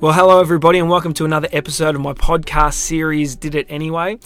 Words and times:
Well, 0.00 0.12
hello 0.12 0.40
everybody, 0.40 0.78
and 0.78 0.88
welcome 0.88 1.12
to 1.14 1.24
another 1.24 1.48
episode 1.50 1.96
of 1.96 2.00
my 2.00 2.12
podcast 2.12 2.74
series. 2.74 3.34
Did 3.34 3.56
it 3.56 3.66
anyway? 3.68 4.20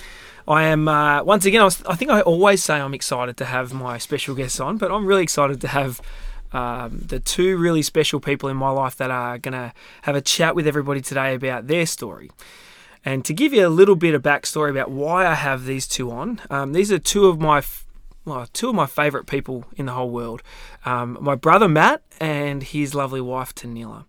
I 0.46 0.64
am 0.64 0.86
uh, 0.86 1.24
once 1.24 1.46
again. 1.46 1.62
I, 1.62 1.64
was, 1.64 1.82
I 1.84 1.94
think 1.94 2.10
I 2.10 2.20
always 2.20 2.62
say 2.62 2.74
I'm 2.74 2.92
excited 2.92 3.38
to 3.38 3.46
have 3.46 3.72
my 3.72 3.96
special 3.96 4.34
guests 4.34 4.60
on, 4.60 4.76
but 4.76 4.92
I'm 4.92 5.06
really 5.06 5.22
excited 5.22 5.62
to 5.62 5.68
have 5.68 6.02
um, 6.52 7.02
the 7.08 7.20
two 7.20 7.56
really 7.56 7.80
special 7.80 8.20
people 8.20 8.50
in 8.50 8.56
my 8.58 8.68
life 8.68 8.96
that 8.96 9.10
are 9.10 9.38
going 9.38 9.54
to 9.54 9.72
have 10.02 10.14
a 10.14 10.20
chat 10.20 10.54
with 10.54 10.66
everybody 10.66 11.00
today 11.00 11.34
about 11.34 11.68
their 11.68 11.86
story. 11.86 12.30
And 13.02 13.24
to 13.24 13.32
give 13.32 13.54
you 13.54 13.66
a 13.66 13.70
little 13.70 13.96
bit 13.96 14.14
of 14.14 14.20
backstory 14.22 14.68
about 14.68 14.90
why 14.90 15.26
I 15.26 15.32
have 15.32 15.64
these 15.64 15.88
two 15.88 16.10
on, 16.10 16.42
um, 16.50 16.74
these 16.74 16.92
are 16.92 16.98
two 16.98 17.28
of 17.28 17.40
my 17.40 17.58
f- 17.58 17.86
well, 18.26 18.46
two 18.52 18.68
of 18.68 18.74
my 18.74 18.86
favourite 18.86 19.26
people 19.26 19.64
in 19.76 19.86
the 19.86 19.92
whole 19.92 20.10
world. 20.10 20.42
Um, 20.84 21.16
my 21.18 21.34
brother 21.34 21.66
Matt 21.66 22.02
and 22.20 22.62
his 22.62 22.94
lovely 22.94 23.22
wife 23.22 23.54
Tanila. 23.54 24.04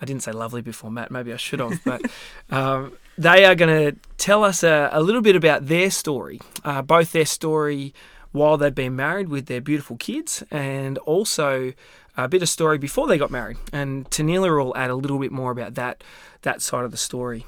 I 0.00 0.04
didn't 0.04 0.22
say 0.22 0.32
lovely 0.32 0.62
before 0.62 0.90
Matt, 0.90 1.10
maybe 1.10 1.32
I 1.32 1.36
should 1.36 1.60
have, 1.60 1.80
but 1.84 2.02
um, 2.50 2.92
they 3.16 3.44
are 3.44 3.54
going 3.54 3.92
to 3.92 3.98
tell 4.16 4.44
us 4.44 4.62
a, 4.62 4.90
a, 4.92 5.02
little 5.02 5.22
bit 5.22 5.34
about 5.34 5.66
their 5.66 5.90
story, 5.90 6.40
uh, 6.64 6.82
both 6.82 7.12
their 7.12 7.26
story 7.26 7.92
while 8.30 8.56
they've 8.56 8.74
been 8.74 8.94
married 8.94 9.28
with 9.28 9.46
their 9.46 9.60
beautiful 9.60 9.96
kids, 9.96 10.44
and 10.50 10.98
also 10.98 11.72
a 12.16 12.28
bit 12.28 12.42
of 12.42 12.48
story 12.48 12.78
before 12.78 13.06
they 13.08 13.18
got 13.18 13.30
married. 13.30 13.56
And 13.72 14.08
Tanila 14.10 14.56
will 14.56 14.76
add 14.76 14.90
a 14.90 14.94
little 14.94 15.18
bit 15.18 15.32
more 15.32 15.50
about 15.50 15.74
that 15.74 16.04
that 16.42 16.62
side 16.62 16.84
of 16.84 16.90
the 16.90 16.96
story. 16.96 17.46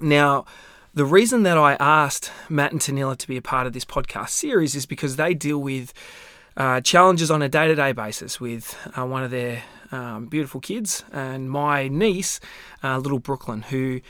Now, 0.00 0.46
the 0.94 1.04
reason 1.04 1.42
that 1.42 1.58
I 1.58 1.74
asked 1.74 2.30
Matt 2.48 2.72
and 2.72 2.80
Tanila 2.80 3.16
to 3.16 3.28
be 3.28 3.36
a 3.36 3.42
part 3.42 3.66
of 3.66 3.72
this 3.72 3.84
podcast 3.84 4.30
series 4.30 4.74
is 4.74 4.86
because 4.86 5.16
they 5.16 5.34
deal 5.34 5.58
with 5.58 5.92
uh, 6.56 6.80
challenges 6.80 7.30
on 7.30 7.42
a 7.42 7.48
day 7.48 7.66
to 7.66 7.74
day 7.74 7.92
basis 7.92 8.40
with 8.40 8.76
uh, 8.96 9.04
one 9.04 9.24
of 9.24 9.30
their 9.30 9.62
um, 9.94 10.26
beautiful 10.26 10.60
kids 10.60 11.04
and 11.12 11.50
my 11.50 11.88
niece, 11.88 12.40
uh, 12.82 12.98
little 12.98 13.20
Brooklyn, 13.20 13.62
who 13.62 14.00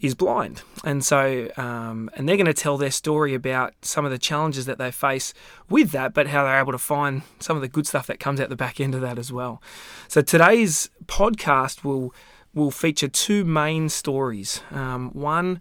is 0.00 0.14
blind. 0.14 0.62
And 0.84 1.04
so, 1.04 1.50
um, 1.56 2.10
and 2.14 2.28
they're 2.28 2.36
going 2.36 2.46
to 2.46 2.54
tell 2.54 2.76
their 2.76 2.90
story 2.90 3.34
about 3.34 3.74
some 3.82 4.04
of 4.04 4.10
the 4.10 4.18
challenges 4.18 4.66
that 4.66 4.78
they 4.78 4.90
face 4.90 5.34
with 5.68 5.90
that, 5.90 6.14
but 6.14 6.28
how 6.28 6.44
they're 6.44 6.60
able 6.60 6.72
to 6.72 6.78
find 6.78 7.22
some 7.40 7.56
of 7.56 7.62
the 7.62 7.68
good 7.68 7.86
stuff 7.86 8.06
that 8.06 8.20
comes 8.20 8.40
out 8.40 8.48
the 8.48 8.56
back 8.56 8.80
end 8.80 8.94
of 8.94 9.00
that 9.00 9.18
as 9.18 9.32
well. 9.32 9.62
So 10.08 10.20
today's 10.22 10.90
podcast 11.06 11.84
will 11.84 12.14
will 12.54 12.70
feature 12.70 13.08
two 13.08 13.44
main 13.44 13.88
stories. 13.88 14.62
Um, 14.70 15.10
one 15.10 15.60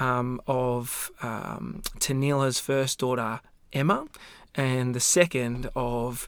um, 0.00 0.40
of 0.46 1.10
um, 1.22 1.82
Tanila's 1.98 2.58
first 2.58 2.98
daughter, 2.98 3.40
Emma, 3.72 4.06
and 4.54 4.94
the 4.94 5.00
second 5.00 5.70
of 5.76 6.26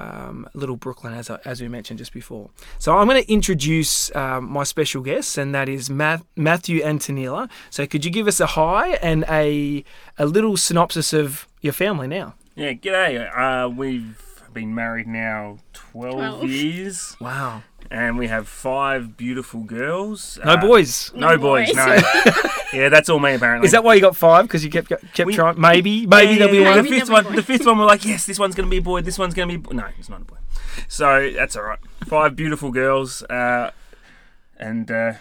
um, 0.00 0.48
little 0.54 0.76
Brooklyn, 0.76 1.12
as, 1.14 1.30
as 1.30 1.60
we 1.60 1.68
mentioned 1.68 1.98
just 1.98 2.12
before. 2.12 2.50
So 2.78 2.96
I'm 2.96 3.06
going 3.06 3.22
to 3.22 3.32
introduce 3.32 4.14
um, 4.16 4.50
my 4.50 4.64
special 4.64 5.02
guests, 5.02 5.36
and 5.36 5.54
that 5.54 5.68
is 5.68 5.90
Matt, 5.90 6.22
Matthew 6.36 6.82
Antonella. 6.82 7.50
So 7.68 7.86
could 7.86 8.04
you 8.04 8.10
give 8.10 8.26
us 8.26 8.40
a 8.40 8.46
hi 8.46 8.94
and 9.02 9.24
a, 9.28 9.84
a 10.18 10.26
little 10.26 10.56
synopsis 10.56 11.12
of 11.12 11.46
your 11.60 11.72
family 11.72 12.08
now? 12.08 12.34
Yeah, 12.56 12.72
g'day. 12.72 13.30
Uh, 13.36 13.68
we've 13.68 14.18
been 14.52 14.74
married 14.74 15.06
now 15.06 15.58
12, 15.72 16.14
12. 16.14 16.44
years. 16.44 17.16
Wow. 17.20 17.62
And 17.90 18.18
we 18.18 18.28
have 18.28 18.48
five 18.48 19.16
beautiful 19.16 19.60
girls. 19.62 20.38
No 20.44 20.52
uh, 20.52 20.60
boys. 20.60 21.12
No, 21.14 21.30
no 21.30 21.38
boys, 21.38 21.72
boys, 21.72 21.76
no. 21.76 22.00
yeah, 22.72 22.88
that's 22.88 23.08
all 23.08 23.18
me 23.18 23.34
apparently. 23.34 23.66
Is 23.66 23.72
that 23.72 23.82
why 23.82 23.94
you 23.94 24.00
got 24.00 24.16
five? 24.16 24.44
Because 24.44 24.64
you 24.64 24.70
kept 24.70 24.88
kept 24.88 25.26
we, 25.26 25.34
trying. 25.34 25.60
Maybe, 25.60 26.06
maybe 26.06 26.32
yeah, 26.32 26.38
there'll 26.38 26.52
be 26.52 26.60
one. 26.60 26.84
The 26.84 26.88
fifth 26.88 27.10
one, 27.10 27.34
the 27.34 27.42
fifth 27.42 27.66
one, 27.66 27.78
we're 27.78 27.86
like, 27.86 28.04
yes, 28.04 28.26
this 28.26 28.38
one's 28.38 28.54
going 28.54 28.68
to 28.68 28.70
be 28.70 28.78
a 28.78 28.82
boy. 28.82 29.00
This 29.00 29.18
one's 29.18 29.34
going 29.34 29.48
to 29.48 29.58
be. 29.58 29.74
No, 29.74 29.86
it's 29.98 30.08
not 30.08 30.22
a 30.22 30.24
boy. 30.24 30.36
So 30.86 31.30
that's 31.32 31.56
all 31.56 31.64
right. 31.64 31.80
Five 32.06 32.36
beautiful 32.36 32.70
girls, 32.70 33.22
uh, 33.24 33.72
and 34.56 34.90
uh, 34.90 35.14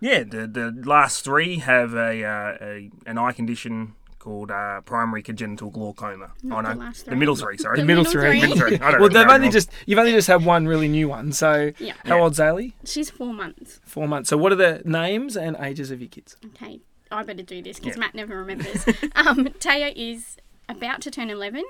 yeah, 0.00 0.24
the 0.24 0.46
the 0.46 0.82
last 0.84 1.24
three 1.24 1.58
have 1.58 1.94
a, 1.94 2.24
uh, 2.24 2.56
a 2.60 2.90
an 3.06 3.18
eye 3.18 3.32
condition 3.32 3.94
called 4.20 4.52
uh, 4.52 4.82
primary 4.82 5.22
congenital 5.22 5.70
glaucoma. 5.70 6.30
Not 6.44 6.64
oh 6.64 6.74
no, 6.74 6.90
the, 6.92 7.10
the 7.10 7.16
middle 7.16 7.34
three. 7.34 7.58
Sorry, 7.58 7.78
the, 7.78 7.84
middle, 7.84 8.04
three. 8.04 8.40
middle 8.40 8.56
three. 8.56 8.78
well, 8.80 9.08
they've 9.08 9.26
only 9.26 9.48
just 9.48 9.70
you've 9.86 9.98
only 9.98 10.12
just 10.12 10.28
had 10.28 10.44
one 10.44 10.68
really 10.68 10.86
new 10.86 11.08
one. 11.08 11.32
So 11.32 11.72
yeah. 11.78 11.94
how 12.04 12.16
yeah. 12.16 12.22
old's 12.22 12.38
Zaylee? 12.38 12.74
She's 12.84 13.10
four 13.10 13.34
months. 13.34 13.80
Four 13.84 14.06
months. 14.06 14.28
So 14.30 14.36
what 14.36 14.52
are 14.52 14.56
the 14.56 14.82
names 14.84 15.36
and 15.36 15.56
ages 15.58 15.90
of 15.90 16.00
your 16.00 16.08
kids? 16.08 16.36
Okay, 16.46 16.80
I 17.10 17.24
better 17.24 17.42
do 17.42 17.60
this 17.60 17.80
because 17.80 17.96
yeah. 17.96 18.00
Matt 18.00 18.14
never 18.14 18.38
remembers. 18.38 18.86
um, 19.16 19.48
Taya 19.58 19.92
is 19.96 20.36
about 20.68 21.00
to 21.00 21.10
turn 21.10 21.30
eleven. 21.30 21.64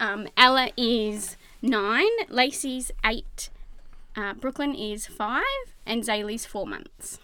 Um, 0.00 0.26
Ella 0.36 0.70
is 0.76 1.36
nine. 1.62 2.10
Lacey's 2.28 2.90
eight. 3.04 3.50
Uh, 4.16 4.32
Brooklyn 4.34 4.74
is 4.74 5.06
five, 5.06 5.44
and 5.86 6.02
Zaylee's 6.02 6.44
four 6.44 6.66
months. 6.66 7.20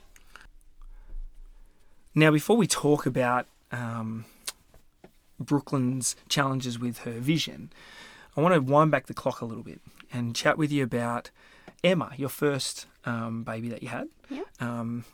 Now, 2.15 2.31
before 2.31 2.57
we 2.57 2.69
talk 2.69 3.07
about 3.07 3.47
um, 3.73 4.25
Brooklyn's 5.39 6.17
challenges 6.29 6.79
with 6.79 6.99
her 6.99 7.13
vision, 7.13 7.73
I 8.37 8.41
want 8.41 8.55
to 8.55 8.61
wind 8.61 8.91
back 8.91 9.07
the 9.07 9.15
clock 9.15 9.41
a 9.41 9.45
little 9.45 9.63
bit 9.63 9.81
and 10.13 10.35
chat 10.35 10.59
with 10.59 10.73
you 10.73 10.83
about 10.85 11.31
Emma, 11.83 12.13
your 12.17 12.29
first 12.29 12.87
um, 13.05 13.45
baby 13.45 13.69
that 13.69 13.83
you 13.83 13.89
had. 13.89 14.09
Yeah. 14.31 14.43
Um, 14.61 15.05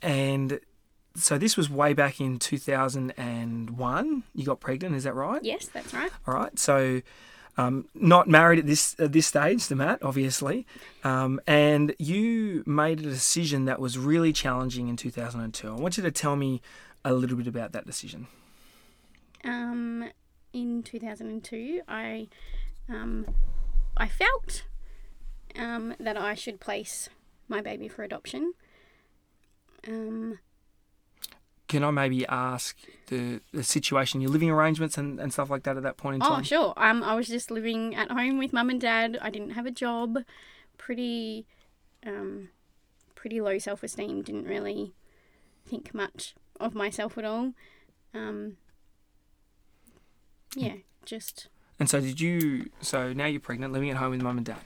and 0.00 0.60
so 1.16 1.38
this 1.38 1.56
was 1.56 1.70
way 1.70 1.92
back 1.92 2.20
in 2.20 2.38
2001. 2.38 4.22
You 4.34 4.44
got 4.44 4.60
pregnant, 4.60 4.94
is 4.94 5.04
that 5.04 5.14
right? 5.14 5.42
Yes, 5.42 5.66
that's 5.66 5.94
right. 5.94 6.10
All 6.26 6.34
right. 6.34 6.58
So 6.58 7.02
um, 7.56 7.86
not 7.94 8.28
married 8.28 8.58
at 8.58 8.66
this 8.66 8.96
at 8.98 9.12
this 9.12 9.26
stage 9.26 9.68
to 9.68 9.76
Matt, 9.76 10.02
obviously, 10.02 10.66
um, 11.04 11.40
and 11.46 11.94
you 11.98 12.64
made 12.66 13.00
a 13.00 13.02
decision 13.02 13.64
that 13.66 13.80
was 13.80 13.96
really 13.96 14.32
challenging 14.32 14.88
in 14.88 14.96
2002. 14.96 15.68
I 15.68 15.72
want 15.72 15.96
you 15.96 16.02
to 16.02 16.10
tell 16.10 16.36
me 16.36 16.60
a 17.04 17.12
little 17.12 17.36
bit 17.36 17.46
about 17.46 17.72
that 17.72 17.86
decision. 17.86 18.26
Um, 19.44 20.10
in 20.52 20.82
2002, 20.82 21.82
I 21.86 22.28
um, 22.88 23.26
I 23.96 24.08
felt 24.08 24.64
um, 25.56 25.94
that 26.00 26.16
I 26.16 26.34
should 26.34 26.60
place 26.60 27.08
my 27.48 27.60
baby 27.60 27.88
for 27.88 28.02
adoption. 28.02 28.54
Um, 29.86 30.38
Can 31.68 31.84
I 31.84 31.90
maybe 31.90 32.26
ask 32.26 32.76
the, 33.08 33.40
the 33.52 33.62
situation, 33.62 34.20
your 34.20 34.30
living 34.30 34.50
arrangements 34.50 34.96
and, 34.96 35.20
and 35.20 35.32
stuff 35.32 35.50
like 35.50 35.64
that 35.64 35.76
at 35.76 35.82
that 35.82 35.96
point 35.96 36.16
in 36.16 36.22
oh, 36.22 36.28
time? 36.28 36.40
Oh, 36.40 36.42
sure. 36.42 36.74
Um, 36.76 37.02
I 37.02 37.14
was 37.14 37.28
just 37.28 37.50
living 37.50 37.94
at 37.94 38.10
home 38.10 38.38
with 38.38 38.52
mum 38.52 38.70
and 38.70 38.80
dad. 38.80 39.18
I 39.20 39.30
didn't 39.30 39.50
have 39.50 39.66
a 39.66 39.70
job. 39.70 40.18
Pretty, 40.78 41.46
um, 42.06 42.48
pretty 43.14 43.40
low 43.40 43.58
self 43.58 43.82
esteem. 43.82 44.22
Didn't 44.22 44.46
really 44.46 44.94
think 45.66 45.94
much 45.94 46.34
of 46.58 46.74
myself 46.74 47.16
at 47.18 47.24
all. 47.24 47.52
Um, 48.14 48.56
yeah, 50.54 50.74
just. 51.04 51.48
And 51.78 51.90
so, 51.90 52.00
did 52.00 52.20
you? 52.20 52.70
So 52.80 53.12
now 53.12 53.26
you're 53.26 53.40
pregnant, 53.40 53.72
living 53.72 53.90
at 53.90 53.96
home 53.96 54.10
with 54.12 54.22
mum 54.22 54.36
and 54.36 54.46
dad. 54.46 54.58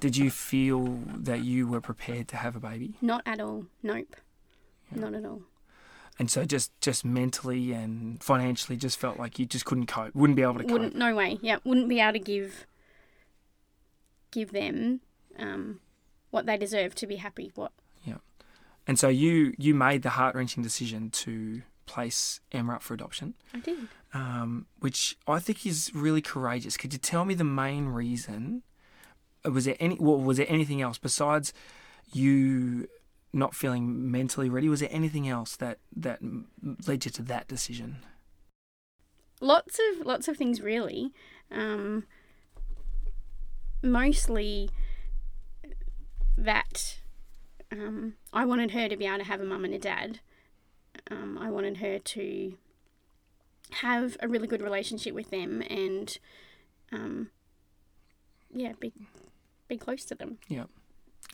Did 0.00 0.16
you 0.16 0.30
feel 0.30 1.00
that 1.14 1.40
you 1.40 1.66
were 1.66 1.80
prepared 1.80 2.28
to 2.28 2.36
have 2.36 2.54
a 2.54 2.60
baby? 2.60 2.94
Not 3.00 3.22
at 3.26 3.40
all. 3.40 3.66
Nope. 3.82 4.16
Yeah. 4.92 5.00
Not 5.00 5.14
at 5.14 5.24
all. 5.24 5.42
And 6.18 6.30
so, 6.30 6.44
just 6.44 6.72
just 6.80 7.04
mentally 7.04 7.72
and 7.72 8.22
financially, 8.22 8.76
just 8.76 8.98
felt 8.98 9.18
like 9.18 9.38
you 9.38 9.46
just 9.46 9.64
couldn't 9.64 9.86
cope. 9.86 10.14
Wouldn't 10.14 10.36
be 10.36 10.42
able 10.42 10.54
to 10.54 10.64
cope. 10.64 10.72
Wouldn't. 10.72 10.96
No 10.96 11.14
way. 11.14 11.38
Yeah. 11.42 11.58
Wouldn't 11.64 11.88
be 11.88 12.00
able 12.00 12.14
to 12.14 12.18
give. 12.18 12.66
Give 14.30 14.52
them, 14.52 15.00
um, 15.38 15.80
what 16.30 16.44
they 16.44 16.58
deserve 16.58 16.94
to 16.96 17.06
be 17.06 17.16
happy. 17.16 17.50
What. 17.54 17.72
Yeah. 18.04 18.16
And 18.86 18.98
so 18.98 19.08
you 19.08 19.54
you 19.58 19.74
made 19.74 20.02
the 20.02 20.10
heart 20.10 20.34
wrenching 20.34 20.62
decision 20.62 21.10
to 21.10 21.62
place 21.86 22.40
Emma 22.52 22.74
up 22.74 22.82
for 22.82 22.94
adoption. 22.94 23.34
I 23.54 23.60
did. 23.60 23.88
Um, 24.14 24.66
which 24.78 25.18
I 25.26 25.38
think 25.38 25.66
is 25.66 25.90
really 25.94 26.22
courageous. 26.22 26.78
Could 26.78 26.94
you 26.94 26.98
tell 26.98 27.26
me 27.26 27.34
the 27.34 27.44
main 27.44 27.86
reason? 27.86 28.62
Uh, 29.44 29.50
was 29.50 29.66
there 29.66 29.76
any? 29.78 29.96
Well, 30.00 30.18
was 30.18 30.38
there 30.38 30.46
anything 30.48 30.80
else 30.80 30.96
besides 30.98 31.52
you 32.12 32.88
not 33.32 33.54
feeling 33.54 34.10
mentally 34.10 34.48
ready? 34.48 34.68
Was 34.68 34.80
there 34.80 34.88
anything 34.90 35.28
else 35.28 35.56
that 35.56 35.78
that 35.94 36.20
led 36.86 37.04
you 37.04 37.10
to 37.10 37.22
that 37.22 37.48
decision? 37.48 37.98
Lots 39.40 39.78
of 39.78 40.06
lots 40.06 40.26
of 40.26 40.38
things, 40.38 40.62
really. 40.62 41.12
Um, 41.50 42.04
mostly 43.82 44.70
that 46.36 46.98
um, 47.70 48.14
I 48.32 48.46
wanted 48.46 48.70
her 48.70 48.88
to 48.88 48.96
be 48.96 49.06
able 49.06 49.18
to 49.18 49.24
have 49.24 49.40
a 49.40 49.44
mum 49.44 49.64
and 49.64 49.74
a 49.74 49.78
dad 49.78 50.20
um, 51.10 51.38
I 51.38 51.50
wanted 51.50 51.78
her 51.78 51.98
to 51.98 52.54
have 53.70 54.16
a 54.20 54.28
really 54.28 54.46
good 54.46 54.62
relationship 54.62 55.14
with 55.14 55.30
them 55.30 55.62
and, 55.62 56.18
um, 56.92 57.30
yeah, 58.52 58.72
be 58.78 58.92
be 59.68 59.76
close 59.76 60.04
to 60.06 60.14
them. 60.14 60.38
Yeah. 60.48 60.64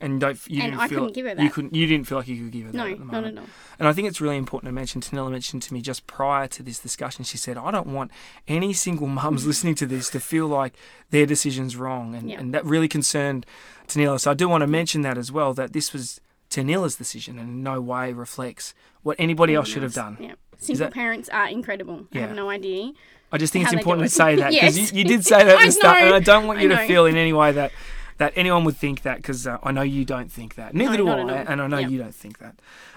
And 0.00 0.20
don't 0.20 0.36
you 0.48 0.60
and 0.60 0.72
didn't 0.72 0.80
I 0.80 0.88
feel 0.88 0.98
couldn't 0.98 1.14
give 1.14 1.26
her 1.26 1.34
that. 1.36 1.42
you 1.42 1.50
couldn't 1.50 1.72
you 1.72 1.86
didn't 1.86 2.08
feel 2.08 2.18
like 2.18 2.26
you 2.26 2.42
could 2.42 2.50
give 2.50 2.66
her 2.66 2.72
no, 2.72 2.88
that. 2.88 3.34
No. 3.34 3.42
And 3.78 3.86
I 3.86 3.92
think 3.92 4.08
it's 4.08 4.20
really 4.20 4.36
important 4.36 4.68
to 4.68 4.72
mention. 4.72 5.00
Tanila 5.00 5.30
mentioned 5.30 5.62
to 5.62 5.74
me 5.74 5.80
just 5.80 6.08
prior 6.08 6.48
to 6.48 6.64
this 6.64 6.80
discussion. 6.80 7.24
She 7.24 7.36
said, 7.36 7.56
"I 7.56 7.70
don't 7.70 7.86
want 7.86 8.10
any 8.48 8.72
single 8.72 9.06
mums 9.06 9.46
listening 9.46 9.76
to 9.76 9.86
this 9.86 10.10
to 10.10 10.18
feel 10.18 10.48
like 10.48 10.74
their 11.10 11.26
decision's 11.26 11.76
wrong," 11.76 12.16
and 12.16 12.28
yeah. 12.28 12.40
and 12.40 12.52
that 12.52 12.64
really 12.64 12.88
concerned 12.88 13.46
Tanila. 13.86 14.18
So 14.18 14.32
I 14.32 14.34
do 14.34 14.48
want 14.48 14.62
to 14.62 14.66
mention 14.66 15.02
that 15.02 15.16
as 15.16 15.30
well. 15.30 15.54
That 15.54 15.72
this 15.72 15.92
was 15.92 16.20
Tanila's 16.50 16.96
decision 16.96 17.38
and 17.38 17.48
in 17.48 17.62
no 17.62 17.80
way 17.80 18.12
reflects 18.12 18.74
what 19.02 19.16
anybody 19.18 19.54
else 19.54 19.68
should 19.68 19.82
have 19.82 19.94
done. 19.94 20.16
Yeah. 20.20 20.34
Single 20.58 20.86
that- 20.86 20.94
parents 20.94 21.28
are 21.30 21.48
incredible. 21.48 22.06
I 22.12 22.18
Yeah. 22.18 22.26
have 22.28 22.36
no 22.36 22.48
idea. 22.50 22.92
I 23.32 23.38
just 23.38 23.52
think 23.52 23.64
it's 23.64 23.74
important 23.74 24.08
to 24.08 24.14
say 24.14 24.36
that 24.40 24.50
because 24.52 24.78
Yes. 24.78 24.92
you, 24.92 24.98
you 24.98 25.04
did 25.04 25.24
say 25.24 25.42
that 25.44 25.58
at 25.60 25.66
the 25.66 25.72
start, 25.72 26.02
and. 26.02 26.14
I 26.14 26.20
don't 26.20 26.46
want 26.46 26.60
you 26.60 26.68
to 26.68 26.86
feel 26.86 27.06
in 27.06 27.16
any 27.16 27.32
way 27.32 27.52
that 27.52 27.72
that 28.18 28.32
anyone 28.36 28.62
would 28.64 28.76
think 28.76 29.02
that 29.02 29.16
because 29.16 29.44
uh, 29.44 29.58
I 29.64 29.72
know 29.72 29.82
you 29.82 30.04
don't 30.04 30.30
think 30.30 30.54
that. 30.54 30.72
Neither 30.72 30.98
No, 30.98 31.16
do 31.26 31.28
I, 31.30 31.38
and 31.42 31.60
I 31.60 31.66
know 31.66 31.78
Yeah. 31.78 31.88
you 31.88 31.98
don't 31.98 32.14
think 32.14 32.38
that. 32.38 32.54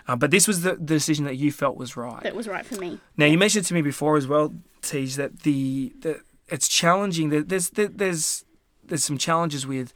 Uh, 0.08 0.16
but 0.16 0.30
this 0.30 0.48
was 0.48 0.62
the, 0.62 0.76
the 0.76 0.94
decision 0.94 1.26
that 1.26 1.38
you 1.38 1.52
felt 1.52 1.76
was 1.76 1.98
right. 1.98 2.22
That 2.22 2.36
was 2.36 2.48
right 2.48 2.64
for 2.64 2.76
me. 2.76 3.00
Now 3.18 3.26
you 3.26 3.38
mentioned 3.40 3.66
to 3.66 3.74
me 3.74 3.82
before 3.82 4.16
as 4.18 4.28
well, 4.28 4.54
Tej, 4.84 5.06
that 5.16 5.40
the, 5.40 5.92
the 6.00 6.22
it's 6.50 6.68
challenging. 6.68 7.30
That 7.32 7.50
there's 7.50 7.72
there, 7.72 7.88
there's 7.88 8.46
there's 8.86 9.04
some 9.04 9.18
challenges 9.18 9.66
with 9.66 9.92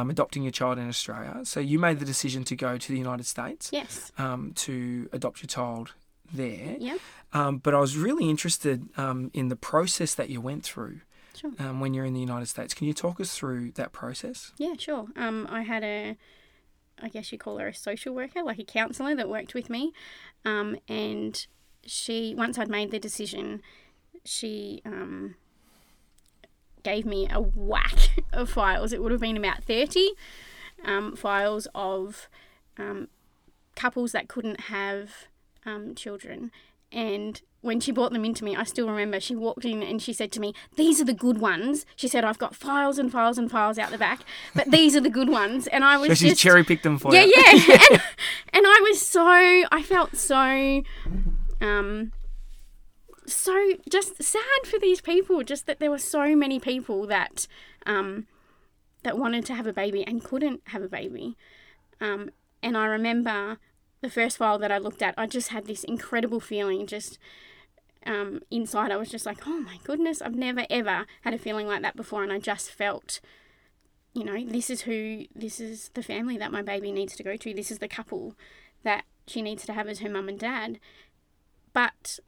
um, 0.00 0.10
adopting 0.10 0.42
your 0.42 0.52
child 0.52 0.78
in 0.78 0.88
Australia. 0.88 1.40
So 1.44 1.60
you 1.60 1.78
made 1.78 1.98
the 1.98 2.04
decision 2.04 2.44
to 2.44 2.56
go 2.56 2.78
to 2.78 2.88
the 2.92 2.98
United 2.98 3.26
States 3.26 3.70
Yes. 3.72 4.12
um, 4.18 4.52
to 4.56 5.08
adopt 5.12 5.42
your 5.42 5.48
child 5.48 5.92
there. 6.32 6.76
Yeah. 6.78 6.96
Um, 7.32 7.58
but 7.58 7.74
I 7.74 7.80
was 7.80 7.96
really 7.96 8.28
interested 8.30 8.88
um, 8.96 9.30
in 9.34 9.48
the 9.48 9.56
process 9.56 10.14
that 10.14 10.30
you 10.30 10.40
went 10.40 10.64
through 10.64 11.00
Sure. 11.34 11.52
um, 11.58 11.80
when 11.80 11.94
you're 11.94 12.04
in 12.04 12.14
the 12.14 12.20
United 12.20 12.46
States. 12.46 12.74
Can 12.74 12.86
you 12.86 12.94
talk 12.94 13.20
us 13.20 13.34
through 13.34 13.72
that 13.72 13.92
process? 13.92 14.52
Yeah, 14.58 14.74
sure. 14.78 15.06
Um, 15.16 15.46
I 15.50 15.62
had 15.62 15.82
a, 15.84 16.16
I 17.02 17.08
guess 17.08 17.30
you 17.32 17.38
call 17.38 17.58
her 17.58 17.68
a 17.68 17.74
social 17.74 18.14
worker, 18.14 18.42
like 18.42 18.58
a 18.58 18.64
counsellor 18.64 19.14
that 19.14 19.28
worked 19.28 19.54
with 19.54 19.70
me, 19.70 19.92
um, 20.44 20.76
and 20.88 21.46
she 21.86 22.34
once 22.36 22.58
I'd 22.58 22.68
made 22.68 22.90
the 22.90 22.98
decision, 22.98 23.62
she 24.24 24.82
um, 24.84 25.34
gave 26.82 27.04
me 27.06 27.28
a 27.30 27.40
whack 27.40 28.10
of 28.32 28.50
files. 28.50 28.92
It 28.92 29.02
would 29.02 29.12
have 29.12 29.20
been 29.20 29.36
about 29.36 29.64
thirty 29.64 30.10
um, 30.84 31.16
files 31.16 31.68
of 31.74 32.28
um, 32.78 33.08
couples 33.76 34.12
that 34.12 34.28
couldn't 34.28 34.60
have 34.62 35.10
um, 35.66 35.94
children, 35.94 36.50
and 36.92 37.42
when 37.62 37.78
she 37.78 37.92
brought 37.92 38.12
them 38.12 38.24
into 38.24 38.42
me, 38.42 38.56
I 38.56 38.64
still 38.64 38.88
remember 38.88 39.20
she 39.20 39.36
walked 39.36 39.66
in 39.66 39.82
and 39.82 40.00
she 40.00 40.14
said 40.14 40.32
to 40.32 40.40
me, 40.40 40.54
These 40.76 40.98
are 41.00 41.04
the 41.04 41.12
good 41.12 41.38
ones. 41.38 41.84
She 41.94 42.08
said, 42.08 42.24
I've 42.24 42.38
got 42.38 42.54
files 42.54 42.98
and 42.98 43.12
files 43.12 43.36
and 43.36 43.50
files 43.50 43.78
out 43.78 43.90
the 43.90 43.98
back, 43.98 44.20
but 44.54 44.70
these 44.70 44.96
are 44.96 45.00
the 45.00 45.10
good 45.10 45.28
ones. 45.28 45.66
And 45.66 45.84
I 45.84 45.98
was 45.98 46.18
So 46.18 46.28
just. 46.28 46.40
cherry 46.40 46.64
picked 46.64 46.84
them 46.84 46.96
for 46.98 47.12
yeah, 47.14 47.24
you. 47.24 47.32
yeah. 47.36 47.76
and, 47.90 48.00
and 48.54 48.66
I 48.66 48.80
was 48.88 49.02
so. 49.06 49.22
I 49.26 49.82
felt 49.84 50.16
so. 50.16 50.82
Um, 51.60 52.12
so 53.34 53.74
just 53.88 54.22
sad 54.22 54.66
for 54.66 54.78
these 54.78 55.00
people, 55.00 55.42
just 55.42 55.66
that 55.66 55.80
there 55.80 55.90
were 55.90 55.98
so 55.98 56.34
many 56.34 56.58
people 56.58 57.06
that 57.06 57.46
um, 57.86 58.26
that 59.02 59.18
wanted 59.18 59.44
to 59.46 59.54
have 59.54 59.66
a 59.66 59.72
baby 59.72 60.06
and 60.06 60.22
couldn't 60.22 60.62
have 60.66 60.82
a 60.82 60.88
baby. 60.88 61.36
Um, 62.00 62.30
and 62.62 62.76
I 62.76 62.86
remember 62.86 63.58
the 64.00 64.10
first 64.10 64.38
file 64.38 64.58
that 64.58 64.72
I 64.72 64.78
looked 64.78 65.02
at, 65.02 65.14
I 65.16 65.26
just 65.26 65.48
had 65.48 65.66
this 65.66 65.84
incredible 65.84 66.40
feeling 66.40 66.86
just 66.86 67.18
um, 68.06 68.40
inside. 68.50 68.90
I 68.90 68.96
was 68.96 69.10
just 69.10 69.26
like, 69.26 69.46
oh 69.46 69.60
my 69.60 69.78
goodness, 69.84 70.22
I've 70.22 70.34
never 70.34 70.66
ever 70.70 71.06
had 71.22 71.34
a 71.34 71.38
feeling 71.38 71.66
like 71.66 71.82
that 71.82 71.96
before. 71.96 72.22
And 72.22 72.32
I 72.32 72.38
just 72.38 72.70
felt, 72.70 73.20
you 74.14 74.24
know, 74.24 74.42
this 74.44 74.70
is 74.70 74.82
who, 74.82 75.24
this 75.34 75.60
is 75.60 75.90
the 75.94 76.02
family 76.02 76.38
that 76.38 76.52
my 76.52 76.62
baby 76.62 76.92
needs 76.92 77.16
to 77.16 77.22
go 77.22 77.36
to. 77.36 77.54
This 77.54 77.70
is 77.70 77.78
the 77.78 77.88
couple 77.88 78.34
that 78.82 79.04
she 79.26 79.42
needs 79.42 79.64
to 79.66 79.72
have 79.72 79.88
as 79.88 80.00
her 80.00 80.08
mum 80.08 80.28
and 80.28 80.38
dad. 80.38 80.80
But 81.72 82.18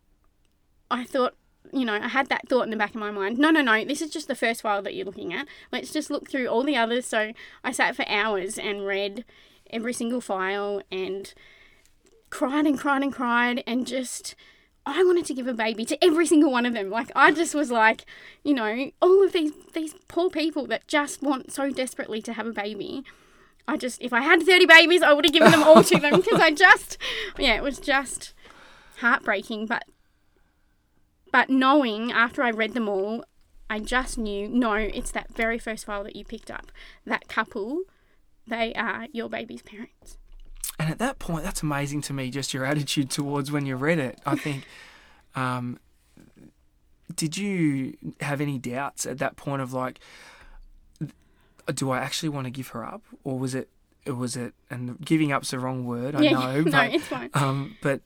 I 0.92 1.04
thought, 1.04 1.34
you 1.72 1.84
know, 1.84 1.94
I 1.94 2.08
had 2.08 2.28
that 2.28 2.48
thought 2.48 2.62
in 2.62 2.70
the 2.70 2.76
back 2.76 2.90
of 2.90 3.00
my 3.00 3.10
mind. 3.10 3.38
No, 3.38 3.50
no, 3.50 3.62
no, 3.62 3.84
this 3.84 4.02
is 4.02 4.10
just 4.10 4.28
the 4.28 4.34
first 4.34 4.60
file 4.60 4.82
that 4.82 4.94
you're 4.94 5.06
looking 5.06 5.32
at. 5.32 5.48
Let's 5.72 5.90
just 5.92 6.10
look 6.10 6.30
through 6.30 6.46
all 6.48 6.62
the 6.62 6.76
others. 6.76 7.06
So 7.06 7.32
I 7.64 7.72
sat 7.72 7.96
for 7.96 8.06
hours 8.08 8.58
and 8.58 8.86
read 8.86 9.24
every 9.70 9.94
single 9.94 10.20
file 10.20 10.82
and 10.92 11.32
cried 12.28 12.66
and 12.66 12.78
cried 12.78 13.02
and 13.02 13.12
cried 13.12 13.64
and 13.66 13.86
just 13.86 14.34
I 14.84 15.04
wanted 15.04 15.26
to 15.26 15.34
give 15.34 15.46
a 15.46 15.54
baby 15.54 15.84
to 15.84 16.04
every 16.04 16.26
single 16.26 16.50
one 16.50 16.66
of 16.66 16.74
them. 16.74 16.90
Like 16.90 17.10
I 17.14 17.30
just 17.30 17.54
was 17.54 17.70
like, 17.70 18.04
you 18.42 18.52
know, 18.52 18.90
all 19.00 19.24
of 19.24 19.32
these 19.32 19.52
these 19.72 19.94
poor 20.08 20.28
people 20.28 20.66
that 20.66 20.86
just 20.88 21.22
want 21.22 21.52
so 21.52 21.70
desperately 21.70 22.20
to 22.22 22.34
have 22.34 22.46
a 22.46 22.52
baby. 22.52 23.04
I 23.66 23.76
just 23.76 24.02
if 24.02 24.12
I 24.12 24.20
had 24.20 24.42
30 24.42 24.66
babies, 24.66 25.02
I 25.02 25.12
would 25.12 25.24
have 25.24 25.32
given 25.32 25.52
them 25.52 25.62
all 25.62 25.82
to 25.84 25.98
them 25.98 26.16
because 26.16 26.40
I 26.40 26.50
just 26.50 26.98
yeah, 27.38 27.54
it 27.54 27.62
was 27.62 27.78
just 27.78 28.34
heartbreaking, 28.98 29.66
but 29.66 29.84
but 31.32 31.50
knowing 31.50 32.12
after 32.12 32.42
I 32.42 32.50
read 32.50 32.74
them 32.74 32.88
all, 32.88 33.24
I 33.68 33.80
just 33.80 34.18
knew 34.18 34.48
no, 34.48 34.74
it's 34.74 35.10
that 35.12 35.34
very 35.34 35.58
first 35.58 35.86
file 35.86 36.04
that 36.04 36.14
you 36.14 36.24
picked 36.24 36.50
up. 36.50 36.70
That 37.06 37.26
couple, 37.26 37.84
they 38.46 38.74
are 38.74 39.06
your 39.12 39.30
baby's 39.30 39.62
parents. 39.62 40.18
And 40.78 40.90
at 40.90 40.98
that 40.98 41.18
point, 41.18 41.44
that's 41.44 41.62
amazing 41.62 42.02
to 42.02 42.12
me, 42.12 42.30
just 42.30 42.52
your 42.52 42.64
attitude 42.64 43.10
towards 43.10 43.50
when 43.50 43.66
you 43.66 43.76
read 43.76 43.98
it. 43.98 44.18
I 44.26 44.36
think, 44.36 44.66
um, 45.34 45.78
did 47.14 47.36
you 47.36 47.96
have 48.20 48.40
any 48.40 48.58
doubts 48.58 49.06
at 49.06 49.18
that 49.18 49.36
point 49.36 49.62
of 49.62 49.72
like, 49.72 50.00
do 51.74 51.90
I 51.90 51.98
actually 51.98 52.28
want 52.28 52.44
to 52.46 52.50
give 52.50 52.68
her 52.68 52.84
up? 52.84 53.02
Or 53.24 53.38
was 53.38 53.54
it, 53.54 53.68
was 54.06 54.36
it, 54.36 54.54
and 54.68 55.00
giving 55.00 55.32
up's 55.32 55.52
the 55.52 55.58
wrong 55.58 55.86
word, 55.86 56.14
I 56.14 56.22
yeah, 56.22 56.30
know, 56.32 56.60
no, 56.62 56.70
but, 56.70 56.92
it's 56.92 57.06
fine. 57.06 57.30
um, 57.34 57.76
but 57.80 58.00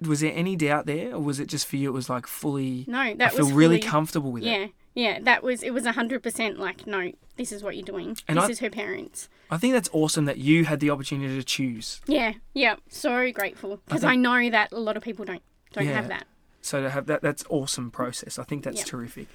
was 0.00 0.20
there 0.20 0.32
any 0.34 0.56
doubt 0.56 0.86
there? 0.86 1.14
Or 1.14 1.20
was 1.20 1.40
it 1.40 1.46
just 1.48 1.66
for 1.66 1.76
you, 1.76 1.88
it 1.88 1.92
was 1.92 2.08
like 2.08 2.26
fully, 2.26 2.84
No, 2.86 3.14
that 3.14 3.32
I 3.32 3.36
feel 3.36 3.46
was 3.46 3.52
really 3.52 3.78
fully- 3.78 3.88
comfortable 3.90 4.30
with 4.32 4.44
it? 4.44 4.46
Yeah, 4.46 4.66
yeah, 4.94 5.18
that 5.20 5.42
was 5.42 5.62
it 5.62 5.72
was 5.72 5.86
hundred 5.86 6.22
percent 6.22 6.58
like 6.58 6.86
no, 6.86 7.12
this 7.36 7.52
is 7.52 7.62
what 7.62 7.76
you're 7.76 7.84
doing. 7.84 8.16
And 8.28 8.36
this 8.38 8.44
I- 8.44 8.50
is 8.50 8.58
her 8.60 8.70
parents. 8.70 9.28
I 9.50 9.56
think 9.56 9.72
that's 9.74 9.88
awesome 9.92 10.24
that 10.26 10.38
you 10.38 10.64
had 10.66 10.80
the 10.80 10.90
opportunity 10.90 11.34
to 11.36 11.42
choose. 11.44 12.00
Yeah, 12.06 12.34
yeah, 12.54 12.76
so 12.88 13.30
grateful 13.32 13.80
because 13.86 14.02
think- 14.02 14.12
I, 14.12 14.16
know 14.16 14.50
that 14.50 14.72
a 14.72 14.78
lot 14.78 14.96
of 14.96 15.02
people 15.02 15.24
don't 15.24 15.42
don't 15.72 15.86
Yeah. 15.86 15.94
have 15.94 16.08
that. 16.08 16.26
So 16.60 16.82
to 16.82 16.90
have 16.90 17.06
that, 17.06 17.22
that's 17.22 17.44
awesome 17.48 17.90
process. 17.90 18.38
I 18.38 18.42
think 18.44 18.62
that's 18.64 18.78
Yep. 18.78 18.86
terrific. 18.86 19.28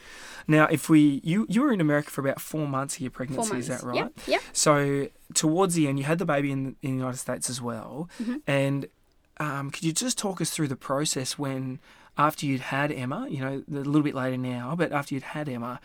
Now, 0.47 0.65
if 0.65 0.87
we, 0.89 1.19
you, 1.23 1.47
you 1.49 1.61
were 1.63 1.71
in 1.71 1.79
America 1.81 2.11
for 2.11 2.21
about 2.21 2.39
four 2.41 2.67
months 2.67 2.95
of 2.95 3.01
your 3.01 3.11
pregnancy, 3.11 3.57
is 3.57 3.67
that 3.69 3.81
right? 3.81 4.11
Yeah. 4.27 4.33
yep. 4.33 4.41
So 4.51 5.07
towards 5.33 5.73
the 5.73 5.87
end, 5.87 5.97
you 5.99 6.05
had 6.05 6.19
the 6.19 6.25
baby 6.25 6.51
in, 6.51 6.75
in 6.83 6.91
the 6.91 6.97
United 6.97 7.17
States 7.17 7.49
as 7.49 7.59
well. 7.61 8.09
Mhm. 8.21 8.41
And 8.45 8.87
um, 9.37 9.71
could 9.71 9.83
you 9.83 9.93
just 9.93 10.17
talk 10.17 10.41
us 10.41 10.49
through 10.49 10.67
the 10.67 10.75
process 10.75 11.37
when, 11.37 11.79
after 12.17 12.45
you'd 12.45 12.61
had 12.61 12.91
Emma, 12.91 13.27
you 13.29 13.39
know, 13.39 13.63
a 13.69 13.73
little 13.73 14.01
bit 14.01 14.15
later 14.15 14.37
now, 14.37 14.75
but 14.75 14.91
after 14.91 15.15
you'd 15.15 15.23
had 15.23 15.49
Emma, 15.49 15.79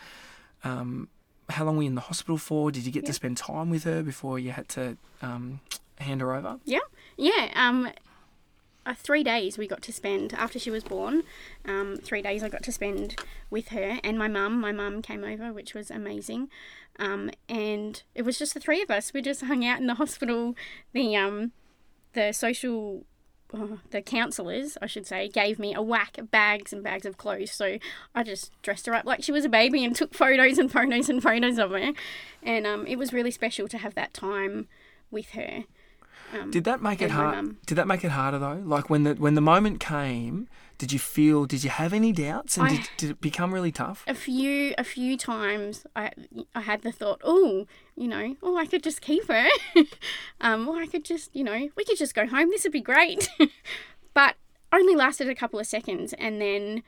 um, 0.64 1.09
how 1.49 1.64
long 1.64 1.76
were 1.76 1.83
you 1.83 1.88
in 1.88 1.95
the 1.95 2.02
hospital 2.02 2.37
for? 2.37 2.71
Did 2.71 2.85
you 2.85 2.93
get 2.93 3.07
to 3.07 3.12
spend 3.12 3.37
time 3.37 3.71
with 3.71 3.85
her 3.85 4.02
before 4.02 4.38
you 4.38 4.50
had 4.52 4.69
to 4.71 4.97
um, 5.23 5.61
hand 5.99 6.21
her 6.21 6.35
over? 6.35 6.59
Yeah, 6.64 6.81
yeah, 7.17 7.50
um, 7.55 7.90
uh, 8.88 8.95
three 8.95 9.23
days 9.23 9.59
we 9.59 9.67
got 9.67 9.83
to 9.83 9.93
spend 9.93 10.33
after 10.33 10.59
she 10.59 10.71
was 10.71 10.83
born. 10.83 11.23
Um, 11.67 11.99
three 12.02 12.23
days 12.23 12.43
I 12.43 12.49
got 12.49 12.62
to 12.62 12.73
spend 12.73 13.17
with 13.50 13.69
her 13.69 13.99
and 14.02 14.19
my 14.19 14.28
mum. 14.28 14.59
My 14.61 14.73
mum 14.73 15.02
came 15.02 15.25
over, 15.25 15.52
which 15.52 15.75
was 15.75 15.90
amazing. 15.90 16.49
Um, 16.99 17.31
and 17.49 18.02
it 18.14 18.23
was 18.23 18.38
just 18.38 18.55
the 18.55 18.61
three 18.61 18.83
of 18.83 18.90
us. 18.90 19.12
We 19.12 19.21
just 19.21 19.43
hung 19.43 19.64
out 19.64 19.78
in 19.78 19.87
the 19.87 19.95
hospital. 19.95 20.57
The 20.93 21.17
um, 21.17 21.52
the 22.14 22.33
social. 22.33 23.05
The 23.90 24.02
counsellors, 24.02 24.76
I 24.83 24.87
should 24.87 25.07
say, 25.07 25.28
gave 25.28 25.59
me 25.59 25.75
a 25.75 25.83
whack 25.83 26.19
of 26.19 26.31
bags 26.31 26.73
and 26.73 26.83
bags 26.83 27.07
of 27.07 27.17
clothes. 27.17 27.50
So 27.50 27.78
I 28.14 28.23
just 28.23 28.50
dressed 28.62 28.87
her 28.87 28.95
up 28.95 29.05
like 29.05 29.23
she 29.23 29.33
was 29.33 29.45
a 29.45 29.49
baby 29.49 29.85
and 29.85 29.97
took 29.97 30.14
photos 30.14 30.59
and 30.59 30.71
photos 30.71 31.09
and 31.09 31.23
photos 31.23 31.59
of 31.59 31.71
her. 31.71 31.93
And 32.43 32.67
um, 32.67 32.87
it 32.87 32.97
was 32.97 33.12
really 33.12 33.31
special 33.31 33.69
to 33.69 33.78
have 33.78 33.95
that 33.95 34.12
time 34.12 34.69
with 35.11 35.31
her. 35.31 35.64
Um, 36.32 36.50
Did 36.50 36.64
that 36.64 36.82
make 36.82 37.00
it 37.00 37.11
hard? 37.11 37.37
mum. 37.37 37.58
Did 37.66 37.76
that 37.76 37.87
make 37.87 38.04
it 38.04 38.11
harder 38.11 38.38
though? 38.38 38.62
Like 38.64 38.90
when 38.90 39.04
the 39.04 39.14
when 39.14 39.35
the 39.35 39.40
moment 39.40 39.80
came, 39.80 40.49
did 40.76 40.92
you 40.92 40.99
feel? 40.99 41.47
Did 41.47 41.64
you 41.64 41.70
have 41.70 41.92
any 41.92 42.12
doubts? 42.12 42.56
And 42.58 42.66
I- 42.66 42.76
did, 42.76 42.90
did 42.99 43.11
it 43.12 43.20
become 43.20 43.54
really 43.54 43.73
tough? 43.73 44.04
a 44.06 44.14
few 44.14 44.75
a 44.76 44.85
few 44.85 45.16
times 45.16 45.87
I 45.97 46.11
I 46.54 46.61
had 46.62 46.82
the 46.82 46.92
thought, 46.92 47.20
oh, 47.25 47.66
you 47.97 48.08
know, 48.08 48.37
oh, 48.42 48.56
I 48.58 48.66
could 48.66 48.82
just 48.82 49.00
keep 49.00 49.26
her, 49.28 49.47
um, 50.40 50.68
or 50.68 50.76
I 50.82 50.87
could 50.87 51.04
just, 51.04 51.35
you 51.35 51.44
know, 51.44 51.68
we 51.76 51.85
could 51.85 51.99
just 51.99 52.14
go 52.14 52.26
home. 52.26 52.50
This 52.50 52.64
would 52.64 52.73
be 52.73 52.80
great, 52.82 53.28
but 54.14 54.37
only 54.73 54.94
lasted 54.94 55.28
a 55.30 55.35
couple 55.35 55.58
of 55.58 55.66
seconds, 55.66 56.12
and 56.18 56.40
then, 56.42 56.82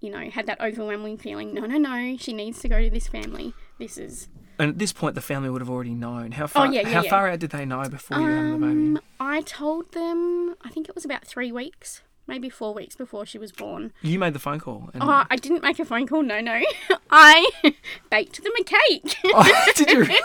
you 0.00 0.10
know, 0.10 0.28
had 0.28 0.46
that 0.46 0.60
overwhelming 0.60 1.16
feeling. 1.16 1.54
No, 1.54 1.62
no, 1.62 1.78
no, 1.78 2.16
she 2.18 2.34
needs 2.34 2.60
to 2.60 2.68
go 2.68 2.82
to 2.82 2.90
this 2.90 3.08
family. 3.08 3.54
This 3.78 3.96
is. 3.96 4.28
And 4.58 4.70
at 4.70 4.78
this 4.78 4.92
point, 4.92 5.14
the 5.14 5.20
family 5.20 5.50
would 5.50 5.60
have 5.60 5.70
already 5.70 5.94
known. 5.94 6.32
How 6.32 6.46
far? 6.46 6.66
Oh, 6.66 6.70
yeah, 6.70 6.82
yeah, 6.82 6.88
how 6.88 7.02
yeah. 7.02 7.10
far 7.10 7.28
out 7.28 7.38
did 7.40 7.50
they 7.50 7.64
know 7.64 7.88
before 7.88 8.18
you 8.20 8.26
had 8.26 8.52
the 8.54 8.58
baby? 8.58 8.72
Um, 8.72 9.00
I 9.20 9.40
told 9.42 9.92
them. 9.92 10.54
I 10.64 10.68
think 10.70 10.88
it 10.88 10.94
was 10.94 11.04
about 11.04 11.26
three 11.26 11.50
weeks, 11.52 12.02
maybe 12.26 12.48
four 12.48 12.72
weeks 12.74 12.94
before 12.96 13.26
she 13.26 13.38
was 13.38 13.52
born. 13.52 13.92
You 14.02 14.18
made 14.18 14.32
the 14.32 14.38
phone 14.38 14.60
call. 14.60 14.90
And, 14.94 15.02
Oh, 15.02 15.24
I 15.28 15.36
didn't 15.36 15.62
make 15.62 15.78
a 15.78 15.84
phone 15.84 16.06
call. 16.06 16.22
No, 16.22 16.40
no, 16.40 16.62
I 17.10 17.50
baked 18.10 18.42
them 18.42 18.52
a 18.60 18.64
cake. 18.64 19.16
Oh, 19.26 19.72
did 19.76 19.88
you? 20.08 20.16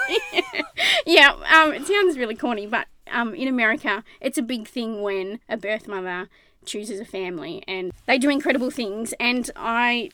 yeah, 1.06 1.32
um, 1.32 1.74
it 1.74 1.86
sounds 1.88 2.18
really 2.18 2.36
corny, 2.36 2.68
but 2.68 2.88
um, 3.12 3.34
in 3.34 3.48
America, 3.48 4.04
it's 4.22 4.38
a 4.38 4.44
big 4.44 4.68
thing 4.68 5.02
when 5.02 5.40
a 5.50 5.58
birth 5.58 5.88
mother 5.88 6.30
chooses 6.66 7.00
a 7.00 7.06
family, 7.06 7.64
and 7.68 7.92
they 8.06 8.18
do 8.20 8.30
incredible 8.30 8.70
things. 8.70 9.14
And 9.20 9.50
I, 9.56 10.12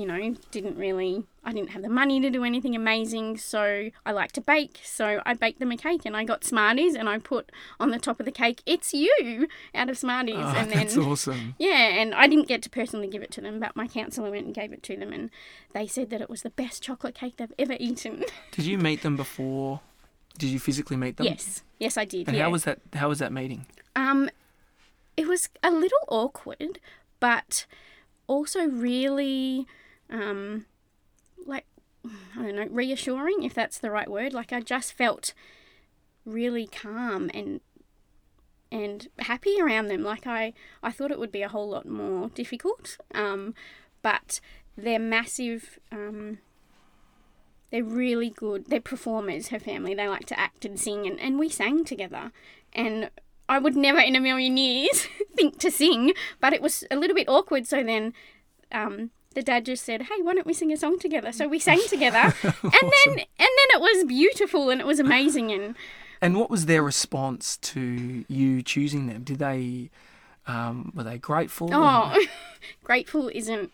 you 0.00 0.06
know, 0.06 0.34
didn't 0.50 0.76
really, 0.76 1.24
I 1.44 1.52
didn't 1.52 1.70
have 1.70 1.82
the 1.82 1.88
money 1.88 2.20
to 2.20 2.30
do 2.30 2.44
anything 2.44 2.74
amazing. 2.74 3.36
So 3.38 3.90
I 4.06 4.12
like 4.12 4.32
to 4.32 4.40
bake. 4.40 4.80
So 4.82 5.20
I 5.26 5.34
baked 5.34 5.60
them 5.60 5.70
a 5.70 5.76
cake 5.76 6.02
and 6.04 6.16
I 6.16 6.24
got 6.24 6.44
Smarties 6.44 6.94
and 6.94 7.08
I 7.08 7.18
put 7.18 7.52
on 7.78 7.90
the 7.90 7.98
top 7.98 8.20
of 8.20 8.26
the 8.26 8.32
cake, 8.32 8.62
it's 8.66 8.94
you 8.94 9.48
out 9.74 9.90
of 9.90 9.98
Smarties. 9.98 10.36
Oh, 10.38 10.54
and 10.56 10.72
that's 10.72 10.94
then, 10.94 11.04
awesome. 11.04 11.54
yeah, 11.58 12.00
and 12.00 12.14
I 12.14 12.26
didn't 12.26 12.48
get 12.48 12.62
to 12.62 12.70
personally 12.70 13.08
give 13.08 13.22
it 13.22 13.30
to 13.32 13.40
them, 13.40 13.60
but 13.60 13.76
my 13.76 13.86
counsellor 13.86 14.30
went 14.30 14.46
and 14.46 14.54
gave 14.54 14.72
it 14.72 14.82
to 14.84 14.96
them 14.96 15.12
and 15.12 15.30
they 15.72 15.86
said 15.86 16.10
that 16.10 16.20
it 16.20 16.30
was 16.30 16.42
the 16.42 16.50
best 16.50 16.82
chocolate 16.82 17.14
cake 17.14 17.36
they've 17.36 17.52
ever 17.58 17.76
eaten. 17.78 18.24
Did 18.52 18.64
you 18.64 18.78
meet 18.78 19.02
them 19.02 19.16
before? 19.16 19.80
Did 20.38 20.48
you 20.48 20.58
physically 20.58 20.96
meet 20.96 21.16
them? 21.16 21.26
yes, 21.26 21.62
yes, 21.78 21.96
I 21.98 22.04
did. 22.04 22.28
And 22.28 22.36
yeah. 22.36 22.44
how 22.44 22.50
was 22.50 22.64
that? 22.64 22.78
How 22.94 23.08
was 23.10 23.18
that 23.18 23.30
meeting? 23.30 23.66
Um, 23.94 24.30
it 25.16 25.26
was 25.28 25.50
a 25.62 25.70
little 25.70 25.98
awkward, 26.08 26.78
but 27.18 27.66
also 28.26 28.66
really, 28.66 29.66
um, 30.10 30.66
like 31.46 31.66
I 32.04 32.42
don't 32.42 32.56
know, 32.56 32.66
reassuring 32.70 33.42
if 33.42 33.54
that's 33.54 33.78
the 33.78 33.90
right 33.90 34.10
word. 34.10 34.32
Like 34.32 34.52
I 34.52 34.60
just 34.60 34.92
felt 34.92 35.34
really 36.24 36.66
calm 36.66 37.30
and 37.32 37.60
and 38.72 39.08
happy 39.18 39.60
around 39.60 39.88
them. 39.88 40.02
Like 40.02 40.26
I, 40.26 40.52
I 40.82 40.92
thought 40.92 41.10
it 41.10 41.18
would 41.18 41.32
be 41.32 41.42
a 41.42 41.48
whole 41.48 41.68
lot 41.68 41.86
more 41.86 42.28
difficult. 42.30 42.98
Um, 43.14 43.54
but 44.02 44.40
they're 44.76 44.98
massive. 44.98 45.78
Um, 45.90 46.38
they're 47.70 47.84
really 47.84 48.30
good. 48.30 48.66
They're 48.66 48.80
performers. 48.80 49.48
Her 49.48 49.58
family. 49.58 49.94
They 49.94 50.08
like 50.08 50.26
to 50.26 50.38
act 50.38 50.64
and 50.64 50.78
sing, 50.78 51.06
and, 51.06 51.18
and 51.20 51.38
we 51.38 51.48
sang 51.48 51.84
together. 51.84 52.32
And 52.72 53.10
I 53.48 53.58
would 53.58 53.76
never 53.76 53.98
in 53.98 54.16
a 54.16 54.20
million 54.20 54.56
years 54.56 55.08
think 55.34 55.58
to 55.58 55.70
sing, 55.70 56.12
but 56.40 56.52
it 56.52 56.62
was 56.62 56.84
a 56.90 56.96
little 56.96 57.16
bit 57.16 57.28
awkward. 57.28 57.66
So 57.66 57.82
then, 57.82 58.12
um, 58.72 59.10
the 59.34 59.42
dad 59.42 59.64
just 59.66 59.84
said, 59.84 60.02
"Hey, 60.02 60.22
why 60.22 60.34
don't 60.34 60.46
we 60.46 60.52
sing 60.52 60.72
a 60.72 60.76
song 60.76 60.98
together?" 60.98 61.32
So 61.32 61.46
we 61.48 61.58
sang 61.58 61.80
together, 61.88 62.18
and 62.42 62.72
then 62.72 63.08
and 63.08 63.18
then 63.38 63.68
it 63.74 63.80
was 63.80 64.04
beautiful 64.04 64.70
and 64.70 64.80
it 64.80 64.86
was 64.86 64.98
amazing. 65.00 65.52
And 65.52 65.76
And 66.20 66.36
what 66.36 66.50
was 66.50 66.66
their 66.66 66.82
response 66.82 67.56
to 67.58 68.24
you 68.28 68.62
choosing 68.62 69.06
them? 69.06 69.22
Did 69.22 69.38
they 69.38 69.90
um, 70.46 70.92
were 70.94 71.04
they 71.04 71.18
grateful? 71.18 71.70
oh, 71.72 72.26
grateful 72.84 73.30
isn't 73.32 73.72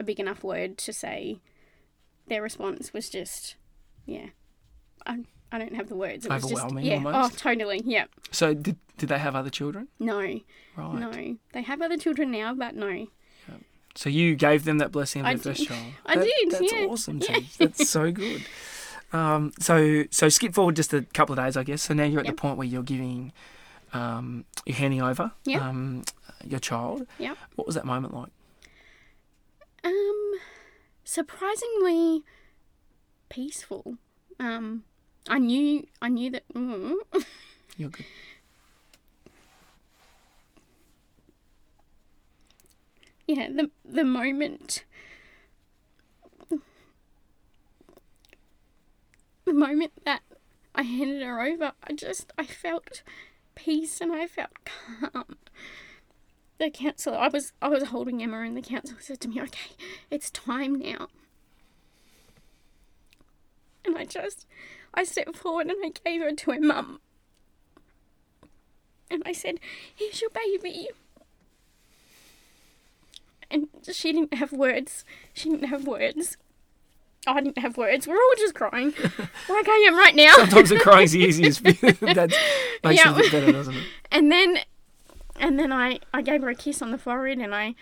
a 0.00 0.04
big 0.04 0.18
enough 0.20 0.42
word 0.42 0.78
to 0.78 0.92
say. 0.92 1.38
Their 2.26 2.40
response 2.40 2.94
was 2.94 3.10
just, 3.10 3.56
yeah, 4.06 4.28
I 5.06 5.24
I 5.52 5.58
don't 5.58 5.74
have 5.76 5.90
the 5.90 5.94
words. 5.96 6.24
It 6.24 6.32
was 6.32 6.42
just, 6.42 6.52
Overwhelming 6.54 6.86
yeah, 6.86 6.94
almost? 6.94 7.34
oh, 7.34 7.36
totally, 7.36 7.82
yeah. 7.84 8.06
So 8.30 8.54
did 8.54 8.76
did 8.96 9.10
they 9.10 9.18
have 9.18 9.36
other 9.36 9.50
children? 9.50 9.88
No, 9.98 10.20
Right. 10.20 10.94
no, 10.94 11.36
they 11.52 11.62
have 11.62 11.82
other 11.82 11.98
children 11.98 12.30
now, 12.30 12.54
but 12.54 12.74
no. 12.74 13.08
So 13.94 14.08
you 14.10 14.34
gave 14.34 14.64
them 14.64 14.78
that 14.78 14.90
blessing 14.92 15.20
of 15.22 15.26
I 15.26 15.34
their 15.34 15.54
first 15.54 15.66
child. 15.68 15.92
I 16.04 16.16
did, 16.16 16.50
That's 16.50 16.72
yeah. 16.72 16.86
awesome, 16.86 17.20
Cheese. 17.20 17.56
That's 17.58 17.88
so 17.88 18.10
good. 18.22 18.42
Um, 19.12 19.52
so 19.60 20.04
so 20.10 20.28
skip 20.28 20.52
forward 20.54 20.74
just 20.76 20.92
a 20.92 21.02
couple 21.02 21.38
of 21.38 21.44
days, 21.44 21.56
I 21.56 21.62
guess. 21.62 21.82
So 21.82 21.94
now 21.94 22.02
you're 22.04 22.20
at 22.20 22.26
Yep. 22.26 22.34
the 22.36 22.40
point 22.40 22.58
where 22.58 22.66
you're 22.66 22.82
giving, 22.82 23.32
um, 23.92 24.44
you're 24.66 24.76
handing 24.76 25.00
over 25.02 25.30
Yep. 25.44 25.62
um, 25.62 26.02
your 26.44 26.58
child. 26.58 27.06
Yeah. 27.18 27.34
What 27.54 27.66
was 27.68 27.76
that 27.76 27.84
moment 27.84 28.12
like? 28.14 28.30
Um, 29.84 30.32
surprisingly 31.04 32.22
peaceful. 33.28 33.96
Um, 34.40 34.84
I 35.28 35.38
knew 35.38 35.86
I 36.02 36.08
knew 36.08 36.30
that. 36.32 36.42
Mm, 36.52 36.94
You're 37.76 37.90
good. 37.90 38.06
Yeah, 43.26 43.48
the 43.48 43.70
the 43.84 44.04
moment. 44.04 44.84
The 49.44 49.52
moment 49.52 49.92
that 50.04 50.22
I 50.74 50.82
handed 50.82 51.22
her 51.22 51.40
over, 51.40 51.72
I 51.82 51.92
just 51.92 52.32
I 52.38 52.44
felt 52.44 53.02
peace 53.54 54.00
and 54.00 54.12
I 54.12 54.26
felt 54.26 54.52
calm. 54.64 55.36
The 56.58 56.70
counsellor, 56.70 57.18
I 57.18 57.28
was 57.28 57.52
I 57.60 57.68
was 57.68 57.84
holding 57.84 58.22
Emma, 58.22 58.40
and 58.40 58.56
the 58.56 58.62
counsellor 58.62 59.00
said 59.00 59.20
to 59.20 59.28
me, 59.28 59.40
"Okay, 59.42 59.72
it's 60.10 60.30
time 60.30 60.78
now." 60.78 61.08
And 63.84 63.98
I 63.98 64.04
just, 64.06 64.46
I 64.94 65.04
stepped 65.04 65.36
forward 65.36 65.66
and 65.66 65.76
I 65.84 65.90
gave 65.90 66.22
her 66.22 66.32
to 66.32 66.52
her 66.52 66.60
mum. 66.60 67.00
And 69.10 69.22
I 69.26 69.32
said, 69.32 69.60
"Here's 69.94 70.20
your 70.20 70.30
baby." 70.30 70.88
And 73.50 73.68
she 73.90 74.12
didn't 74.12 74.34
have 74.34 74.52
words. 74.52 75.04
She 75.32 75.50
didn't 75.50 75.68
have 75.68 75.86
words. 75.86 76.36
I 77.26 77.40
didn't 77.40 77.58
have 77.58 77.76
words. 77.78 78.06
We're 78.06 78.16
all 78.16 78.34
just 78.36 78.54
crying, 78.54 78.92
like 79.48 79.68
I 79.68 79.84
am 79.88 79.96
right 79.96 80.14
now. 80.14 80.34
Sometimes 80.34 80.68
the 80.68 80.78
crying's 80.78 81.12
the 81.12 81.20
easiest. 81.20 81.62
that 81.64 82.34
makes 82.84 83.02
Yeah. 83.04 83.14
it 83.18 83.32
better, 83.32 83.50
doesn't 83.52 83.74
it? 83.74 83.84
And 84.12 84.30
then, 84.30 84.58
and 85.40 85.58
then 85.58 85.72
I, 85.72 86.00
I 86.12 86.20
gave 86.20 86.42
her 86.42 86.50
a 86.50 86.54
kiss 86.54 86.82
on 86.82 86.90
the 86.90 86.98
forehead, 86.98 87.38
and 87.38 87.54
I, 87.54 87.74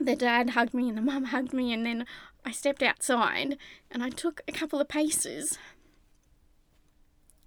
the 0.00 0.16
dad 0.16 0.50
hugged 0.50 0.72
me, 0.72 0.88
and 0.88 0.96
the 0.96 1.02
mum 1.02 1.24
hugged 1.26 1.52
me, 1.52 1.74
and 1.74 1.84
then 1.84 2.06
I 2.42 2.52
stepped 2.52 2.82
outside, 2.82 3.58
and 3.90 4.02
I 4.02 4.08
took 4.08 4.40
a 4.48 4.52
couple 4.52 4.80
of 4.80 4.88
paces, 4.88 5.58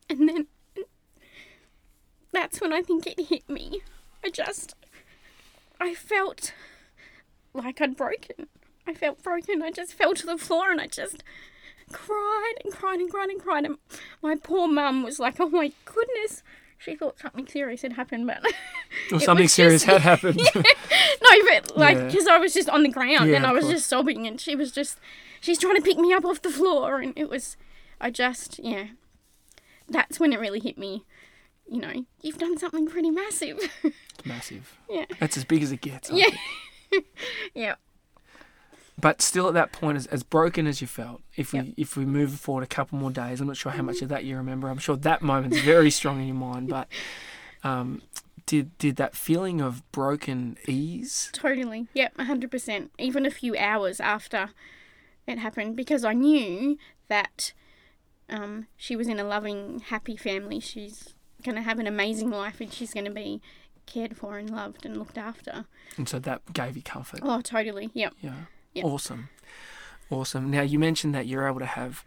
and 0.08 0.30
then, 0.30 0.48
that's 2.32 2.62
when 2.62 2.74
I 2.74 2.84
think 2.84 3.08
it 3.08 3.20
hit 3.28 3.50
me. 3.50 3.82
I 4.24 4.30
just, 4.30 4.76
I 5.82 5.96
felt 5.96 6.54
like 7.54 7.82
I'd 7.82 7.96
broken. 7.98 8.48
I 8.88 8.94
felt 8.94 9.22
broken. 9.24 9.62
I 9.62 9.72
just 9.72 9.94
fell 9.94 10.14
to 10.16 10.26
the 10.26 10.38
floor, 10.38 10.72
and 10.72 10.82
I 10.82 10.88
just 10.88 11.24
cried 11.92 12.54
and 12.64 12.74
cried 12.74 13.00
and 13.00 13.10
cried 13.12 13.30
and 13.30 13.42
cried. 13.42 13.66
And 13.66 13.78
my 14.22 14.36
poor 14.36 14.68
mum 14.68 15.04
was 15.04 15.20
like, 15.20 15.40
"Oh 15.40 15.50
my 15.50 15.72
goodness." 15.86 16.44
She 16.78 16.96
thought 16.96 17.20
something 17.20 17.46
serious 17.46 17.82
had 17.82 17.94
happened, 17.94 18.26
but 18.28 18.42
Or 19.12 19.20
something 19.20 19.50
serious 19.50 19.84
just- 19.84 19.92
had 19.92 20.02
happened. 20.22 20.38
no, 20.56 20.62
but 21.50 21.76
like 21.78 21.98
Yeah. 21.98 22.06
because 22.06 22.26
I 22.28 22.38
was 22.38 22.54
just 22.54 22.70
on 22.70 22.84
the 22.84 22.90
ground 22.90 23.30
Yeah, 23.30 23.36
and 23.38 23.46
I 23.46 23.52
was 23.52 23.68
just 23.68 23.88
sobbing, 23.88 24.26
and 24.26 24.40
she 24.40 24.56
was 24.56 24.72
just 24.72 24.98
she's 25.42 25.60
trying 25.60 25.76
to 25.76 25.82
pick 25.82 25.98
me 25.98 26.14
up 26.14 26.24
off 26.24 26.42
the 26.42 26.50
floor, 26.50 27.00
and 27.00 27.12
it 27.18 27.30
was 27.30 27.58
I 28.00 28.12
just 28.12 28.60
yeah, 28.64 28.86
that's 29.90 30.20
when 30.22 30.32
it 30.32 30.40
really 30.40 30.60
hit 30.62 30.78
me. 30.78 31.04
You 31.68 31.82
know, 31.82 32.06
you've 32.22 32.38
done 32.40 32.58
something 32.58 32.88
pretty 32.88 33.12
massive. 33.12 33.60
Massive. 34.26 34.76
yeah, 34.90 35.06
That's 35.20 35.38
as 35.38 35.46
big 35.46 35.62
as 35.64 35.72
it 35.72 35.82
gets. 35.82 36.10
Yeah. 36.10 36.26
yeah. 37.54 37.76
But 39.00 39.22
still, 39.22 39.48
at 39.48 39.54
that 39.54 39.72
point, 39.72 39.98
as, 39.98 40.08
as 40.08 40.24
broken 40.24 40.68
as 40.68 40.82
you 40.82 40.88
felt, 40.88 41.22
if 41.38 41.54
we 41.54 41.60
Yep. 41.60 41.68
if 41.78 41.96
we 41.96 42.06
move 42.06 42.38
forward 42.40 42.64
a 42.64 42.68
couple 42.68 42.98
more 42.98 43.12
days, 43.12 43.40
I'm 43.40 43.48
not 43.48 43.56
sure 43.58 43.72
how 43.72 43.84
much 43.84 44.02
of 44.02 44.10
that 44.10 44.26
you 44.26 44.36
remember. 44.36 44.68
I'm 44.68 44.78
sure 44.78 44.98
that 44.98 45.22
moment's 45.22 45.62
very 45.62 45.90
strong 45.90 46.20
in 46.20 46.28
your 46.28 46.36
mind. 46.36 46.68
But 46.70 46.88
um, 47.64 48.02
did 48.46 48.78
did 48.78 48.98
that 48.98 49.16
feeling 49.16 49.62
of 49.62 49.90
broken 49.92 50.58
ease? 50.68 51.30
Totally. 51.34 51.88
Yep, 51.94 52.18
100%. 52.18 52.90
Even 52.98 53.26
a 53.26 53.32
few 53.32 53.56
hours 53.58 54.00
after 54.00 54.50
it 55.28 55.38
happened, 55.38 55.76
because 55.76 56.04
I 56.04 56.14
knew 56.14 56.78
that 57.08 57.54
um, 58.30 58.68
she 58.76 58.96
was 58.96 59.08
in 59.08 59.20
a 59.20 59.24
loving, 59.24 59.80
happy 59.80 60.18
family. 60.18 60.60
She's 60.60 61.14
going 61.44 61.56
to 61.56 61.62
have 61.62 61.80
an 61.80 61.88
amazing 61.88 62.32
life 62.32 62.60
and 62.60 62.74
she's 62.74 62.94
going 62.94 63.06
to 63.06 63.12
be 63.12 63.42
cared 63.90 64.16
for 64.16 64.38
and 64.38 64.50
loved 64.50 64.86
and 64.86 64.98
looked 64.98 65.18
after. 65.18 65.66
And 65.98 66.08
so 66.08 66.20
that 66.20 66.54
gave 66.54 66.78
you 66.78 66.84
comfort. 66.84 67.20
Oh, 67.24 67.42
totally. 67.42 67.90
Yep. 67.94 68.14
Yeah. 68.22 68.34
Yep. 68.74 68.86
Awesome. 68.86 69.30
Awesome. 70.10 70.50
Now, 70.50 70.62
you 70.62 70.80
mentioned 70.80 71.14
that 71.16 71.28
you're 71.28 71.48
able 71.48 71.60
to 71.60 71.66
have 71.66 72.06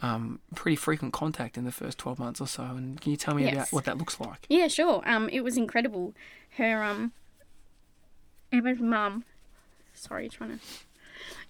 um, 0.00 0.40
pretty 0.54 0.76
frequent 0.76 1.12
contact 1.12 1.56
in 1.56 1.64
the 1.64 1.72
first 1.72 1.98
12 1.98 2.18
months 2.18 2.40
or 2.40 2.46
so. 2.46 2.62
And 2.62 3.00
can 3.00 3.10
you 3.10 3.16
tell 3.16 3.34
me 3.34 3.50
about 3.50 3.72
what 3.72 3.84
that 3.84 3.98
looks 3.98 4.20
like? 4.20 4.46
Yeah, 4.48 4.68
sure. 4.68 5.02
Um, 5.06 5.28
it 5.30 5.42
was 5.42 5.56
incredible. 5.56 6.14
Her 6.56 6.82
um, 6.82 7.12
Emma's 8.52 8.80
mum. 8.80 9.24
Sorry, 9.92 10.28
trying 10.28 10.58
to. 10.58 10.64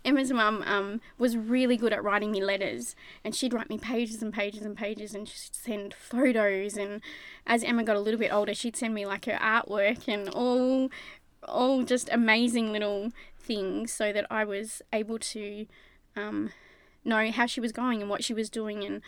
Emma's 0.04 0.32
mum 0.32 0.62
um 0.66 1.00
was 1.18 1.36
really 1.36 1.76
good 1.76 1.92
at 1.92 2.02
writing 2.04 2.30
me 2.30 2.44
letters, 2.44 2.94
and 3.24 3.34
she'd 3.34 3.52
write 3.54 3.70
me 3.70 3.78
pages 3.78 4.22
and 4.22 4.32
pages 4.32 4.62
and 4.62 4.76
pages, 4.76 5.14
and 5.14 5.28
she'd 5.28 5.54
send 5.54 5.94
photos. 5.94 6.76
And 6.76 7.00
as 7.46 7.64
Emma 7.64 7.84
got 7.84 7.96
a 7.96 8.00
little 8.00 8.20
bit 8.20 8.32
older, 8.32 8.54
she'd 8.54 8.76
send 8.76 8.94
me 8.94 9.06
like 9.06 9.24
her 9.26 9.38
artwork 9.40 10.06
and 10.08 10.28
all, 10.28 10.90
all 11.46 11.82
just 11.82 12.08
amazing 12.12 12.72
little 12.72 13.12
things, 13.38 13.92
so 13.92 14.12
that 14.12 14.26
I 14.30 14.44
was 14.44 14.82
able 14.92 15.18
to, 15.18 15.66
um, 16.16 16.50
know 17.04 17.30
how 17.30 17.46
she 17.46 17.60
was 17.60 17.72
going 17.72 18.00
and 18.00 18.10
what 18.10 18.24
she 18.24 18.32
was 18.32 18.48
doing 18.48 18.82
and 18.82 19.02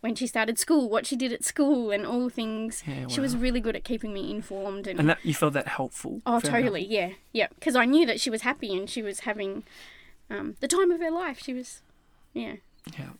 when 0.00 0.14
she 0.14 0.26
started 0.26 0.58
school, 0.58 0.88
what 0.88 1.06
she 1.06 1.16
did 1.16 1.32
at 1.32 1.44
school, 1.44 1.90
and 1.90 2.06
all 2.06 2.28
things. 2.28 2.84
Yeah, 2.86 3.08
She 3.08 3.20
was 3.20 3.36
really 3.36 3.60
good 3.60 3.74
at 3.74 3.82
keeping 3.82 4.12
me 4.12 4.30
informed 4.30 4.86
and. 4.86 5.00
And 5.00 5.08
that 5.08 5.18
you 5.24 5.34
felt 5.34 5.54
that 5.54 5.66
helpful? 5.66 6.20
oh, 6.26 6.38
totally, 6.38 6.84
yeah, 6.84 7.10
yeah. 7.32 7.48
Because 7.54 7.74
I 7.74 7.86
knew 7.86 8.06
that 8.06 8.20
she 8.20 8.30
was 8.30 8.42
happy 8.42 8.76
and 8.76 8.88
she 8.88 9.02
was 9.02 9.20
having 9.20 9.64
um, 10.30 10.56
the 10.60 10.68
time 10.68 10.90
of 10.90 11.00
her 11.00 11.10
life. 11.10 11.38
She 11.42 11.52
was, 11.54 11.82
yeah, 12.32 12.56
Yeah. 12.98 13.10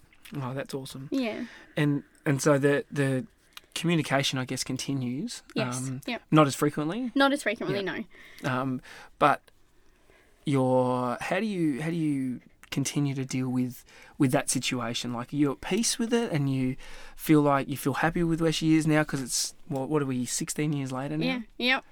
Oh, 0.43 0.53
that's 0.55 0.75
awesome. 0.75 1.09
yeah, 1.13 1.45
And 1.77 2.03
and 2.25 2.43
so 2.43 2.59
the 2.59 2.85
the 2.91 3.27
communication, 3.75 4.39
I 4.39 4.45
guess, 4.45 4.65
continues. 4.65 5.43
yes, 5.55 5.79
Um, 5.79 6.01
yep. 6.07 6.23
not 6.31 6.47
as 6.47 6.55
frequently, 6.55 7.13
Not 7.15 7.33
as 7.33 7.43
frequently, 7.43 7.83
no. 7.83 8.05
um, 8.51 8.81
but 9.19 9.43
your 10.45 11.17
how 11.21 11.41
do 11.41 11.47
you 11.47 11.83
how 11.83 11.91
do 11.91 11.97
you 11.97 12.41
continue 12.71 13.15
to 13.15 13.25
deal 13.25 13.49
with 13.49 13.85
with 14.19 14.33
that 14.33 14.51
situation? 14.51 15.13
Like, 15.13 15.33
are 15.33 15.37
you 15.37 15.53
at 15.53 15.61
peace 15.61 15.99
with 15.99 16.13
it, 16.13 16.33
and 16.33 16.53
you 16.53 16.77
feel 17.17 17.41
like 17.43 17.69
you 17.69 17.77
feel 17.77 17.95
happy 17.95 18.23
with 18.23 18.41
where 18.41 18.53
she 18.53 18.77
is 18.77 18.87
now? 18.87 19.03
Because 19.03 19.23
it's 19.23 19.55
what 19.69 19.89
what 19.89 20.03
are 20.03 20.07
we 20.07 20.25
sixteen 20.25 20.73
years 20.73 20.93
later 20.93 21.17
now? 21.17 21.27
Yeah, 21.27 21.41
yep. 21.59 21.85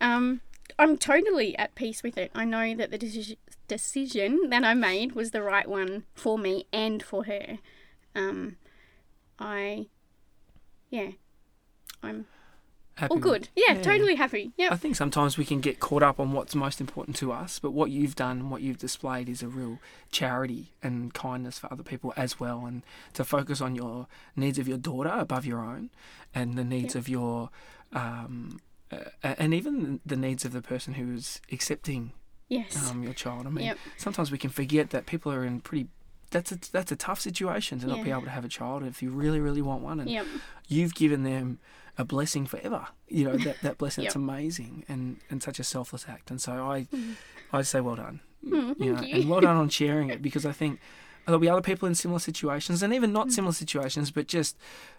Um, 0.00 0.40
I'm 0.78 0.96
totally 0.98 1.56
at 1.58 1.74
peace 1.74 2.02
with 2.02 2.18
it. 2.18 2.30
I 2.34 2.44
know 2.44 2.74
that 2.74 2.90
the 2.90 2.98
deci- 2.98 3.36
decision 3.68 4.50
that 4.50 4.64
I 4.64 4.74
made 4.74 5.12
was 5.12 5.30
the 5.30 5.42
right 5.42 5.68
one 5.68 6.04
for 6.14 6.38
me 6.38 6.66
and 6.72 7.02
for 7.02 7.24
her. 7.24 7.58
Um, 8.14 8.56
I, 9.38 9.86
yeah, 10.90 11.10
I'm 12.02 12.26
Happy 12.96 13.12
all 13.12 13.18
good. 13.18 13.48
Yeah, 13.54 13.74
Yeah. 13.74 13.82
totally 13.82 14.14
happy. 14.14 14.52
Yeah. 14.56 14.68
I 14.72 14.76
think 14.76 14.96
sometimes 14.96 15.36
we 15.36 15.44
can 15.44 15.60
get 15.60 15.80
caught 15.80 16.02
up 16.02 16.18
on 16.18 16.32
what's 16.32 16.54
most 16.54 16.80
important 16.80 17.14
to 17.16 17.30
us, 17.32 17.58
but 17.58 17.72
what 17.72 17.90
you've 17.90 18.16
done 18.16 18.48
what 18.48 18.62
you've 18.62 18.78
displayed 18.78 19.28
is 19.28 19.42
a 19.42 19.48
real 19.48 19.78
charity 20.10 20.72
and 20.82 21.12
kindness 21.12 21.58
for 21.58 21.70
other 21.70 21.82
people 21.82 22.14
as 22.16 22.40
well, 22.40 22.64
and 22.64 22.82
to 23.12 23.22
focus 23.24 23.60
on 23.60 23.74
your 23.74 24.06
needs 24.34 24.58
of 24.58 24.66
your 24.66 24.78
daughter 24.78 25.12
above 25.14 25.44
your 25.44 25.60
own, 25.60 25.90
and 26.34 26.56
the 26.56 26.64
needs 26.64 26.94
Yeah. 26.94 26.98
of 27.00 27.08
your, 27.08 27.50
um, 27.92 28.60
uh, 28.92 28.98
and 29.22 29.52
even 29.54 30.00
the 30.06 30.16
needs 30.16 30.44
of 30.44 30.52
the 30.52 30.62
person 30.62 30.94
who 30.94 31.12
is 31.14 31.40
accepting 31.52 32.12
Yes. 32.48 32.90
um, 32.90 33.02
your 33.02 33.12
child. 33.12 33.46
I 33.46 33.50
mean, 33.50 33.64
Yep. 33.66 33.78
sometimes 33.96 34.30
we 34.30 34.38
can 34.38 34.50
forget 34.50 34.90
that 34.90 35.06
people 35.06 35.32
are 35.32 35.44
in 35.44 35.60
pretty. 35.60 35.88
That's 36.30 36.50
a 36.52 36.58
that's 36.72 36.90
a 36.92 36.96
tough 36.96 37.20
situation 37.20 37.78
to 37.80 37.86
not 37.86 38.02
be 38.02 38.10
able 38.10 38.22
to 38.22 38.30
have 38.30 38.44
a 38.44 38.48
child 38.48 38.82
if 38.84 39.00
you 39.02 39.10
really 39.10 39.40
really 39.40 39.62
want 39.62 39.82
one, 39.82 40.00
and 40.00 40.10
Yep. 40.10 40.26
you've 40.68 40.94
given 40.94 41.22
them 41.22 41.58
a 41.98 42.04
blessing 42.04 42.46
forever. 42.46 42.88
You 43.08 43.24
know 43.24 43.36
that 43.38 43.60
that 43.62 43.78
blessing. 43.78 44.04
It's 44.04 44.14
Yep. 44.14 44.22
amazing 44.22 44.84
and 44.88 45.20
and 45.30 45.42
such 45.42 45.58
a 45.60 45.64
selfless 45.64 46.06
act. 46.08 46.30
And 46.30 46.40
so 46.40 46.52
I 46.68 46.82
Mhm. 46.92 47.16
I 47.52 47.62
say 47.62 47.80
well 47.80 47.96
done. 47.96 48.20
Mm, 48.44 48.74
you 48.78 48.92
know, 48.92 49.02
you. 49.02 49.14
and 49.14 49.28
well 49.28 49.40
done 49.40 49.56
on 49.56 49.68
sharing 49.68 50.10
it 50.10 50.20
because 50.22 50.44
I 50.46 50.52
think 50.52 50.78
there'll 51.26 51.40
be 51.40 51.48
other 51.48 51.60
people 51.60 51.86
in 51.88 51.94
similar 51.94 52.18
situations 52.20 52.82
and 52.82 52.94
even 52.94 53.12
not 53.12 53.28
Mm. 53.28 53.32
similar 53.32 53.52
situations, 53.52 54.10
but 54.10 54.26
just 54.28 54.56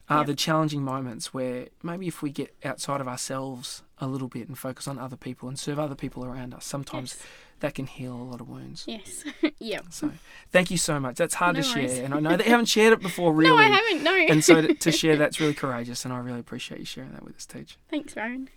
uh, 0.10 0.18
Yep. 0.18 0.28
the 0.28 0.36
challenging 0.36 0.84
moments 0.84 1.34
where 1.34 1.68
maybe 1.84 2.08
if 2.08 2.22
we 2.22 2.30
get 2.30 2.56
outside 2.64 3.02
of 3.02 3.08
ourselves 3.08 3.84
a 4.00 4.08
little 4.08 4.28
bit 4.28 4.48
and 4.48 4.58
focus 4.58 4.88
on 4.88 5.00
other 5.00 5.16
people 5.18 5.50
and 5.50 5.58
serve 5.60 5.80
other 5.80 5.96
people 5.96 6.24
around 6.24 6.54
us, 6.54 6.66
sometimes 6.66 7.16
Yes. 7.18 7.28
that 7.62 7.74
can 7.76 7.88
heal 7.88 8.14
a 8.16 8.24
lot 8.24 8.40
of 8.40 8.48
wounds. 8.48 8.84
Yes. 8.88 9.24
yep. 9.60 9.86
So 9.90 10.12
thank 10.52 10.70
you 10.72 10.78
so 10.78 11.00
much. 11.00 11.16
That's 11.18 11.34
hard 11.36 11.56
No 11.56 11.62
to 11.64 11.68
worries. 11.76 11.96
share, 11.96 12.06
and 12.06 12.14
I 12.14 12.20
know 12.20 12.38
that 12.38 12.46
you 12.46 12.52
haven't 12.52 12.68
shared 12.68 12.94
it 12.94 13.02
before, 13.02 13.34
really. 13.34 13.50
No, 13.56 13.58
I 13.58 13.64
haven't. 13.68 14.04
No. 14.04 14.14
And 14.16 14.44
so 14.44 14.62
to, 14.62 14.74
to 14.74 14.92
share 15.02 15.16
that's 15.18 15.40
really 15.40 15.54
courageous, 15.56 16.06
and 16.06 16.14
I 16.14 16.20
really 16.20 16.40
appreciate 16.40 16.80
you 16.80 16.86
sharing 16.86 17.12
that 17.14 17.24
with 17.24 17.36
us, 17.36 17.46
Teach. 17.46 17.78
Thanks, 17.90 18.16
Ryan. 18.16 18.50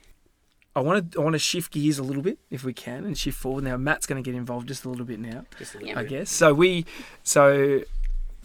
I 0.77 0.81
want 0.81 1.13
to 1.13 1.21
I 1.21 1.23
want 1.25 1.35
to 1.35 1.39
shift 1.39 1.73
gears 1.73 1.99
a 1.99 2.03
little 2.03 2.23
bit 2.23 2.39
if 2.51 2.63
we 2.65 2.73
can 2.73 3.05
and 3.05 3.17
shift 3.19 3.39
forward. 3.39 3.65
Now 3.65 3.77
Matt's 3.77 4.07
going 4.07 4.23
to 4.23 4.29
get 4.31 4.37
involved 4.37 4.69
just 4.69 4.85
a 4.85 4.89
little 4.89 5.05
bit 5.07 5.19
now, 5.19 5.45
Just 5.59 5.75
a 5.75 5.79
little 5.79 5.89
Yeah. 5.95 5.99
I 6.01 6.05
guess. 6.05 6.31
So 6.31 6.55
we 6.55 6.87
so 7.23 7.81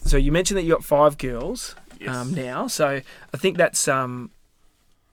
so 0.03 0.17
you 0.17 0.31
mentioned 0.31 0.57
that 0.57 0.63
you 0.63 0.71
got 0.73 0.83
five 0.83 1.17
girls 1.17 1.75
Yes. 1.99 2.13
um, 2.15 2.33
now. 2.33 2.67
So 2.67 3.01
I 3.33 3.37
think 3.37 3.57
that's 3.57 3.87
um 3.87 4.31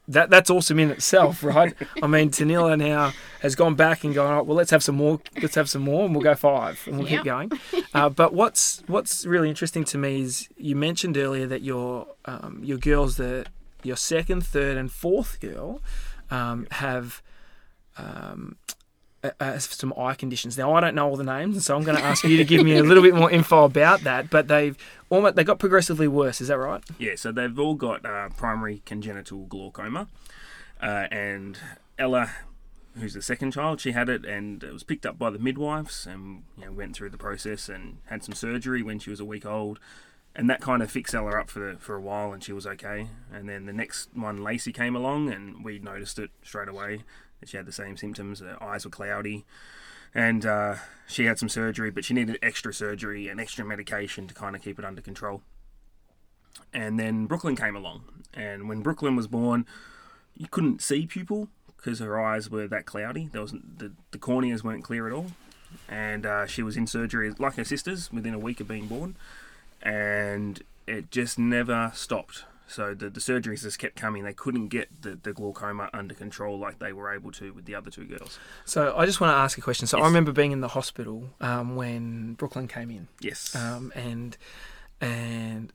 that 0.08 0.30
that's 0.30 0.50
awesome 0.50 0.78
in 0.80 0.90
itself, 0.90 1.44
right? 1.54 1.74
I 2.02 2.06
mean, 2.06 2.30
Tanila 2.30 2.76
now 2.78 3.12
has 3.40 3.54
gone 3.54 3.74
back 3.76 4.02
and 4.04 4.12
gone, 4.14 4.32
oh, 4.38 4.42
well, 4.42 4.56
let's 4.56 4.70
have 4.72 4.82
some 4.82 4.96
more. 4.96 5.20
Let's 5.40 5.54
have 5.54 5.70
some 5.70 5.82
more, 5.82 6.04
and 6.04 6.14
we'll 6.14 6.24
go 6.24 6.34
five, 6.34 6.82
and 6.86 6.98
we'll 6.98 7.06
keep 7.06 7.22
going. 7.24 7.52
Uh, 7.94 8.08
but 8.08 8.34
what's 8.34 8.82
what's 8.88 9.24
really 9.24 9.48
interesting 9.48 9.84
to 9.84 9.98
me 9.98 10.22
is 10.22 10.48
you 10.56 10.74
mentioned 10.74 11.16
earlier 11.16 11.46
that 11.46 11.62
your 11.62 12.08
um, 12.24 12.60
your 12.64 12.78
girls, 12.78 13.16
the 13.16 13.46
your 13.84 13.96
second, 13.96 14.44
third, 14.44 14.76
and 14.76 14.90
fourth 14.90 15.38
girl, 15.40 15.80
um, 16.32 16.66
have 16.70 17.22
um, 17.98 18.56
uh, 19.38 19.58
some 19.58 19.92
eye 19.96 20.14
conditions. 20.14 20.56
Now 20.58 20.74
I 20.74 20.80
don't 20.80 20.94
know 20.94 21.08
all 21.08 21.16
the 21.16 21.24
names, 21.24 21.54
and 21.54 21.62
so 21.62 21.76
I'm 21.76 21.84
going 21.84 21.98
to 21.98 22.02
ask 22.02 22.24
you 22.24 22.36
to 22.38 22.44
give 22.44 22.64
me 22.64 22.76
a 22.76 22.82
little 22.82 23.02
bit 23.02 23.14
more 23.14 23.30
info 23.30 23.64
about 23.64 24.00
that. 24.00 24.30
But 24.30 24.48
they've 24.48 24.76
almost 25.10 25.36
they 25.36 25.44
got 25.44 25.58
progressively 25.58 26.08
worse. 26.08 26.40
Is 26.40 26.48
that 26.48 26.58
right? 26.58 26.82
Yeah, 26.98 27.14
so 27.16 27.30
they've 27.30 27.56
all 27.58 27.74
got 27.74 28.04
uh, 28.04 28.30
primary 28.30 28.82
congenital 28.86 29.44
glaucoma, 29.44 30.08
uh, 30.80 31.06
and 31.10 31.58
Ella, 31.98 32.30
who's 32.98 33.14
the 33.14 33.22
second 33.22 33.52
child, 33.52 33.80
she 33.80 33.92
had 33.92 34.08
it, 34.08 34.24
and 34.24 34.64
it 34.64 34.72
was 34.72 34.82
picked 34.82 35.04
up 35.04 35.18
by 35.18 35.30
the 35.30 35.38
midwives, 35.38 36.06
and 36.06 36.44
you 36.56 36.64
know, 36.64 36.72
went 36.72 36.96
through 36.96 37.10
the 37.10 37.18
process 37.18 37.68
and 37.68 37.98
had 38.06 38.24
some 38.24 38.34
surgery 38.34 38.82
when 38.82 38.98
she 38.98 39.10
was 39.10 39.20
a 39.20 39.24
week 39.24 39.44
old, 39.44 39.78
and 40.34 40.48
that 40.48 40.60
kind 40.60 40.82
of 40.82 40.90
fixed 40.90 41.14
Ella 41.14 41.38
up 41.38 41.50
for 41.50 41.76
for 41.76 41.94
a 41.94 42.00
while, 42.00 42.32
and 42.32 42.42
she 42.42 42.52
was 42.52 42.66
okay. 42.66 43.08
And 43.32 43.48
then 43.48 43.66
the 43.66 43.72
next 43.72 44.08
one, 44.14 44.42
Lacey, 44.42 44.72
came 44.72 44.96
along, 44.96 45.32
and 45.32 45.64
we 45.64 45.78
noticed 45.78 46.18
it 46.18 46.30
straight 46.42 46.68
away 46.68 47.02
that 47.40 47.48
she 47.48 47.56
had 47.56 47.66
the 47.66 47.72
same 47.72 47.96
symptoms. 47.96 48.40
Her 48.40 48.62
eyes 48.62 48.84
were 48.84 48.90
cloudy. 48.90 49.44
And 50.14 50.44
uh, 50.44 50.74
she 51.06 51.24
had 51.24 51.38
some 51.38 51.48
surgery, 51.48 51.90
but 51.90 52.04
she 52.04 52.12
needed 52.12 52.38
extra 52.42 52.74
surgery 52.74 53.28
and 53.28 53.40
extra 53.40 53.64
medication 53.64 54.26
to 54.26 54.34
kind 54.34 54.54
of 54.54 54.60
keep 54.60 54.78
it 54.78 54.84
under 54.84 55.00
control 55.00 55.40
and 56.72 56.98
then 56.98 57.26
Brooklyn 57.26 57.56
came 57.56 57.76
along. 57.76 58.04
And 58.34 58.68
when 58.68 58.80
Brooklyn 58.80 59.16
was 59.16 59.26
born, 59.26 59.66
you 60.36 60.46
couldn't 60.50 60.80
see 60.80 61.06
pupil 61.06 61.48
because 61.76 61.98
her 61.98 62.20
eyes 62.20 62.50
were 62.50 62.66
that 62.68 62.86
cloudy. 62.86 63.28
There 63.30 63.40
wasn't 63.40 63.78
the, 63.78 63.92
the 64.10 64.18
corneas 64.18 64.62
weren't 64.62 64.84
clear 64.84 65.06
at 65.06 65.12
all, 65.12 65.26
and 65.88 66.24
uh, 66.24 66.46
she 66.46 66.62
was 66.62 66.76
in 66.76 66.86
surgery 66.86 67.32
like 67.38 67.56
her 67.56 67.64
sisters 67.64 68.12
within 68.12 68.34
a 68.34 68.38
week 68.38 68.60
of 68.60 68.68
being 68.68 68.86
born, 68.86 69.16
and 69.82 70.62
it 70.86 71.10
just 71.10 71.38
never 71.38 71.90
stopped. 71.94 72.44
So 72.68 72.94
the, 72.94 73.10
the 73.10 73.20
surgeries 73.20 73.62
just 73.62 73.78
kept 73.78 73.96
coming. 73.96 74.24
They 74.24 74.32
couldn't 74.32 74.68
get 74.68 75.02
the, 75.02 75.18
the 75.22 75.34
glaucoma 75.34 75.90
under 75.92 76.14
control 76.14 76.58
like 76.58 76.78
they 76.78 76.92
were 76.94 77.12
able 77.12 77.30
to 77.32 77.52
with 77.52 77.66
the 77.66 77.74
other 77.74 77.90
two 77.90 78.04
girls. 78.06 78.38
So 78.64 78.94
I 78.96 79.04
just 79.04 79.20
want 79.20 79.32
to 79.32 79.36
ask 79.36 79.58
a 79.58 79.60
question. 79.60 79.86
So 79.86 80.00
I 80.00 80.06
remember 80.06 80.32
being 80.32 80.52
in 80.52 80.60
the 80.62 80.68
hospital 80.68 81.28
um, 81.42 81.76
when 81.76 82.32
Brooklyn 82.34 82.68
came 82.68 82.90
in, 82.90 83.08
Yes. 83.20 83.54
um, 83.54 83.92
and 83.94 84.38
and 85.02 85.70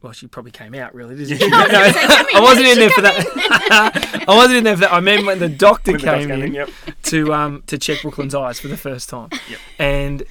well, 0.00 0.12
she 0.12 0.26
probably 0.26 0.50
came 0.50 0.74
out 0.74 0.94
really, 0.96 1.14
didn't 1.14 1.38
she? 1.38 1.46
No, 1.48 1.56
I 1.68 2.40
wasn't 2.42 2.66
in 2.66 2.78
there 2.78 2.90
for 2.90 3.02
that. 3.02 4.24
I 4.28 4.34
wasn't 4.34 4.56
in 4.56 4.64
there 4.64 4.74
for 4.74 4.80
that. 4.80 4.92
I 4.92 4.98
mean 5.00 5.24
when 5.26 5.38
the 5.38 5.48
doctor 5.48 5.92
When 5.92 6.00
the 6.00 6.06
dogs 6.06 6.26
came 6.26 6.42
in 6.42 6.54
yep. 6.54 6.70
to 7.04 7.32
um 7.32 7.62
to 7.68 7.78
check 7.78 8.02
Brooklyn's 8.02 8.34
eyes 8.34 8.58
for 8.58 8.66
the 8.68 8.76
first 8.76 9.08
time, 9.08 9.28
Yep. 9.48 9.58
and 9.78 10.22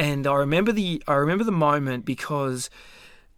and 0.00 0.26
I 0.26 0.34
remember 0.34 0.72
the 0.72 1.02
I 1.06 1.14
remember 1.14 1.44
the 1.44 1.52
moment 1.52 2.06
because 2.06 2.70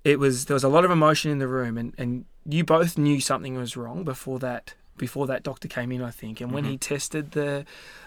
it 0.05 0.21
was 0.21 0.45
there 0.45 0.55
was 0.55 0.63
a 0.63 0.69
lot 0.69 0.85
of 0.85 0.93
emotion 0.93 1.33
in 1.33 1.39
the 1.39 1.49
room, 1.49 1.77
and 1.77 1.93
and 1.99 2.25
you 2.47 2.65
both 2.65 2.97
knew 2.97 3.21
something 3.21 3.57
was 3.57 3.77
wrong 3.77 4.05
before 4.05 4.39
that 4.39 4.75
before 4.97 5.27
that 5.27 5.43
doctor 5.43 5.67
came 5.67 5.91
in, 5.91 6.03
I 6.03 6.13
think. 6.13 6.41
And 6.41 6.53
when 6.53 6.63
he 6.63 6.75
mm-hmm. 6.75 6.95
tested 6.95 7.33
the 7.33 7.65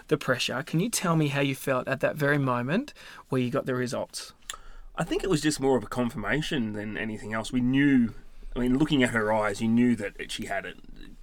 the 0.08 0.16
pressure, 0.16 0.62
can 0.62 0.80
you 0.80 0.88
tell 0.88 1.16
me 1.16 1.28
how 1.28 1.42
you 1.42 1.54
felt 1.54 1.86
at 1.86 2.00
that 2.00 2.16
very 2.16 2.38
moment 2.38 2.94
where 3.28 3.42
you 3.42 3.50
got 3.50 3.66
the 3.66 3.74
results? 3.74 4.32
I 4.96 5.04
think 5.04 5.22
it 5.22 5.28
was 5.28 5.42
just 5.42 5.60
more 5.60 5.76
of 5.76 5.84
a 5.84 5.88
confirmation 5.88 6.72
than 6.72 6.96
anything 6.96 7.34
else. 7.34 7.52
We 7.52 7.60
knew, 7.60 8.14
I 8.54 8.60
mean, 8.60 8.78
looking 8.78 9.02
at 9.02 9.10
her 9.10 9.30
eyes, 9.30 9.60
you 9.60 9.68
knew 9.68 9.94
that 9.96 10.32
she 10.32 10.46
had 10.46 10.64
it 10.64 10.76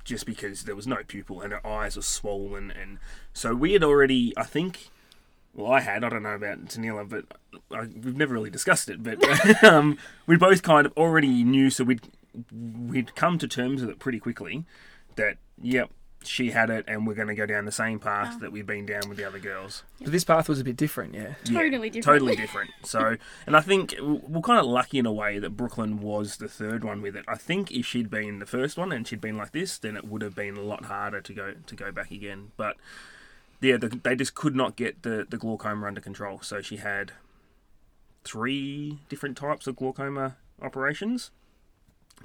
just 0.04 0.28
because 0.28 0.65
there 0.65 0.76
was 0.76 0.86
no 0.86 0.98
pupil 1.08 1.41
and 1.41 1.52
her 1.52 1.65
eyes 1.65 1.96
were 1.96 2.04
swollen. 2.04 2.69
And 2.69 3.00
so 3.34 3.56
we 3.56 3.74
had 3.74 3.84
already, 3.84 4.34
I 4.38 4.43
think, 4.43 4.91
well, 5.56 5.72
I 5.72 5.82
had, 5.82 6.04
I 6.04 6.10
don't 6.10 6.24
know 6.24 6.34
about 6.34 6.66
Tanila, 6.66 7.08
but 7.08 7.26
I, 7.72 7.82
we've 7.82 8.18
never 8.18 8.34
really 8.34 8.50
discussed 8.50 8.89
it, 8.89 9.04
but 9.04 9.63
um, 9.63 9.98
we 10.26 10.36
both 10.38 10.63
kind 10.63 10.86
of 10.88 10.94
already 10.98 11.44
knew, 11.44 11.70
so 11.70 11.84
we'd, 11.84 12.02
we'd 12.52 13.16
come 13.16 13.38
to 13.39 13.48
terms 13.48 13.82
with 13.82 13.89
it 13.89 14.00
pretty 14.00 14.20
quickly 14.20 14.66
that, 15.16 15.38
yep, 15.62 15.89
she 16.26 16.52
had 16.52 16.70
it 16.70 16.86
and 16.88 17.06
we're 17.06 17.13
going 17.13 17.28
to 17.28 17.36
go 17.36 17.46
down 17.46 17.66
the 17.66 17.72
same 17.72 18.00
path 18.00 18.36
Oh. 18.38 18.39
that 18.39 18.52
we've 18.54 18.66
been 18.66 18.86
down 18.86 19.10
with 19.10 19.18
the 19.18 19.26
other 19.26 19.39
girls. 19.39 19.84
But 20.00 20.13
this 20.13 20.24
path 20.24 20.48
was 20.48 20.60
a 20.62 20.63
bit 20.63 20.78
different, 20.78 21.13
yeah. 21.13 21.34
Totally 21.44 21.89
different. 21.89 22.06
Totally 22.06 22.36
different. 22.38 22.72
So, 22.84 23.18
and 23.46 23.58
I 23.58 23.60
think 23.60 23.94
we're 24.02 24.39
kind 24.42 24.58
of 24.60 24.66
lucky 24.66 25.00
in 25.00 25.06
a 25.06 25.12
way 25.12 25.38
that 25.39 25.52
Brooklyn 25.58 26.00
was 26.00 26.38
the 26.38 26.48
third 26.48 26.86
one 26.86 27.02
with 27.02 27.18
it. 27.18 27.26
I 27.28 27.36
think 27.36 27.72
if 27.74 27.86
she'd 27.86 28.10
been 28.10 28.39
the 28.39 28.46
first 28.46 28.78
one 28.78 28.94
and 28.94 29.06
she'd 29.06 29.20
been 29.20 29.38
like 29.38 29.52
this, 29.52 29.78
then 29.78 29.98
it 29.98 30.06
would 30.06 30.22
have 30.22 30.34
been 30.34 30.56
a 30.56 30.62
lot 30.62 30.86
harder 30.86 31.20
to 31.20 31.34
go 31.34 31.56
to 31.66 31.76
go 31.76 31.92
back 31.92 32.10
again. 32.10 32.54
But 32.56 32.78
yeah, 33.63 33.78
the, 33.78 33.89
they 33.89 34.15
just 34.15 34.36
could 34.36 34.56
not 34.56 34.76
get 34.76 35.04
the 35.04 35.26
the 35.30 35.38
glaucoma 35.38 35.88
under 35.88 36.02
control. 36.02 36.39
So 36.41 36.62
she 36.62 36.78
had 36.78 37.13
three 38.23 38.99
different 39.10 39.38
types 39.38 39.67
of 39.67 39.76
glaucoma 39.76 40.38
operations 40.62 41.32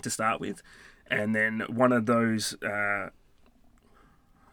to 0.03 0.11
start 0.11 0.41
with, 0.41 0.63
and 1.11 1.35
then 1.35 1.65
one 1.69 1.93
of 1.93 2.07
those. 2.07 2.55
Uh, 2.63 3.11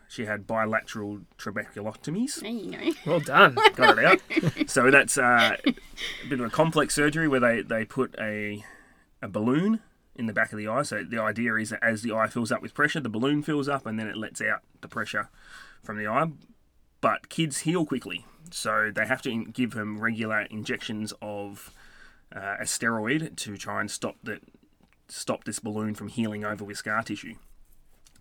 she 0.08 0.26
had 0.26 0.46
bilateral 0.46 1.22
trabeculotomies 1.38 2.40
There 2.40 2.50
you 2.50 2.72
go. 2.72 3.00
Well 3.06 3.20
done. 3.20 3.56
got 3.76 3.98
it 3.98 4.06
out. 4.06 4.70
so 4.70 4.90
that's 4.92 5.18
uh, 5.18 5.58
a 5.66 6.30
bit 6.30 6.40
of 6.40 6.46
a 6.46 6.50
complex 6.50 6.94
surgery 6.94 7.28
where 7.28 7.40
they, 7.40 7.64
they 7.64 7.84
put 7.84 8.16
a 8.20 8.64
a 9.22 9.28
balloon 9.28 9.82
in 10.16 10.28
the 10.28 10.34
back 10.34 10.52
of 10.52 10.58
the 10.58 10.68
eye. 10.68 10.84
So 10.84 11.04
the 11.04 11.20
idea 11.20 11.56
is 11.56 11.72
that 11.72 11.84
as 11.84 12.02
the 12.02 12.14
eye 12.14 12.28
fills 12.28 12.52
up 12.52 12.62
with 12.62 12.74
pressure, 12.74 13.00
the 13.00 13.10
balloon 13.10 13.42
fills 13.42 13.68
up 13.68 13.86
and 13.86 14.00
then 14.00 14.08
it 14.08 14.16
lets 14.16 14.42
out 14.42 14.62
the 14.82 14.88
pressure 14.88 15.30
from 15.84 15.98
the 15.98 16.08
eye. 16.08 16.28
But 17.02 17.30
kids 17.30 17.60
heal 17.60 17.86
quickly, 17.86 18.26
so 18.52 18.92
they 18.94 19.06
have 19.06 19.22
to 19.24 19.46
give 19.46 19.72
them 19.72 20.00
regular 20.00 20.42
injections 20.42 21.14
of 21.22 21.72
uh, 22.36 22.56
a 22.60 22.64
steroid 22.64 23.36
to 23.36 23.58
try 23.58 23.82
and 23.82 23.92
stop 23.92 24.16
the 24.24 24.40
stop 25.08 25.44
this 25.44 25.60
balloon 25.60 25.94
from 25.94 26.08
healing 26.08 26.44
over 26.44 26.64
with 26.64 26.78
scar 26.78 27.04
tissue. 27.04 27.36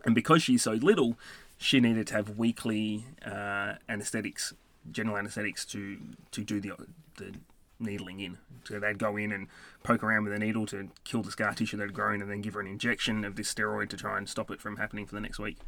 And 0.04 0.14
because 0.14 0.42
she's 0.42 0.62
so 0.62 0.72
little, 0.72 1.16
she 1.56 1.80
needed 1.80 2.08
to 2.08 2.14
have 2.14 2.36
weekly 2.36 3.06
uh, 3.24 3.74
anesthetics 3.88 4.52
general 4.90 5.16
anaesthetics 5.16 5.64
to 5.64 5.98
to 6.30 6.42
do 6.42 6.60
the 6.60 6.72
the 7.16 7.34
needling 7.78 8.20
in. 8.20 8.38
So 8.64 8.78
they'd 8.78 8.98
go 8.98 9.16
in 9.16 9.32
and 9.32 9.48
poke 9.82 10.02
around 10.02 10.24
with 10.24 10.32
a 10.32 10.38
needle 10.38 10.66
to 10.66 10.90
kill 11.04 11.22
the 11.22 11.30
scar 11.30 11.54
tissue 11.54 11.76
that 11.78 11.84
had 11.84 11.94
grown, 11.94 12.22
and 12.22 12.30
then 12.30 12.40
give 12.40 12.54
her 12.54 12.60
an 12.60 12.66
injection 12.66 13.24
of 13.24 13.36
this 13.36 13.52
steroid 13.52 13.88
to 13.90 13.96
try 13.96 14.16
and 14.18 14.28
stop 14.28 14.50
it 14.50 14.60
from 14.60 14.76
happening 14.76 15.06
for 15.06 15.14
the 15.14 15.20
next 15.20 15.38
week. 15.38 15.58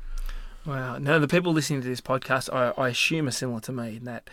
Wow. 0.67 0.99
Now, 0.99 1.19
the 1.19 1.29
people 1.29 1.53
listening 1.53 1.81
to 1.83 1.89
this 1.89 2.01
podcast, 2.01 2.53
I, 2.53 2.81
I 2.81 2.89
assume 2.89 3.29
are 3.29 3.33
similar 3.33 3.61
to 3.61 3.73
me 3.73 3.97
in 3.97 4.05
that 4.05 4.29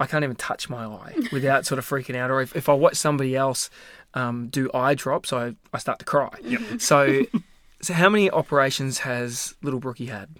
I 0.00 0.06
can't 0.06 0.24
even 0.24 0.36
touch 0.36 0.68
my 0.68 0.84
eye 0.84 1.14
without 1.32 1.66
sort 1.66 1.78
of 1.78 1.86
freaking 1.86 2.16
out. 2.16 2.30
Or 2.30 2.40
if, 2.40 2.56
if 2.56 2.68
I 2.68 2.72
watch 2.72 2.96
somebody 2.96 3.36
else 3.36 3.70
um, 4.14 4.48
do 4.48 4.70
eye 4.72 4.94
drops, 4.94 5.32
I, 5.32 5.54
I 5.72 5.78
start 5.78 5.98
to 5.98 6.04
cry. 6.04 6.30
Yep. 6.42 6.80
So, 6.80 7.26
so 7.82 7.94
how 7.94 8.08
many 8.08 8.30
operations 8.30 9.00
has 9.00 9.54
little 9.62 9.80
Brookie 9.80 10.06
had? 10.06 10.30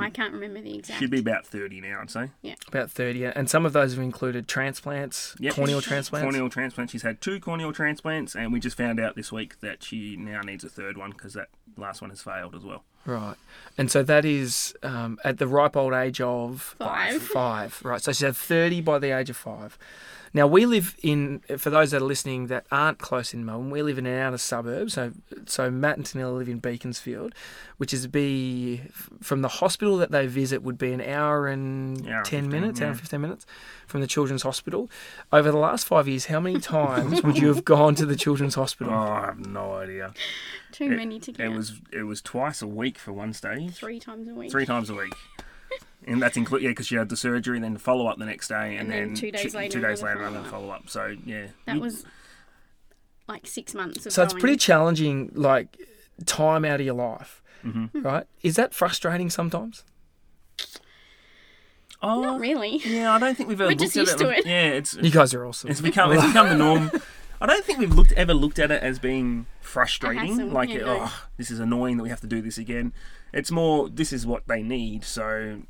I 0.00 0.10
can't 0.10 0.32
remember 0.32 0.60
the 0.60 0.76
exact. 0.78 1.00
She'd 1.00 1.10
be 1.10 1.18
about 1.20 1.46
thirty 1.46 1.80
now, 1.80 2.00
I'd 2.00 2.10
say. 2.10 2.30
Yeah. 2.42 2.54
About 2.68 2.90
30. 2.90 3.24
And 3.26 3.48
some 3.50 3.66
of 3.66 3.72
those 3.72 3.94
have 3.94 4.02
included 4.02 4.48
transplants, 4.48 5.34
Yep. 5.38 5.54
corneal 5.54 5.80
transplants. 5.80 6.24
Corneal 6.24 6.48
transplants. 6.48 6.92
She's 6.92 7.02
had 7.02 7.20
two 7.20 7.38
corneal 7.40 7.72
transplants, 7.72 8.34
and 8.34 8.52
we 8.52 8.60
just 8.60 8.76
found 8.76 8.98
out 9.00 9.16
this 9.16 9.30
week 9.32 9.60
that 9.60 9.82
she 9.82 10.16
now 10.16 10.40
needs 10.40 10.64
a 10.64 10.68
third 10.68 10.96
one 10.96 11.10
because 11.10 11.34
that 11.34 11.48
last 11.76 12.00
one 12.00 12.10
has 12.10 12.22
failed 12.22 12.54
as 12.54 12.62
well. 12.64 12.84
Right. 13.04 13.36
And 13.76 13.90
so 13.90 14.02
that 14.04 14.24
is 14.24 14.74
um, 14.82 15.18
at 15.24 15.38
the 15.38 15.46
ripe 15.46 15.76
old 15.76 15.92
age 15.92 16.20
of 16.20 16.76
Five. 16.78 17.20
Five. 17.22 17.80
Right. 17.84 18.00
So 18.00 18.12
she's 18.12 18.20
had 18.20 18.36
30 18.36 18.80
by 18.80 18.98
the 18.98 19.10
age 19.16 19.28
of 19.30 19.36
five. 19.36 19.76
Now, 20.34 20.46
we 20.46 20.64
live 20.64 20.96
in, 21.02 21.40
for 21.58 21.68
those 21.68 21.90
that 21.90 21.98
are 21.98 22.04
listening 22.06 22.46
that 22.46 22.64
aren't 22.72 22.98
close 22.98 23.34
in 23.34 23.44
Melbourne, 23.44 23.70
we 23.70 23.82
live 23.82 23.98
in 23.98 24.06
an 24.06 24.18
outer 24.18 24.38
suburb. 24.38 24.90
So, 24.90 25.12
so 25.44 25.70
Matt 25.70 25.98
and 25.98 26.06
Tanilla 26.06 26.36
live 26.38 26.48
in 26.48 26.58
Beaconsfield, 26.58 27.34
which 27.76 27.92
is 27.92 28.06
be 28.06 28.80
from 29.20 29.42
the 29.42 29.48
hospital 29.48 29.98
that 29.98 30.10
they 30.10 30.26
visit 30.26 30.62
would 30.62 30.78
be 30.78 30.92
an 30.92 31.02
hour 31.02 31.48
and 31.48 32.08
Hour 32.08 32.22
10 32.22 32.44
15, 32.44 32.48
minutes, 32.50 32.80
hour 32.80 32.88
and 32.88 32.98
15 33.00 33.20
minutes 33.20 33.46
from 33.86 34.00
the 34.00 34.06
Children's 34.06 34.42
Hospital. 34.42 34.90
Over 35.32 35.50
the 35.50 35.58
last 35.58 35.84
five 35.86 36.08
years, 36.08 36.26
how 36.26 36.40
many 36.40 36.58
times 36.60 37.22
would 37.22 37.36
you 37.36 37.48
have 37.48 37.64
gone 37.66 37.94
to 37.96 38.06
the 38.06 38.16
Children's 38.16 38.56
Oh, 38.56 38.60
Hospital? 38.62 38.94
I 38.94 39.26
have 39.26 39.38
no 39.46 39.74
idea. 39.74 40.14
Too 40.72 40.84
It- 40.84 40.96
many 40.96 41.20
to 41.20 41.32
It 41.42 41.48
was 41.48 41.80
it 41.92 42.04
was 42.04 42.22
twice 42.22 42.62
a 42.62 42.66
week 42.66 42.96
for 42.98 43.12
one 43.12 43.34
stage, 43.34 43.74
three 43.74 44.00
times 44.00 44.26
a 44.28 44.32
week. 44.34 44.50
three 44.50 44.64
times 44.64 44.88
a 44.88 44.94
week. 44.94 45.12
And 46.06 46.20
that's 46.20 46.36
include 46.36 46.62
yeah, 46.62 46.70
because 46.70 46.86
she 46.88 46.96
had 46.96 47.08
the 47.08 47.16
surgery, 47.16 47.56
and 47.56 47.64
then 47.64 47.74
the 47.74 47.78
follow 47.78 48.06
up 48.08 48.18
the 48.18 48.24
next 48.24 48.48
day, 48.48 48.76
and, 48.76 48.92
And 48.92 49.10
then 49.10 49.14
two 49.14 49.30
days 49.30 49.52
two, 49.52 49.58
later, 49.58 49.72
two 49.80 49.86
days 49.86 50.00
another 50.00 50.16
later 50.20 50.28
another 50.28 50.48
follow-up. 50.48 50.88
So 50.90 51.14
yeah, 51.24 51.48
That 51.66 51.76
You- 51.76 51.80
was 51.82 52.04
like 53.28 53.46
six 53.46 53.72
months 53.74 54.04
of 54.06 54.12
So 54.12 54.22
it's 54.24 54.32
going- 54.32 54.40
pretty 54.40 54.56
challenging, 54.56 55.30
like 55.34 55.78
time 56.26 56.64
out 56.64 56.80
of 56.80 56.86
your 56.86 56.96
life, 56.96 57.40
Mhm. 57.64 57.90
right? 58.04 58.26
Is 58.42 58.56
that 58.56 58.74
frustrating 58.74 59.30
sometimes? 59.30 59.84
oh 62.02 62.20
Not 62.22 62.40
really. 62.40 62.78
yeah. 62.84 63.12
I 63.14 63.18
don't 63.18 63.36
think 63.36 63.48
we've 63.48 63.60
ever 63.60 63.68
We're 63.68 63.70
looked 63.78 63.80
just 63.82 63.96
at 63.96 64.00
used 64.00 64.14
it. 64.20 64.24
to 64.24 64.30
it. 64.30 64.46
Yeah, 64.46 64.70
it's 64.70 64.94
You 64.94 65.10
guys 65.10 65.32
are 65.34 65.44
awesome. 65.46 65.70
it's 65.70 65.80
become 65.80 66.12
it's 66.12 66.24
become 66.26 66.48
the 66.48 66.56
norm. 66.56 66.90
I 67.40 67.46
don't 67.46 67.64
think 67.64 67.78
we've 67.80 67.94
looked 67.94 68.12
ever 68.12 68.34
looked 68.34 68.58
at 68.60 68.70
it 68.70 68.82
as 68.84 68.98
being 69.00 69.46
frustrating, 69.60 70.28
hassle, 70.38 70.46
like 70.48 70.68
yeah, 70.68 70.78
no. 70.78 70.98
oh, 71.02 71.22
this 71.38 71.50
is 71.50 71.58
annoying 71.58 71.96
that 71.96 72.04
we 72.04 72.08
have 72.08 72.20
to 72.20 72.26
do 72.28 72.40
this 72.40 72.56
again. 72.58 72.92
It's 73.32 73.50
more 73.50 73.88
this 73.88 74.12
is 74.12 74.24
what 74.26 74.46
they 74.46 74.62
need, 74.62 75.04
so 75.04 75.62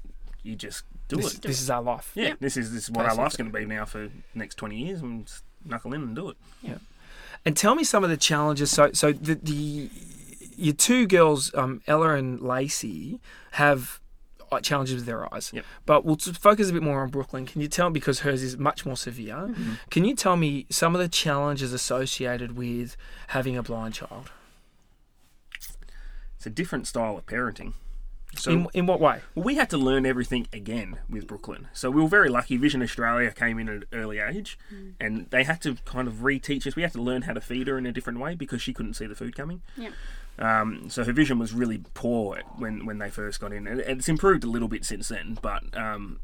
you 0.43 0.57
just 0.57 0.85
do 1.09 1.17
this, 1.17 1.35
it. 1.35 1.43
this 1.43 1.61
is 1.61 1.71
our 1.71 1.83
life. 1.83 2.13
Yeah, 2.15 2.29
Yep. 2.29 2.39
this 2.41 2.57
is 2.57 2.73
this 2.73 2.85
is 2.85 2.91
what 2.91 3.07
our 3.07 3.15
life's 3.15 3.37
going 3.37 3.51
to 3.51 3.59
be 3.59 3.65
now 3.65 3.85
for 3.85 4.09
the 4.09 4.11
next 4.35 4.57
twenty 4.57 4.77
years, 4.77 5.01
and 5.01 5.27
just 5.27 5.45
knuckle 5.65 5.95
in 5.95 6.03
and 6.03 6.17
do 6.17 6.31
it. 6.31 6.37
Yeah. 6.63 6.79
And 7.45 7.57
tell 7.57 7.75
me 7.75 7.85
some 7.85 8.05
of 8.05 8.11
the 8.11 8.17
challenges. 8.17 8.71
So, 8.71 8.93
so 8.93 9.13
the, 9.13 9.35
the 9.35 9.91
your 10.57 10.75
two 10.75 11.07
girls, 11.07 11.53
um, 11.55 11.83
Ella 11.87 12.15
and 12.15 12.41
Lacey, 12.41 13.21
have 13.53 14.01
uh, 14.53 14.61
challenges 14.61 14.97
with 14.97 15.07
their 15.07 15.33
eyes. 15.35 15.51
Yep. 15.53 15.65
But 15.87 16.05
we'll 16.05 16.17
focus 16.17 16.71
a 16.71 16.73
bit 16.73 16.83
more 16.83 17.03
on 17.03 17.09
Brooklyn. 17.09 17.47
Can 17.47 17.61
you 17.61 17.69
tell 17.69 17.91
because 17.91 18.21
hers 18.21 18.43
is 18.43 18.59
much 18.59 18.85
more 18.87 18.97
severe? 18.97 19.35
Mm-hmm. 19.35 19.73
Can 19.91 20.05
you 20.05 20.15
tell 20.15 20.37
me 20.37 20.67
some 20.71 20.95
of 20.95 21.01
the 21.01 21.09
challenges 21.09 21.73
associated 21.73 22.57
with 22.57 22.97
having 23.29 23.57
a 23.57 23.63
blind 23.63 23.95
child? 23.95 24.31
It's 26.37 26.47
a 26.47 26.51
different 26.51 26.87
style 26.87 27.17
of 27.17 27.27
parenting. 27.27 27.73
So 28.37 28.51
in 28.51 28.67
in 28.73 28.87
what 28.87 29.01
way? 29.01 29.21
well, 29.35 29.45
we 29.45 29.57
had 29.57 29.69
to 29.71 29.79
learn 29.79 30.07
everything 30.07 30.47
again 30.53 30.99
with 31.09 31.27
Brooklyn. 31.27 31.69
So 31.73 31.91
we 31.91 32.03
were 32.03 32.09
very 32.09 32.29
lucky. 32.29 32.57
Vision 32.57 32.83
Australia 32.83 33.31
came 33.31 33.59
in 33.59 33.69
at 33.69 33.75
an 33.75 33.85
early 33.93 34.19
age, 34.19 34.59
and 34.99 35.27
they 35.31 35.45
had 35.45 35.61
to 35.63 35.77
kind 35.85 36.09
of 36.09 36.15
reteach 36.15 36.67
us. 36.67 36.75
We 36.75 36.83
had 36.83 36.93
to 36.93 37.03
learn 37.03 37.23
how 37.23 37.35
to 37.35 37.41
feed 37.41 37.69
her 37.69 37.77
in 37.77 37.87
a 37.87 37.93
different 37.93 38.21
way 38.21 38.35
because 38.35 38.63
she 38.63 38.73
couldn't 38.73 38.95
see 38.95 39.07
the 39.07 39.15
food 39.15 39.37
coming. 39.37 39.63
Yeah. 39.77 39.91
Um, 40.39 40.89
so 40.89 41.05
her 41.05 41.13
vision 41.13 41.39
was 41.39 41.53
really 41.53 41.83
poor 41.95 42.41
when 42.57 42.87
when 42.87 42.99
they 42.99 43.11
first 43.11 43.41
got 43.41 43.53
in, 43.53 43.67
and 43.67 43.81
it's 43.81 44.09
improved 44.09 44.45
a 44.45 44.49
little 44.49 44.69
bit 44.69 44.85
since 44.85 45.09
then. 45.09 45.39
But 45.41 45.77
um, 45.77 46.21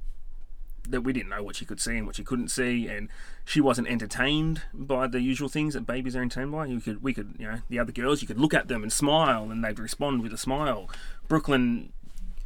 that 0.90 1.02
we 1.02 1.12
didn't 1.12 1.28
know 1.28 1.42
what 1.42 1.56
she 1.56 1.64
could 1.64 1.80
see 1.80 1.96
and 1.96 2.06
what 2.06 2.16
she 2.16 2.24
couldn't 2.24 2.48
see, 2.48 2.88
and 2.88 3.08
she 3.44 3.60
wasn't 3.60 3.88
entertained 3.88 4.62
by 4.72 5.06
the 5.06 5.20
usual 5.20 5.48
things 5.48 5.74
that 5.74 5.86
babies 5.86 6.16
are 6.16 6.22
entertained 6.22 6.52
by. 6.52 6.66
You 6.66 6.80
could, 6.80 7.02
we 7.02 7.12
could, 7.12 7.34
you 7.38 7.46
know, 7.46 7.58
the 7.68 7.78
other 7.78 7.92
girls, 7.92 8.22
you 8.22 8.28
could 8.28 8.40
look 8.40 8.54
at 8.54 8.68
them 8.68 8.82
and 8.82 8.92
smile, 8.92 9.50
and 9.50 9.62
they'd 9.62 9.78
respond 9.78 10.22
with 10.22 10.32
a 10.32 10.38
smile. 10.38 10.88
Brooklyn 11.28 11.92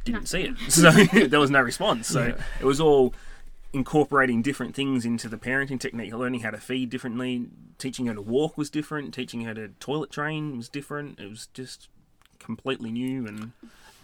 didn't 0.03 0.27
see 0.27 0.41
it, 0.43 0.57
so 0.69 0.91
there 1.27 1.39
was 1.39 1.51
no 1.51 1.61
response. 1.61 2.07
So 2.07 2.27
Yeah. 2.27 2.43
it 2.59 2.65
was 2.65 2.79
all 2.81 3.13
incorporating 3.73 4.41
different 4.43 4.75
things 4.75 5.03
into 5.05 5.27
the 5.27 5.37
parenting 5.37 5.79
technique, 5.79 6.13
learning 6.13 6.41
how 6.41 6.51
to 6.51 6.57
feed 6.59 6.89
differently, 6.89 7.47
teaching 7.79 8.05
her 8.05 8.13
to 8.13 8.21
walk 8.21 8.57
was 8.57 8.69
different, 8.69 9.13
teaching 9.13 9.41
her 9.41 9.53
to 9.53 9.69
toilet 9.79 10.11
train 10.11 10.55
was 10.57 10.69
different. 10.69 11.19
It 11.19 11.29
was 11.29 11.47
just 11.53 11.89
completely 12.39 12.91
new 12.91 13.25
and 13.25 13.51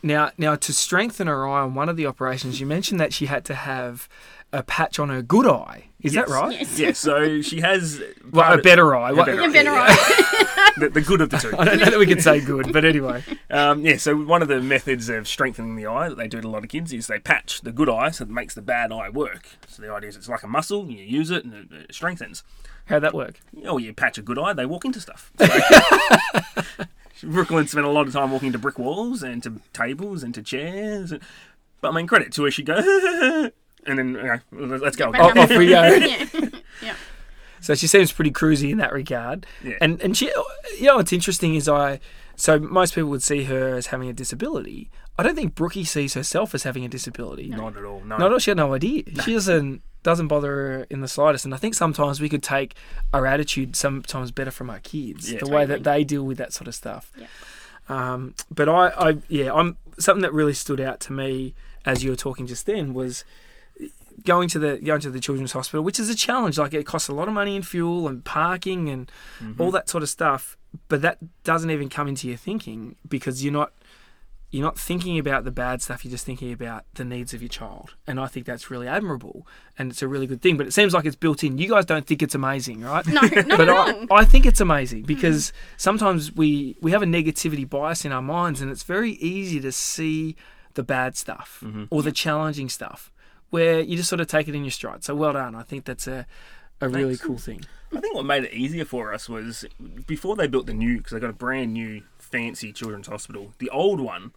Now, 0.02 0.32
now 0.38 0.56
to 0.56 0.74
strengthen 0.74 1.28
her 1.28 1.48
eye 1.48 1.62
on 1.62 1.76
one 1.76 1.90
of 1.90 1.98
the 1.98 2.06
operations, 2.06 2.60
you 2.60 2.66
mentioned 2.66 3.00
that 3.00 3.14
she 3.14 3.26
had 3.26 3.44
to 3.46 3.56
have 3.56 4.08
a 4.52 4.64
patch 4.64 4.98
on 4.98 5.10
her 5.10 5.22
good 5.22 5.46
eye. 5.46 5.86
Is 6.02 6.14
that 6.14 6.28
right? 6.30 6.58
Yes. 6.60 6.80
yeah. 6.80 6.92
So 6.94 7.42
she 7.42 7.60
has 7.60 8.02
Well, 8.32 8.54
a 8.58 8.62
better 8.62 8.96
eye. 8.96 9.12
What- 9.12 9.26
better 9.28 9.42
You're 9.42 9.50
eye, 9.50 9.54
better 9.54 9.72
yeah. 9.74 9.82
off. 9.90 10.74
the, 10.78 10.90
the 10.90 11.02
good 11.02 11.22
of 11.22 11.30
the 11.30 11.38
two. 11.38 11.54
I 11.60 11.66
don't 11.66 11.78
know 11.80 11.86
that 11.86 12.00
we 12.00 12.08
could 12.08 12.24
say 12.24 12.40
good, 12.40 12.72
but 12.74 12.84
anyway. 12.86 13.24
Um, 13.52 13.82
yeah, 13.86 13.98
so 13.98 14.16
one 14.16 14.42
of 14.42 14.48
the 14.48 14.62
methods 14.62 15.10
of 15.10 15.28
strengthening 15.28 15.76
the 15.76 15.86
eye 15.86 16.10
that 16.10 16.16
they 16.18 16.28
do 16.28 16.42
to 16.42 16.48
a 16.48 16.50
lot 16.50 16.64
of 16.64 16.70
kids 16.70 16.92
is 16.94 17.08
they 17.08 17.20
patch 17.20 17.62
the 17.62 17.72
good 17.72 17.90
eye 17.90 18.10
so 18.12 18.24
it 18.24 18.30
makes 18.30 18.56
the 18.56 18.62
bad 18.62 18.92
eye 18.92 19.10
work. 19.10 19.46
So 19.68 19.82
the 19.82 19.92
idea 19.92 20.10
is 20.10 20.16
it's 20.16 20.30
like 20.30 20.42
a 20.44 20.48
muscle, 20.48 20.90
you 20.90 21.04
use 21.04 21.30
it 21.30 21.44
and 21.46 21.54
it, 21.54 21.72
it 21.90 21.94
strengthens. 21.94 22.44
How'd 22.86 23.04
that 23.04 23.14
work? 23.14 23.40
Oh, 23.66 23.78
you 23.78 23.94
patch 23.94 24.18
a 24.18 24.22
good 24.24 24.40
eye, 24.40 24.54
they 24.54 24.66
walk 24.66 24.84
into 24.86 25.00
stuff. 25.02 25.32
So, 25.38 25.46
Brooklyn 27.24 27.68
spent 27.68 27.86
a 27.86 27.90
lot 27.90 28.08
of 28.08 28.14
time 28.14 28.32
walking 28.32 28.52
to 28.52 28.60
brick 28.60 28.80
walls 28.80 29.24
and 29.24 29.42
to 29.44 29.62
tables 29.74 30.24
and 30.24 30.34
to 30.36 30.42
chairs. 30.42 31.14
But 31.82 31.90
I 31.90 31.92
mean, 31.92 32.08
credit 32.08 32.34
to 32.34 32.44
her, 32.44 32.52
she 32.52 32.64
go, 32.64 32.76
and 33.86 34.00
then, 34.00 34.18
okay, 34.18 34.44
let's 34.52 34.96
go. 34.96 35.12
Oh, 35.16 35.40
off 35.40 35.50
we 35.50 35.70
go. 35.70 35.84
yeah. 35.84 36.26
yeah. 36.82 36.96
So 37.62 37.76
she 37.76 37.88
seems 37.88 38.12
pretty 38.12 38.32
cruisy 38.32 38.72
in 38.72 38.78
that 38.78 38.94
regard. 38.94 39.46
Yeah. 39.64 39.78
And 39.82 40.02
and 40.02 40.16
she, 40.16 40.32
you 40.78 40.86
know, 40.86 40.98
what's 40.98 41.14
interesting 41.14 41.56
is 41.56 41.68
I. 41.68 42.00
So 42.36 42.58
most 42.58 42.96
people 42.96 43.10
would 43.10 43.24
see 43.24 43.44
her 43.46 43.76
as 43.76 43.88
having 43.88 44.08
a 44.08 44.14
disability. 44.14 44.90
I 45.18 45.24
don't 45.24 45.36
think 45.36 45.56
Brookie 45.56 45.84
sees 45.84 46.14
herself 46.14 46.56
as 46.56 46.64
having 46.64 46.86
a 46.86 46.88
disability. 46.88 47.50
Not 47.50 47.76
at 47.76 47.84
all, 47.84 48.00
no. 48.00 48.18
Not 48.18 48.28
at 48.28 48.32
all. 48.32 48.40
She 48.40 48.52
had 48.52 48.58
no 48.58 48.74
idea. 48.74 49.04
She 49.26 49.34
doesn't 49.34 49.82
doesn't 50.04 50.28
bother 50.28 50.48
her 50.56 50.88
in 50.90 51.02
the 51.02 51.08
slightest. 51.08 51.46
And 51.46 51.54
I 51.54 51.58
think 51.58 51.74
sometimes 51.76 52.22
we 52.22 52.30
could 52.30 52.44
take 52.44 52.76
our 53.14 53.26
attitude 53.26 53.76
sometimes 53.76 54.32
better 54.32 54.52
from 54.52 54.70
our 54.70 54.80
kids, 54.80 55.32
Yeah. 55.32 55.40
the 55.40 55.50
way 55.50 55.66
that 55.66 55.84
they 55.84 56.04
deal 56.04 56.24
with 56.24 56.38
that 56.38 56.54
sort 56.54 56.68
of 56.68 56.76
stuff. 56.76 57.12
Yeah. 57.18 57.28
Um, 57.90 58.36
but 58.52 58.70
I, 58.70 58.88
I, 58.90 59.18
yeah, 59.28 59.52
I'm 59.54 59.78
something 59.98 60.22
that 60.22 60.34
really 60.34 60.54
stood 60.54 60.80
out 60.80 61.00
to 61.02 61.14
me 61.14 61.54
as 61.86 62.04
you 62.04 62.12
were 62.12 62.16
talking 62.16 62.46
just 62.48 62.66
then 62.66 62.94
was 62.94 63.26
going 64.26 64.50
to 64.50 64.60
the 64.60 64.78
going 64.78 65.00
to 65.02 65.10
the 65.10 65.20
children's 65.20 65.54
hospital, 65.54 65.84
which 65.84 66.00
is 66.00 66.10
a 66.10 66.16
challenge. 66.16 66.58
Like 66.58 66.74
it 66.74 66.86
costs 66.86 67.08
a 67.10 67.14
lot 67.14 67.28
of 67.28 67.34
money 67.34 67.56
in 67.56 67.62
fuel 67.64 68.08
and 68.08 68.24
parking 68.24 68.90
and 68.90 69.12
Mm-hmm. 69.42 69.62
all 69.62 69.72
that 69.72 69.90
sort 69.90 70.04
of 70.04 70.10
stuff. 70.10 70.56
But 70.88 71.02
that 71.02 71.18
doesn't 71.44 71.72
even 71.72 71.90
come 71.90 72.08
into 72.08 72.28
your 72.28 72.38
thinking 72.38 72.96
because 73.08 73.44
you're 73.44 73.54
not 73.54 73.72
you're 74.52 74.64
not 74.64 74.80
thinking 74.80 75.20
about 75.20 75.44
the 75.44 75.52
bad 75.52 75.82
stuff. 75.82 76.04
You're 76.04 76.12
just 76.12 76.26
thinking 76.26 76.52
about 76.52 76.86
the 76.96 77.06
needs 77.06 77.34
of 77.34 77.42
your 77.42 77.50
child, 77.50 77.96
and 78.08 78.20
I 78.20 78.28
think 78.28 78.46
that's 78.46 78.72
really 78.72 78.88
admirable 78.88 79.46
and 79.80 79.92
it's 79.92 80.02
a 80.02 80.08
really 80.08 80.28
good 80.28 80.42
thing. 80.42 80.58
But 80.58 80.68
it 80.68 80.74
seems 80.74 80.94
like 80.94 81.06
it's 81.06 81.16
built 81.16 81.44
in. 81.44 81.58
You 81.58 81.70
guys 81.70 81.86
don't 81.86 82.06
think 82.06 82.22
it's 82.22 82.36
amazing, 82.36 82.82
right? 82.82 83.08
No, 83.08 83.22
not 83.22 83.48
but 83.48 83.62
at 83.62 83.70
I, 83.70 83.94
all. 83.94 84.08
I 84.12 84.26
think 84.26 84.46
it's 84.46 84.60
amazing 84.60 85.00
hmm. 85.00 85.06
because 85.06 85.54
sometimes 85.78 86.36
we 86.36 86.76
we 86.82 86.92
have 86.92 87.02
a 87.02 87.06
negativity 87.06 87.68
bias 87.68 88.06
in 88.06 88.12
our 88.12 88.22
minds, 88.22 88.62
and 88.62 88.70
it's 88.70 88.84
very 88.84 89.14
easy 89.14 89.60
to 89.62 89.72
see 89.72 90.36
the 90.74 90.84
bad 90.84 91.16
stuff 91.16 91.62
mm-hmm. 91.64 91.86
or 91.90 92.04
the 92.04 92.12
challenging 92.12 92.70
stuff 92.70 93.12
where 93.50 93.80
you 93.80 93.98
just 93.98 94.10
sort 94.10 94.22
of 94.22 94.28
take 94.28 94.48
it 94.48 94.54
in 94.54 94.64
your 94.64 94.72
stride. 94.72 95.04
So 95.04 95.16
well 95.16 95.34
done. 95.34 95.56
I 95.56 95.64
think 95.64 95.86
that's 95.86 96.08
a 96.08 96.28
a 96.82 96.88
really 96.88 97.16
Thanks. 97.16 97.26
cool 97.26 97.38
thing. 97.38 97.62
I 97.96 98.00
think 98.00 98.16
what 98.16 98.26
made 98.26 98.44
it 98.44 98.54
easier 98.54 98.86
for 98.86 99.14
us 99.14 99.28
was 99.28 99.66
before 100.06 100.36
they 100.36 100.48
built 100.48 100.68
the 100.68 100.74
new, 100.74 100.98
because 100.98 101.14
they 101.14 101.20
got 101.20 101.32
a 101.32 101.34
brand 101.34 101.74
new 101.74 102.04
fancy 102.32 102.72
children's 102.72 103.08
hospital. 103.08 103.54
The 103.60 103.70
old 103.70 104.00
one, 104.00 104.32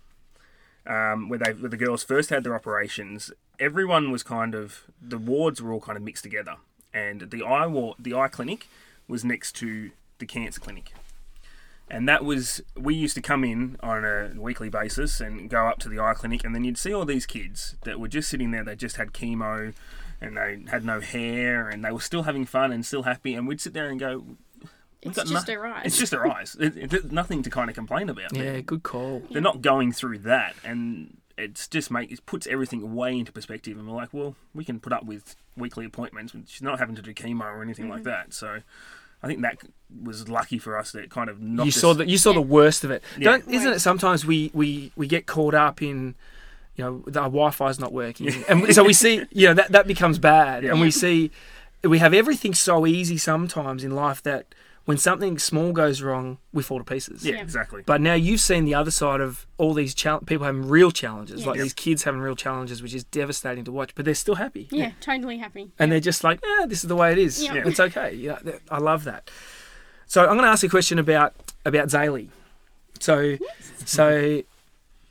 um, 0.87 1.29
where 1.29 1.39
they 1.39 1.53
where 1.53 1.71
the 1.71 1.77
girls 1.77 2.03
first 2.03 2.31
had 2.31 2.45
their 2.45 2.55
operations, 2.55 3.33
everyone 3.59 4.11
was 4.11 4.23
kind 4.23 4.55
of 4.55 4.83
the 5.01 5.19
wards 5.19 5.63
were 5.63 5.73
all 5.73 5.81
kind 5.81 5.97
of 5.97 6.03
mixed 6.03 6.25
together, 6.25 6.57
and 6.93 7.31
the 7.31 7.43
eye 7.43 7.67
ward, 7.67 7.97
the 7.99 8.15
eye 8.15 8.29
clinic, 8.29 8.67
was 9.09 9.25
next 9.25 9.53
to 9.57 9.91
the 10.19 10.27
cancer 10.27 10.61
clinic. 10.61 10.93
And 11.91 12.09
that 12.09 12.25
was 12.25 12.63
we 12.77 12.95
used 12.95 13.15
to 13.17 13.23
come 13.23 13.45
in 13.45 13.77
on 13.83 14.05
a 14.05 14.33
weekly 14.37 14.71
basis 14.71 15.21
and 15.21 15.51
go 15.51 15.67
up 15.67 15.79
to 15.81 15.89
the 15.89 16.01
eye 16.01 16.15
clinic, 16.15 16.45
and 16.45 16.55
then 16.55 16.65
you'd 16.65 16.79
see 16.79 16.95
all 16.95 17.05
these 17.05 17.27
kids 17.27 17.77
that 17.85 18.01
were 18.01 18.09
just 18.09 18.31
sitting 18.31 18.51
there. 18.51 18.65
They 18.65 18.77
just 18.77 18.97
had 18.97 19.13
chemo, 19.13 19.75
and 20.21 20.37
they 20.37 20.65
had 20.71 20.85
no 20.85 21.01
hair, 21.01 21.69
and 21.69 21.85
they 21.85 21.93
were 21.93 22.01
still 22.01 22.23
having 22.23 22.47
fun 22.47 22.73
and 22.73 22.87
still 22.87 23.03
happy. 23.03 23.35
And 23.35 23.47
we'd 23.47 23.61
sit 23.61 23.75
there 23.75 23.89
and 23.89 24.01
go, 24.01 24.25
It's 25.03 25.17
just 25.17 25.49
no- 25.49 25.55
a 25.55 25.59
rise. 25.59 25.87
"It's 25.87 25.99
just 25.99 26.13
their 26.13 26.27
eyes. 26.27 26.57
It, 26.59 26.77
it, 26.77 26.91
there's 26.91 27.11
nothing 27.11 27.43
to 27.43 27.51
kind 27.51 27.69
of 27.69 27.75
complain 27.75 28.09
about." 28.09 28.35
Yeah, 28.35 28.61
good 28.61 28.83
call. 28.83 29.23
they're 29.31 29.43
not 29.43 29.61
going 29.61 29.93
through 29.93 30.19
that, 30.19 30.55
and 30.65 31.17
it's 31.37 31.67
just 31.67 31.91
make 31.91 32.13
it 32.13 32.25
puts 32.27 32.47
everything 32.47 32.95
way 32.95 33.19
into 33.19 33.33
perspective. 33.33 33.79
And 33.79 33.89
we're 33.89 33.95
like, 33.95 34.11
well, 34.13 34.37
we 34.55 34.65
can 34.65 34.81
put 34.81 34.93
up 34.93 35.05
with 35.05 35.37
weekly 35.57 35.85
appointments. 35.85 36.35
She's 36.47 36.63
not 36.63 36.79
having 36.79 36.95
to 36.97 37.03
do 37.03 37.13
chemo 37.13 37.45
or 37.45 37.63
anything 37.63 37.89
like 37.89 38.01
mm-hmm. 38.01 38.11
that. 38.11 38.35
So, 38.35 38.61
I 39.23 39.27
think 39.27 39.43
that 39.43 39.59
was 40.03 40.29
lucky 40.29 40.59
for 40.59 40.79
us 40.79 40.93
that 40.93 41.05
it 41.05 41.11
kind 41.11 41.29
of 41.29 41.41
knocked 41.41 41.67
You 41.67 41.71
us- 41.71 41.77
saw 41.77 41.95
the 41.95 42.09
you 42.09 42.19
saw 42.19 42.33
the 42.33 42.41
worst 42.41 42.85
of 42.85 42.91
it. 42.91 43.03
Yeah. 43.19 43.33
Don't 43.33 43.49
isn't 43.49 43.73
it 43.73 43.81
sometimes 43.81 44.25
we, 44.25 44.51
we, 44.55 44.93
we 44.97 45.07
get 45.07 45.27
caught 45.27 45.55
up 45.55 45.83
in 45.83 46.15
you 46.77 46.85
know 46.85 47.05
the- 47.07 47.21
our 47.21 47.27
Wi-Fi's 47.27 47.79
not 47.79 47.93
working, 47.93 48.29
and 48.49 48.75
so 48.75 48.85
we 48.85 48.93
see 48.93 49.25
you 49.31 49.49
know 49.49 49.55
that 49.55 49.73
that 49.73 49.87
becomes 49.87 50.19
bad, 50.19 50.65
and 50.65 50.81
we 50.81 50.91
see 50.91 51.31
we 51.85 51.99
have 51.99 52.15
everything 52.15 52.55
so 52.55 52.87
easy 52.87 53.19
sometimes 53.19 53.83
in 53.83 53.91
life 53.95 54.23
that 54.23 54.55
when 54.85 54.99
something 54.99 55.39
small 55.39 55.73
goes 55.73 56.03
wrong, 56.03 56.39
we 56.53 56.63
fall 56.63 56.79
to 56.79 56.85
pieces. 56.85 57.25
Yeah, 57.25 57.35
Yeah. 57.37 57.43
exactly. 57.43 57.83
But 57.87 58.01
now 58.01 58.15
you've 58.15 58.41
seen 58.41 58.65
the 58.65 58.75
other 58.75 58.91
side 58.91 59.21
of 59.21 59.47
all 59.59 59.75
these 59.75 59.95
chal- 59.95 60.21
people 60.21 60.45
having 60.47 60.69
real 60.69 60.91
challenges, 60.91 61.41
Yes. 61.41 61.47
like 61.47 61.57
Yep. 61.57 61.63
these 61.65 61.73
kids 61.73 62.03
having 62.03 62.21
real 62.21 62.35
challenges, 62.37 62.83
which 62.83 62.93
is 62.95 63.05
devastating 63.05 63.65
to 63.65 63.73
watch. 63.73 63.95
But 63.95 64.05
they're 64.05 64.15
still 64.15 64.35
happy, 64.37 64.69
yeah, 64.73 64.93
totally 65.01 65.39
happy. 65.39 65.71
and 65.79 65.93
they're 65.93 66.01
just 66.01 66.25
like, 66.25 66.41
"Yeah, 66.45 66.67
this 66.67 66.83
is 66.83 66.89
the 66.89 66.97
way 66.97 67.13
it 67.13 67.19
is. 67.19 67.43
Yeah. 67.43 67.55
Yeah. 67.55 67.63
It's 67.67 67.79
okay." 67.81 68.13
Yeah, 68.15 68.39
I 68.71 68.79
love 68.79 69.05
that. 69.05 69.31
So 70.07 70.23
I'm 70.23 70.29
going 70.37 70.43
to 70.43 70.49
ask 70.49 70.63
you 70.63 70.67
a 70.67 70.71
question 70.71 70.99
about 70.99 71.35
about 71.65 71.89
Zaylee. 71.89 72.29
So, 72.99 73.37
so 73.85 74.43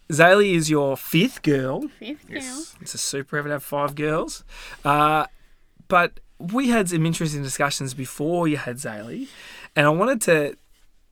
Zaylee 0.09 0.53
is 0.55 0.69
your 0.69 0.97
fifth 0.97 1.41
girl. 1.43 1.87
Fifth 1.99 2.27
girl. 2.27 2.35
Yes. 2.37 2.75
It's 2.81 2.93
a 2.93 2.97
super 2.97 3.37
ever 3.37 3.47
to 3.47 3.53
have 3.53 3.63
five 3.63 3.95
girls. 3.95 4.43
Uh, 4.83 5.25
but 5.87 6.19
we 6.37 6.69
had 6.69 6.89
some 6.89 7.05
interesting 7.05 7.43
discussions 7.43 7.93
before 7.93 8.47
you 8.47 8.57
had 8.57 8.77
Zaylee, 8.77 9.27
and 9.75 9.85
I 9.85 9.89
wanted 9.89 10.21
to, 10.21 10.55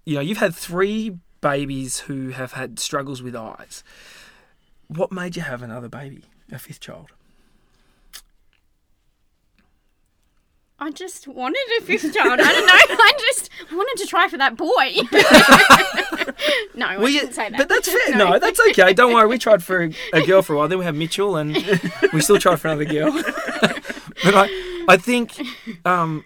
you 0.05 0.15
know, 0.15 0.21
you've 0.21 0.37
had 0.37 0.55
three 0.55 1.17
babies 1.41 2.01
who 2.01 2.29
have 2.29 2.53
had 2.53 2.79
struggles 2.79 3.21
with 3.21 3.35
eyes. 3.35 3.83
What 4.87 5.11
made 5.11 5.35
you 5.35 5.41
have 5.43 5.61
another 5.61 5.87
baby, 5.87 6.23
a 6.51 6.59
fifth 6.59 6.79
child? 6.79 7.11
I 10.81 10.91
just 10.91 11.27
wanted 11.27 11.59
a 11.79 11.81
fifth 11.81 12.13
child. 12.13 12.39
I 12.39 12.51
don't 12.53 12.65
know. 12.65 12.73
I 12.73 13.13
just 13.19 13.49
wanted 13.71 14.01
to 14.01 14.07
try 14.07 14.29
for 14.29 14.37
that 14.37 14.55
boy. 14.55 14.95
no, 16.75 16.99
we 17.01 17.13
shouldn't 17.13 17.35
say 17.35 17.49
that. 17.49 17.57
But 17.57 17.67
that's 17.69 17.87
fair. 17.89 17.99
No. 18.17 18.39
that's 18.39 18.59
okay. 18.69 18.93
Don't 18.93 19.13
worry. 19.13 19.27
We 19.27 19.37
tried 19.37 19.61
for 19.61 19.83
a, 19.83 19.91
a 20.13 20.25
girl 20.25 20.41
for 20.41 20.53
a 20.53 20.57
while. 20.57 20.67
Then 20.69 20.79
we 20.79 20.85
had 20.85 20.95
Mitchell, 20.95 21.35
and 21.35 21.53
we 22.13 22.21
still 22.21 22.39
tried 22.39 22.61
for 22.61 22.69
another 22.69 22.85
girl. 22.85 23.11
but 23.11 24.35
I, 24.35 24.83
I 24.87 24.97
think, 24.97 25.37
um, 25.85 26.23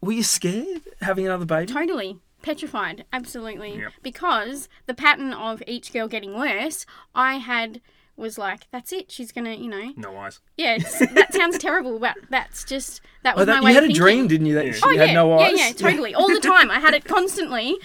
were 0.00 0.12
you 0.12 0.22
scared 0.22 0.82
having 1.00 1.26
another 1.26 1.44
baby? 1.44 1.72
Totally. 1.72 2.18
Petrified. 2.42 3.04
Absolutely. 3.12 3.78
Yep. 3.78 3.92
Because 4.02 4.68
the 4.86 4.94
pattern 4.94 5.32
of 5.32 5.62
each 5.66 5.92
girl 5.92 6.06
getting 6.08 6.38
worse, 6.38 6.86
I 7.14 7.34
had 7.36 7.80
was 8.16 8.36
like, 8.38 8.66
that's 8.72 8.92
it. 8.92 9.10
She's 9.12 9.30
gonna, 9.32 9.54
you 9.54 9.68
know, 9.68 9.92
No 9.96 10.16
eyes. 10.16 10.40
yeah. 10.56 10.78
That 10.78 11.32
sounds 11.34 11.58
terrible, 11.66 11.98
but 11.98 12.16
that's 12.30 12.64
just 12.64 13.00
that 13.22 13.34
Oh, 13.36 13.38
was 13.40 13.46
that, 13.46 13.60
my 13.62 13.66
way 13.66 13.70
you 13.70 13.74
had 13.74 13.84
of 13.84 13.90
a 13.90 13.92
thinking. 13.92 14.02
dream, 14.02 14.28
didn't 14.28 14.46
you? 14.46 14.54
That 14.54 14.66
Yeah. 14.66 14.72
she 14.72 14.80
Oh 14.84 14.96
had 14.96 15.08
yeah, 15.08 15.14
no 15.14 15.32
eyes. 15.38 15.52
yeah, 15.56 15.66
yeah, 15.68 15.72
totally, 15.72 16.14
all 16.14 16.28
the 16.28 16.40
time. 16.42 16.70
I 16.70 16.78
had 16.80 16.94
it 16.94 17.04
constantly, 17.04 17.76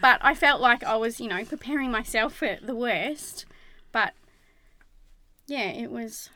but 0.00 0.18
I 0.22 0.34
felt 0.34 0.60
like 0.60 0.82
I 0.84 0.96
was, 0.96 1.20
you 1.20 1.28
know, 1.28 1.44
preparing 1.44 1.90
myself 1.90 2.34
for 2.34 2.56
the 2.62 2.74
worst. 2.74 3.44
But 3.92 4.14
yeah, 5.46 5.68
it 5.68 5.90
was 5.90 6.30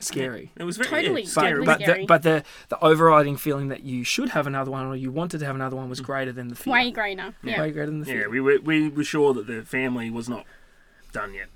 Scary. 0.00 0.50
It 0.56 0.64
was 0.64 0.76
very 0.76 0.88
Totally. 0.88 1.22
yeah, 1.22 1.30
But, 1.34 1.40
scary. 1.40 1.64
but, 1.64 1.78
the, 1.78 2.06
but 2.06 2.22
the 2.22 2.44
the 2.68 2.84
overriding 2.84 3.36
feeling 3.36 3.68
that 3.68 3.84
you 3.84 4.04
should 4.04 4.30
have 4.30 4.46
another 4.46 4.70
one 4.70 4.86
or 4.86 4.96
you 4.96 5.10
wanted 5.10 5.38
to 5.38 5.46
have 5.46 5.54
another 5.54 5.76
one 5.76 5.88
was 5.88 6.00
mm. 6.00 6.04
greater 6.04 6.32
than 6.32 6.48
the 6.48 6.56
fear. 6.56 6.72
way 6.72 6.90
greater. 6.90 7.34
Yeah. 7.42 7.60
Way 7.60 7.70
greater 7.70 7.86
than 7.86 8.00
the 8.00 8.06
fear. 8.06 8.22
yeah, 8.22 8.28
we 8.28 8.40
were 8.40 8.58
we 8.62 8.88
were 8.88 9.04
sure 9.04 9.32
that 9.34 9.46
the 9.46 9.62
family 9.62 10.10
was 10.10 10.28
not 10.28 10.44
done 11.12 11.32
yet. 11.34 11.46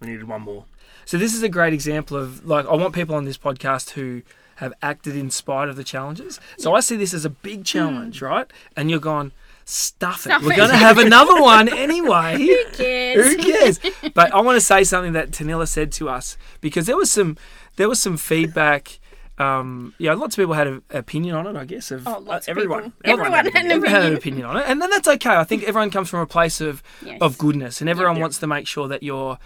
We 0.00 0.08
needed 0.08 0.28
one 0.28 0.42
more. 0.42 0.64
So 1.04 1.16
this 1.16 1.34
is 1.34 1.42
a 1.42 1.48
great 1.48 1.72
example 1.72 2.16
of 2.16 2.46
like 2.46 2.66
I 2.66 2.74
want 2.74 2.94
people 2.94 3.14
on 3.14 3.24
this 3.24 3.38
podcast 3.38 3.90
who 3.90 4.22
have 4.56 4.74
acted 4.82 5.16
in 5.16 5.30
spite 5.30 5.68
of 5.68 5.76
the 5.76 5.84
challenges. 5.84 6.38
So 6.58 6.74
I 6.74 6.80
see 6.80 6.96
this 6.96 7.14
as 7.14 7.24
a 7.24 7.30
big 7.30 7.64
challenge, 7.64 8.20
mm. 8.20 8.28
right? 8.28 8.50
And 8.76 8.90
you're 8.90 9.00
going, 9.00 9.32
stuff 9.64 10.18
it. 10.26 10.30
Stuff 10.30 10.42
We're 10.42 10.56
going 10.56 10.70
to 10.70 10.76
have 10.76 10.98
another 10.98 11.40
one 11.40 11.68
anyway. 11.72 12.36
Who 12.36 12.64
cares? 12.72 13.26
Who 13.26 13.42
cares? 13.42 13.80
But 14.14 14.34
I 14.34 14.40
want 14.40 14.56
to 14.56 14.60
say 14.60 14.84
something 14.84 15.12
that 15.12 15.30
Tanilla 15.30 15.68
said 15.68 15.92
to 15.92 16.08
us 16.08 16.36
because 16.60 16.86
there 16.86 16.96
was 16.96 17.10
some 17.10 17.36
there 17.80 17.88
was 17.88 18.00
some 18.00 18.16
feedback. 18.18 19.00
Um, 19.38 19.94
yeah, 19.98 20.12
lots 20.12 20.34
of 20.36 20.42
people 20.42 20.52
had 20.54 20.66
an 20.66 20.82
opinion 20.90 21.34
on 21.34 21.46
it. 21.46 21.56
I 21.56 21.64
guess 21.64 21.90
of 21.90 22.06
Oh, 22.06 22.18
lots 22.18 22.46
of 22.46 22.50
everyone- 22.52 22.92
people. 22.92 23.10
everyone 23.12 23.32
had 23.32 23.46
an 23.46 23.56
everyone 23.56 23.90
had 23.90 24.04
an 24.04 24.16
opinion. 24.16 24.44
on 24.44 24.56
it, 24.58 24.64
and 24.68 24.82
then 24.82 24.90
that's 24.90 25.08
okay. 25.08 25.34
I 25.34 25.44
think 25.44 25.62
everyone 25.64 25.90
comes 25.90 26.10
from 26.10 26.20
a 26.20 26.26
place 26.26 26.60
of 26.60 26.82
Yes. 27.02 27.18
of 27.22 27.38
goodness, 27.38 27.80
and 27.80 27.88
everyone 27.88 28.16
Yeah. 28.16 28.20
wants 28.22 28.38
to 28.40 28.46
make 28.46 28.66
sure 28.66 28.86
that 28.88 29.02
you're 29.02 29.38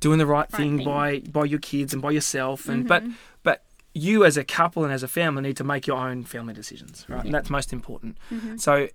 doing 0.00 0.18
the 0.18 0.26
right, 0.26 0.48
Right 0.50 0.58
thing, 0.58 0.78
thing. 0.78 0.86
by 0.86 1.20
by 1.38 1.44
your 1.44 1.60
kids 1.60 1.92
and 1.94 2.02
by 2.02 2.10
yourself. 2.10 2.68
And 2.68 2.86
Mm-hmm. 2.86 2.88
but 2.88 3.02
but 3.44 3.58
you 3.94 4.24
as 4.24 4.36
a 4.36 4.44
couple 4.44 4.82
and 4.84 4.92
as 4.92 5.02
a 5.04 5.08
family 5.08 5.42
need 5.42 5.56
to 5.58 5.64
make 5.64 5.86
your 5.86 5.96
own 6.08 6.24
family 6.24 6.52
decisions, 6.52 7.06
right? 7.08 7.24
And 7.24 7.32
that's 7.32 7.48
most 7.58 7.72
important. 7.72 8.18
Mm-hmm. 8.34 8.56
So 8.56 8.88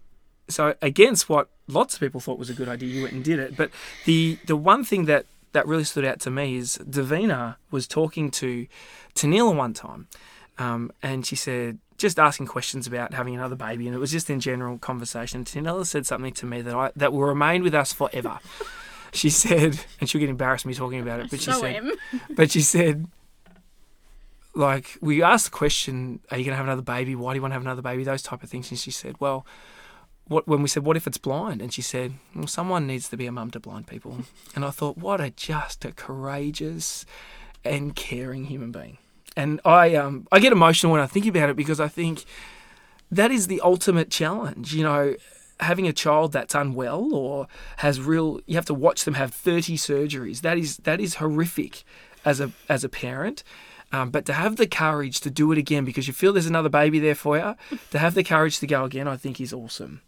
so 0.50 0.76
against 0.82 1.30
what 1.30 1.46
lots 1.68 1.94
of 1.94 2.00
people 2.02 2.20
thought 2.20 2.38
was 2.38 2.50
a 2.50 2.54
good 2.54 2.68
idea, 2.68 2.90
you 2.96 3.02
went 3.04 3.14
and 3.14 3.24
did 3.24 3.40
it. 3.40 3.56
But 3.56 3.70
the 4.06 4.38
the 4.52 4.58
one 4.58 4.84
thing 4.84 5.06
that 5.06 5.24
that 5.54 5.68
really 5.68 5.84
stood 5.84 6.06
out 6.06 6.20
to 6.22 6.32
me 6.32 6.58
is 6.58 6.78
Davina 6.78 7.56
was 7.70 7.88
talking 7.88 8.32
to 8.32 8.68
Tanila 9.16 9.56
one 9.56 9.74
time, 9.74 10.08
um, 10.58 10.92
and 11.02 11.26
she 11.26 11.36
said 11.36 11.80
just 11.98 12.18
asking 12.18 12.48
questions 12.48 12.88
about 12.88 13.14
having 13.14 13.36
another 13.36 13.56
baby, 13.56 13.86
and 13.88 13.96
it 13.96 14.00
was 14.00 14.12
just 14.12 14.30
in 14.30 14.40
general 14.40 14.78
conversation. 14.78 15.46
Tanila 15.46 15.86
said 15.86 16.06
something 16.06 16.34
to 16.34 16.46
me 16.46 16.62
that 16.62 16.74
I 16.74 16.92
that 16.96 17.14
will 17.14 17.24
remain 17.24 17.64
with 17.64 17.76
us 17.76 17.94
forever. 17.94 18.40
She 19.14 19.30
said, 19.30 19.78
and 20.00 20.10
she'll 20.10 20.22
get 20.22 20.30
embarrassed 20.30 20.66
me 20.66 20.74
talking 20.74 21.02
about 21.02 21.20
it, 21.20 21.30
but 21.30 21.42
she 21.42 21.52
so 21.52 21.60
said, 21.60 21.76
am. 21.76 21.92
but 22.30 22.50
she 22.50 22.62
said, 22.62 23.08
like, 24.54 24.98
we 25.02 25.22
asked 25.22 25.46
the 25.46 25.52
question, 25.52 26.22
are 26.32 26.38
you 26.38 26.46
going 26.46 26.54
to 26.54 26.58
have 26.58 26.66
another 26.66 26.82
baby? 26.82 27.16
Why 27.16 27.34
do 27.34 27.38
you 27.38 27.42
want 27.42 27.52
to 27.52 27.56
have 27.56 27.62
another 27.62 27.82
baby? 27.82 28.06
Those 28.06 28.22
type 28.22 28.42
of 28.42 28.50
things. 28.50 28.70
And 28.72 28.80
she 28.80 28.92
said, 28.92 29.16
well, 29.20 29.46
what, 30.28 30.48
when 30.48 30.62
we 30.62 30.68
said, 30.68 30.84
what 30.84 30.98
if 30.98 31.08
it's 31.08 31.18
blind? 31.18 31.62
And 31.62 31.74
she 31.74 31.82
said, 31.82 32.14
well, 32.36 32.48
someone 32.48 32.88
needs 32.88 33.10
to 33.10 33.18
be 33.18 33.26
a 33.26 33.32
mum 33.32 33.52
to 33.52 33.60
blind 33.60 33.88
people. 33.88 34.20
And 34.56 34.66
I 34.66 34.70
thought, 34.70 34.98
what 34.98 35.22
a 35.22 35.30
just 35.30 35.86
a 35.86 35.92
courageous 35.92 37.06
and 37.64 37.96
caring 37.96 38.46
human 38.46 38.72
being. 38.72 38.98
And 39.38 39.62
I, 39.64 39.96
um, 39.96 40.28
I 40.32 40.40
get 40.40 40.52
emotional 40.52 40.92
when 40.92 41.02
I 41.02 41.08
think 41.08 41.26
about 41.26 41.50
it 41.50 41.56
because 41.56 41.80
I 41.80 41.88
think 41.88 42.26
that 43.10 43.32
is 43.32 43.48
the 43.48 43.62
ultimate 43.62 44.10
challenge. 44.10 44.74
You 44.74 44.84
know, 44.84 45.16
having 45.62 45.88
a 45.88 45.94
child 45.94 46.34
that's 46.34 46.54
unwell 46.54 47.14
or 47.14 47.48
has 47.78 48.02
real, 48.02 48.42
you 48.46 48.56
have 48.56 48.66
to 48.66 48.74
watch 48.74 49.06
them 49.06 49.14
have 49.14 49.34
30 49.34 49.78
surgeries. 49.78 50.42
That 50.42 50.58
is, 50.58 50.78
that 50.78 51.00
is 51.00 51.16
horrific 51.16 51.84
as 52.26 52.42
a, 52.42 52.52
as 52.68 52.84
a 52.84 52.90
parent. 52.90 53.44
Um, 53.92 54.10
but 54.10 54.26
to 54.26 54.34
have 54.34 54.56
the 54.56 54.68
courage 54.68 55.20
to 55.22 55.30
do 55.30 55.52
it 55.52 55.58
again 55.58 55.84
because 55.86 56.08
you 56.08 56.14
feel 56.14 56.32
there's 56.34 56.46
another 56.46 56.70
baby 56.70 57.00
there 57.00 57.16
for 57.16 57.38
you, 57.38 57.56
to 57.92 58.00
have 58.00 58.14
the 58.14 58.24
courage 58.24 58.60
to 58.60 58.68
go 58.68 58.86
again, 58.86 59.08
I 59.08 59.18
think 59.18 59.42
is 59.42 59.54
awesome. 59.54 60.02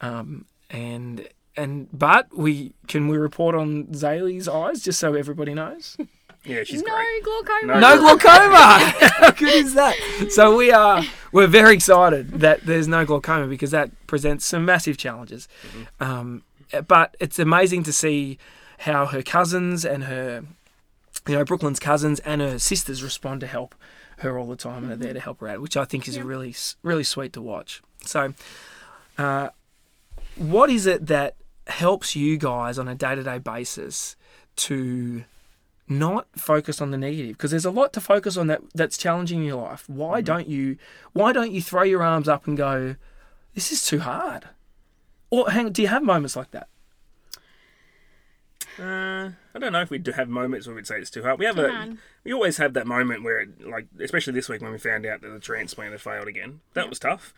Um, 0.00 0.44
and 0.70 1.28
and 1.56 1.88
but 1.92 2.36
we 2.36 2.74
can 2.88 3.08
we 3.08 3.16
report 3.16 3.54
on 3.54 3.84
Zaylee's 3.86 4.48
eyes 4.48 4.82
just 4.82 4.98
so 4.98 5.14
everybody 5.14 5.54
knows. 5.54 5.96
Yeah, 6.44 6.64
she's 6.64 6.82
no 6.82 6.92
great. 6.92 7.22
glaucoma. 7.22 7.80
No 7.80 7.98
glaucoma. 7.98 8.56
How 9.20 9.30
good 9.30 9.54
is 9.54 9.74
that? 9.74 9.94
So 10.30 10.56
we 10.56 10.72
are 10.72 11.04
we're 11.30 11.46
very 11.46 11.72
excited 11.72 12.40
that 12.40 12.66
there's 12.66 12.88
no 12.88 13.04
glaucoma 13.04 13.46
because 13.46 13.70
that 13.70 13.92
presents 14.08 14.44
some 14.44 14.64
massive 14.64 14.96
challenges. 14.96 15.46
Um, 16.00 16.42
but 16.88 17.16
it's 17.20 17.38
amazing 17.38 17.84
to 17.84 17.92
see 17.92 18.38
how 18.78 19.06
her 19.06 19.22
cousins 19.22 19.84
and 19.84 20.02
her, 20.02 20.42
you 21.28 21.34
know, 21.36 21.44
Brooklyn's 21.44 21.78
cousins 21.80 22.18
and 22.20 22.40
her 22.40 22.58
sisters 22.58 23.02
respond 23.02 23.40
to 23.40 23.46
help 23.46 23.74
her 24.18 24.38
all 24.38 24.46
the 24.46 24.56
time 24.56 24.84
and 24.84 24.92
are 24.92 24.96
there 24.96 25.12
to 25.14 25.20
help 25.20 25.40
her 25.40 25.48
out, 25.48 25.60
which 25.60 25.76
I 25.76 25.84
think 25.84 26.06
is 26.08 26.16
Yeah. 26.16 26.22
really 26.24 26.54
really 26.82 27.04
sweet 27.04 27.32
to 27.34 27.42
watch. 27.42 27.82
So, 28.04 28.34
uh, 29.18 29.50
what 30.36 30.70
is 30.70 30.86
it 30.86 31.06
that 31.06 31.36
helps 31.66 32.16
you 32.16 32.36
guys 32.36 32.78
on 32.78 32.88
a 32.88 32.94
day 32.94 33.14
to 33.14 33.22
day 33.22 33.38
basis 33.38 34.16
to 34.56 35.24
not 35.88 36.26
focus 36.36 36.80
on 36.80 36.90
the 36.90 36.96
negative 36.98 37.36
because 37.36 37.50
there's 37.50 37.64
a 37.64 37.70
lot 37.70 37.92
to 37.92 38.00
focus 38.00 38.36
on 38.36 38.46
that 38.46 38.62
that's 38.74 38.96
challenging 38.96 39.40
in 39.40 39.44
your 39.46 39.62
life. 39.62 39.88
Why 39.88 40.20
don't 40.20 40.48
you 40.48 40.76
why 41.12 41.32
don't 41.32 41.52
you 41.52 41.60
throw 41.62 41.82
your 41.82 42.02
arms 42.02 42.28
up 42.28 42.46
and 42.46 42.56
go, 42.56 42.96
This 43.54 43.70
is 43.72 43.84
too 43.84 44.00
hard? 44.00 44.48
Or 45.30 45.50
hang 45.50 45.70
do 45.72 45.82
you 45.82 45.88
have 45.88 46.02
moments 46.02 46.36
like 46.36 46.50
that? 46.52 46.68
Uh, 48.78 49.30
I 49.54 49.58
don't 49.58 49.72
know 49.72 49.82
if 49.82 49.90
we 49.90 49.98
do 49.98 50.12
have 50.12 50.28
moments 50.28 50.66
where 50.66 50.74
we'd 50.74 50.86
say 50.86 50.98
it's 50.98 51.10
too 51.10 51.22
hard. 51.22 51.38
We 51.38 51.44
have 51.44 51.56
Too 51.56 51.66
a, 51.66 51.96
we 52.24 52.32
always 52.32 52.56
have 52.56 52.72
that 52.74 52.86
moment 52.86 53.22
where, 53.22 53.40
it, 53.40 53.66
like, 53.68 53.86
especially 54.00 54.32
this 54.32 54.48
week 54.48 54.62
when 54.62 54.72
we 54.72 54.78
found 54.78 55.04
out 55.06 55.20
that 55.20 55.28
the 55.28 55.38
transplant 55.40 55.92
had 55.92 56.00
failed 56.00 56.28
again. 56.28 56.60
That 56.74 56.88
was 56.88 56.98
tough. 56.98 57.34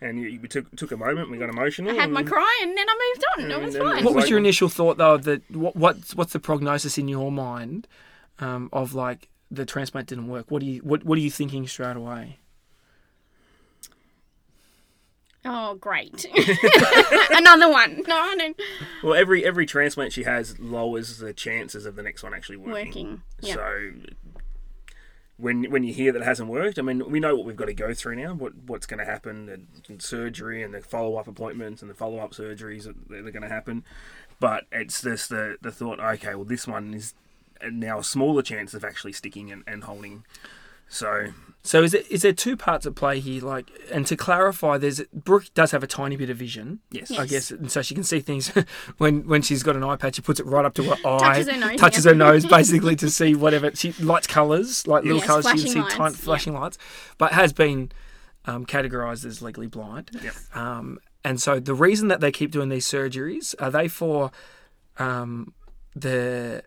and 0.00 0.20
you, 0.20 0.38
we 0.40 0.48
took 0.48 0.74
took 0.76 0.92
a 0.92 0.96
moment. 0.96 1.30
We 1.30 1.38
got 1.38 1.48
emotional. 1.48 1.90
I 1.90 1.94
had 1.94 2.10
my 2.10 2.20
and- 2.20 2.28
cry 2.28 2.60
and 2.62 2.76
then 2.76 2.86
I 2.88 3.14
moved 3.14 3.24
on. 3.38 3.50
It 3.50 3.64
was 3.64 3.76
fine. 3.76 4.04
What 4.04 4.14
was 4.14 4.28
your 4.28 4.38
initial 4.38 4.68
thought 4.68 4.98
though? 4.98 5.16
That 5.16 5.50
what 5.50 5.74
what's 5.76 6.14
what's 6.14 6.32
the 6.32 6.40
prognosis 6.40 6.98
in 6.98 7.08
your 7.08 7.32
mind 7.32 7.88
um, 8.38 8.68
of 8.72 8.94
like 8.94 9.28
the 9.50 9.64
transplant 9.64 10.08
didn't 10.08 10.28
work? 10.28 10.50
What 10.50 10.60
do 10.60 10.66
you 10.66 10.80
what 10.80 11.04
what 11.04 11.16
are 11.16 11.22
you 11.22 11.30
thinking 11.30 11.66
straight 11.66 11.96
away? 11.96 12.38
Oh, 15.46 15.74
great. 15.76 16.26
Another 17.30 17.70
one. 17.70 18.02
No, 18.06 18.16
I 18.16 18.36
don't. 18.36 18.60
Well, 19.02 19.14
every 19.14 19.44
every 19.44 19.64
transplant 19.64 20.12
she 20.12 20.24
has 20.24 20.58
lowers 20.58 21.18
the 21.18 21.32
chances 21.32 21.86
of 21.86 21.94
the 21.96 22.02
next 22.02 22.22
one 22.22 22.34
actually 22.34 22.56
working. 22.56 22.72
Working. 22.86 23.22
Yeah. 23.40 23.54
So 23.54 23.92
when 25.38 25.70
when 25.70 25.84
you 25.84 25.92
hear 25.94 26.12
that 26.12 26.22
it 26.22 26.24
hasn't 26.24 26.48
worked, 26.48 26.78
I 26.78 26.82
mean, 26.82 27.10
we 27.10 27.20
know 27.20 27.36
what 27.36 27.46
we've 27.46 27.56
got 27.56 27.66
to 27.66 27.74
go 27.74 27.94
through 27.94 28.16
now. 28.16 28.34
What 28.34 28.52
what's 28.66 28.86
going 28.86 28.98
to 28.98 29.04
happen, 29.04 29.48
and, 29.48 29.66
and 29.88 30.02
surgery, 30.02 30.62
and 30.62 30.74
the 30.74 30.80
follow 30.80 31.16
up 31.16 31.28
appointments, 31.28 31.80
and 31.80 31.90
the 31.90 31.94
follow 31.94 32.18
up 32.18 32.32
surgeries 32.32 32.84
that 32.84 33.08
that 33.08 33.26
are 33.26 33.30
going 33.30 33.42
to 33.42 33.48
happen. 33.48 33.84
But 34.40 34.64
it's 34.72 35.02
just 35.02 35.28
the 35.28 35.58
the 35.60 35.70
thought. 35.70 36.00
Okay, 36.00 36.34
well, 36.34 36.44
this 36.44 36.66
one 36.66 36.92
is 36.94 37.14
now 37.70 37.98
a 37.98 38.04
smaller 38.04 38.42
chance 38.42 38.74
of 38.74 38.84
actually 38.84 39.12
sticking 39.12 39.52
and, 39.52 39.62
and 39.66 39.84
holding. 39.84 40.24
So 40.88 41.26
So 41.62 41.82
is 41.82 41.94
it 41.94 42.06
is 42.10 42.22
there 42.22 42.32
two 42.32 42.56
parts 42.56 42.86
at 42.86 42.94
play 42.94 43.18
here? 43.20 43.42
Like, 43.42 43.70
and 43.92 44.06
to 44.06 44.16
clarify, 44.16 44.78
there's 44.78 45.00
Brooke 45.12 45.52
does 45.54 45.72
have 45.72 45.82
a 45.82 45.86
tiny 45.88 46.16
bit 46.16 46.30
of 46.30 46.36
vision, 46.36 46.78
yes, 46.92 47.10
I 47.10 47.26
guess, 47.26 47.50
and 47.50 47.70
so 47.72 47.82
she 47.82 47.94
can 47.94 48.04
see 48.04 48.20
things 48.20 48.48
when 48.98 49.26
when 49.26 49.42
she's 49.42 49.62
got 49.64 49.74
an 49.76 49.82
eye 49.82 49.96
patch. 49.96 50.14
She 50.16 50.22
puts 50.22 50.38
it 50.38 50.46
right 50.46 50.64
up 50.64 50.74
to 50.74 50.84
her 50.84 50.96
eye, 51.04 51.42
Touches 51.42 51.48
her 51.50 51.58
nose, 51.58 51.80
touches 51.80 52.04
yeah. 52.04 52.12
her 52.12 52.16
nose 52.16 52.46
basically 52.46 52.94
to 52.96 53.10
see 53.10 53.34
whatever 53.34 53.70
she 53.74 53.92
lights 53.94 54.26
colours, 54.28 54.86
like 54.86 55.02
little 55.02 55.18
Yes, 55.18 55.26
colours. 55.26 55.46
She 55.46 55.58
can 55.64 55.68
see 55.68 55.80
lights, 55.80 55.94
tiny 55.94 56.14
yeah. 56.14 56.20
flashing 56.20 56.52
lights, 56.54 56.78
but 57.18 57.32
has 57.32 57.52
been 57.52 57.90
um, 58.44 58.64
categorised 58.64 59.24
as 59.24 59.42
legally 59.42 59.66
blind. 59.66 60.10
Yep. 60.22 60.34
Um, 60.54 60.98
and 61.24 61.42
so 61.42 61.58
the 61.58 61.74
reason 61.74 62.06
that 62.08 62.20
they 62.20 62.30
keep 62.30 62.52
doing 62.52 62.68
these 62.68 62.86
surgeries 62.86 63.56
are 63.58 63.72
they 63.72 63.88
for 63.88 64.30
um, 64.98 65.52
the 65.96 66.62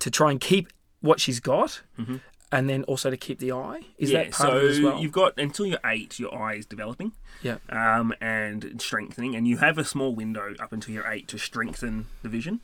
to 0.00 0.10
try 0.10 0.30
and 0.30 0.38
keep 0.38 0.68
what 1.00 1.18
she's 1.20 1.40
got, 1.40 1.80
Mhm. 1.98 2.20
And 2.54 2.70
then 2.70 2.84
also 2.84 3.10
to 3.10 3.16
keep 3.16 3.40
the 3.40 3.50
eye. 3.50 3.80
Is 3.98 4.12
yeah, 4.12 4.22
that 4.22 4.32
part 4.32 4.50
so 4.50 4.56
of 4.56 4.62
it 4.62 4.70
as 4.70 4.80
well? 4.80 5.00
you've 5.00 5.12
got 5.12 5.36
until 5.36 5.66
you're 5.66 5.80
eight, 5.84 6.20
your 6.20 6.32
eye 6.32 6.54
is 6.54 6.64
developing. 6.64 7.10
Yeah. 7.42 7.56
Um, 7.68 8.14
and 8.20 8.80
strengthening, 8.80 9.34
and 9.34 9.48
you 9.48 9.56
have 9.56 9.76
a 9.76 9.84
small 9.84 10.14
window 10.14 10.54
up 10.60 10.72
until 10.72 10.94
you're 10.94 11.10
eight 11.10 11.26
to 11.28 11.38
strengthen 11.38 12.06
the 12.22 12.28
vision. 12.28 12.60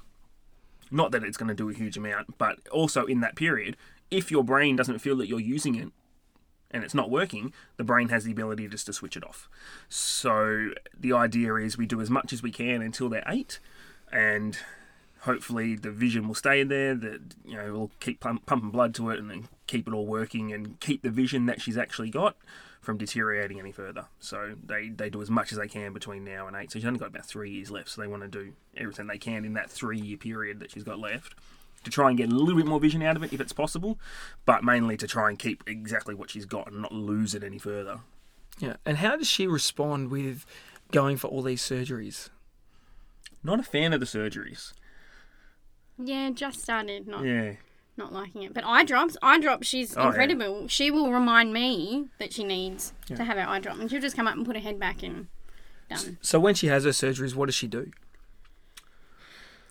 Not 0.93 1.11
that 1.11 1.25
it's 1.25 1.37
going 1.37 1.49
to 1.49 1.55
do 1.55 1.69
a 1.69 1.75
huge 1.75 1.97
amount, 1.97 2.39
but 2.39 2.61
also 2.69 3.05
in 3.05 3.19
that 3.21 3.35
period, 3.35 3.77
if 4.13 4.31
your 4.31 4.45
brain 4.45 4.77
doesn't 4.77 5.01
feel 5.01 5.17
that 5.17 5.27
you're 5.27 5.41
using 5.41 5.75
it 5.75 5.89
and 6.71 6.85
it's 6.85 6.95
not 6.95 7.11
working, 7.11 7.53
the 7.77 7.85
brain 7.85 8.11
has 8.11 8.23
the 8.23 8.31
ability 8.31 8.69
just 8.69 8.87
to 8.87 8.93
switch 8.93 9.17
it 9.17 9.25
off. 9.25 9.49
So 9.89 10.71
the 10.97 11.13
idea 11.13 11.57
is 11.57 11.77
we 11.77 11.87
do 11.87 12.01
as 12.01 12.11
much 12.11 12.33
as 12.33 12.45
we 12.45 12.53
can 12.53 12.81
until 12.81 13.09
they're 13.09 13.25
eight, 13.27 13.59
and 14.13 14.57
hopefully 15.21 15.75
the 15.77 15.91
vision 15.91 16.27
will 16.29 16.35
stay 16.35 16.61
in 16.61 16.69
there. 16.69 16.95
That 16.95 17.21
you 17.45 17.57
know 17.57 17.73
we'll 17.73 17.91
keep 18.01 18.21
pump, 18.21 18.47
pumping 18.47 18.71
blood 18.71 18.95
to 18.97 19.11
it 19.11 19.19
and 19.19 19.31
then 19.31 19.49
keep 19.67 19.87
it 19.87 19.95
all 19.95 20.07
working 20.07 20.53
and 20.53 20.79
keep 20.81 21.03
the 21.03 21.11
vision 21.11 21.47
that 21.47 21.61
she's 21.61 21.79
actually 21.79 22.11
got 22.11 22.37
from 22.81 22.97
deteriorating 22.97 23.59
any 23.59 23.73
further. 23.73 24.07
So 24.21 24.55
they, 24.65 24.89
they 24.89 25.11
do 25.11 25.21
as 25.21 25.31
much 25.31 25.53
as 25.53 25.59
they 25.59 25.69
can 25.69 25.93
between 25.93 26.25
now 26.25 26.47
and 26.47 26.57
eight. 26.57 26.73
So 26.73 26.79
she's 26.79 26.87
only 26.87 26.99
got 26.99 27.09
about 27.09 27.27
three 27.27 27.51
years 27.51 27.71
left. 27.71 27.91
So 27.91 28.01
they 28.01 28.07
want 28.07 28.23
to 28.23 28.29
do 28.29 28.55
everything 28.77 29.07
they 29.07 29.19
can 29.19 29.45
in 29.45 29.53
that 29.55 29.71
three 29.71 29.99
year 29.99 30.17
period 30.17 30.61
that 30.61 30.71
she's 30.71 30.83
got 30.83 30.99
left 30.99 31.35
to 31.85 31.91
try 31.91 32.09
and 32.09 32.19
get 32.19 32.31
a 32.31 32.35
little 32.35 32.57
bit 32.57 32.67
more 32.67 32.81
vision 32.81 33.03
out 33.03 33.17
of 33.17 33.23
it 33.23 33.33
if 33.33 33.41
it's 33.41 33.53
possible, 33.53 33.99
but 34.45 34.63
mainly 34.65 34.97
to 34.97 35.07
try 35.07 35.29
and 35.29 35.39
keep 35.39 35.63
exactly 35.67 36.15
what 36.15 36.31
she's 36.31 36.45
got 36.45 36.71
and 36.71 36.83
not 36.83 36.93
lose 36.93 37.35
it 37.35 37.43
any 37.43 37.59
further. 37.59 38.01
Yeah. 38.59 38.77
And 38.85 38.99
how 38.99 39.17
does 39.17 39.29
she 39.29 39.47
respond 39.47 40.11
with 40.11 40.45
going 40.93 41.17
for 41.17 41.29
all 41.29 41.43
these 41.43 41.63
surgeries? 41.63 42.29
Not 43.43 43.61
a 43.61 43.63
fan 43.63 43.93
of 43.93 44.01
the 44.01 44.07
surgeries. 44.07 44.73
Yeah, 46.03 46.31
just 46.31 46.61
started 46.61 47.07
not 47.07 47.25
Yeah. 47.25 47.55
not 47.97 48.13
liking 48.13 48.43
it. 48.43 48.55
But 48.55 48.65
eye 48.65 48.85
drops, 48.85 49.17
eye 49.23 49.39
drop, 49.41 49.63
she's 49.63 49.97
Oh, 49.97 50.01
yeah. 50.03 50.07
incredible. 50.09 50.69
She 50.69 50.91
will 50.91 51.13
remind 51.13 51.53
me 51.53 52.09
that 52.19 52.33
she 52.33 52.45
needs 52.45 52.93
Yeah. 53.09 53.17
to 53.17 53.25
have 53.25 53.37
her 53.37 53.47
eye 53.49 53.61
drop, 53.61 53.79
and 53.79 53.91
she'll 53.91 54.01
just 54.01 54.17
come 54.17 54.27
up 54.27 54.37
and 54.37 54.47
put 54.47 54.57
her 54.57 54.63
head 54.63 54.79
back 54.79 55.03
and 55.03 55.29
done. 55.89 56.19
So 56.23 56.39
when 56.41 56.55
she 56.55 56.69
has 56.69 56.85
her 56.85 56.91
surgeries, 56.91 57.35
what 57.35 57.47
does 57.47 57.55
she 57.55 57.67
do? 57.67 57.91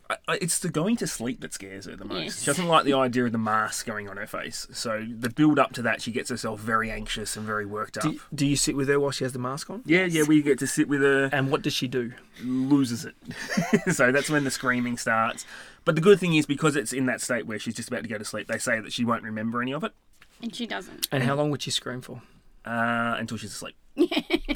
I- 0.09 0.17
I- 0.27 0.39
It's 0.41 0.57
the 0.59 0.69
going 0.69 0.95
to 0.97 1.07
sleep 1.07 1.41
that 1.41 1.53
scares 1.53 1.85
her 1.85 1.95
the 1.95 2.05
most. 2.05 2.23
Yes. 2.23 2.39
She 2.39 2.45
doesn't 2.47 2.67
like 2.67 2.83
the 2.85 2.93
idea 2.93 3.25
of 3.25 3.31
the 3.31 3.37
mask 3.37 3.85
going 3.85 4.09
on 4.09 4.17
her 4.17 4.25
face. 4.25 4.65
So 4.71 5.05
the 5.07 5.29
build 5.29 5.59
up 5.59 5.71
to 5.73 5.81
that, 5.83 6.01
she 6.01 6.11
gets 6.11 6.29
herself 6.29 6.59
very 6.59 6.89
anxious 6.89 7.37
and 7.37 7.45
very 7.45 7.65
worked 7.65 7.97
up. 7.97 8.03
Do, 8.03 8.19
do 8.33 8.45
you 8.47 8.55
sit 8.55 8.75
with 8.75 8.87
her 8.87 8.99
while 8.99 9.11
she 9.11 9.23
has 9.23 9.33
the 9.33 9.39
mask 9.39 9.69
on? 9.69 9.83
yeah, 9.85 10.05
yeah, 10.05 10.23
we 10.23 10.41
get 10.41 10.57
to 10.59 10.67
sit 10.67 10.87
with 10.87 11.01
her, 11.01 11.29
And 11.31 11.51
what 11.51 11.61
does 11.61 11.73
she 11.73 11.87
do? 11.87 12.13
loses 12.43 13.05
it. 13.05 13.15
so 13.93 14.11
that's 14.11 14.29
when 14.29 14.43
the 14.45 14.51
screaming 14.51 14.97
starts. 14.97 15.45
But 15.85 15.95
the 15.95 16.01
good 16.01 16.19
thing 16.19 16.33
is 16.35 16.45
because 16.45 16.75
it's 16.75 16.93
in 16.93 17.05
that 17.07 17.21
state 17.21 17.45
where 17.45 17.59
she's 17.59 17.75
just 17.75 17.89
about 17.89 18.03
to 18.03 18.09
go 18.09 18.17
to 18.17 18.25
sleep, 18.25 18.47
they 18.47 18.57
say 18.57 18.79
that 18.79 18.91
she 18.93 19.03
won't 19.05 19.23
remember 19.23 19.61
any 19.61 19.73
of 19.73 19.83
it 19.83 19.93
And 20.41 20.55
she 20.55 20.65
doesn't. 20.65 21.07
And 21.11 21.23
how 21.23 21.35
long 21.35 21.51
would 21.51 21.61
she 21.61 21.71
scream 21.71 22.01
for? 22.01 22.21
uh, 22.65 23.15
until 23.17 23.37
she's 23.37 23.51
asleep. 23.51 23.75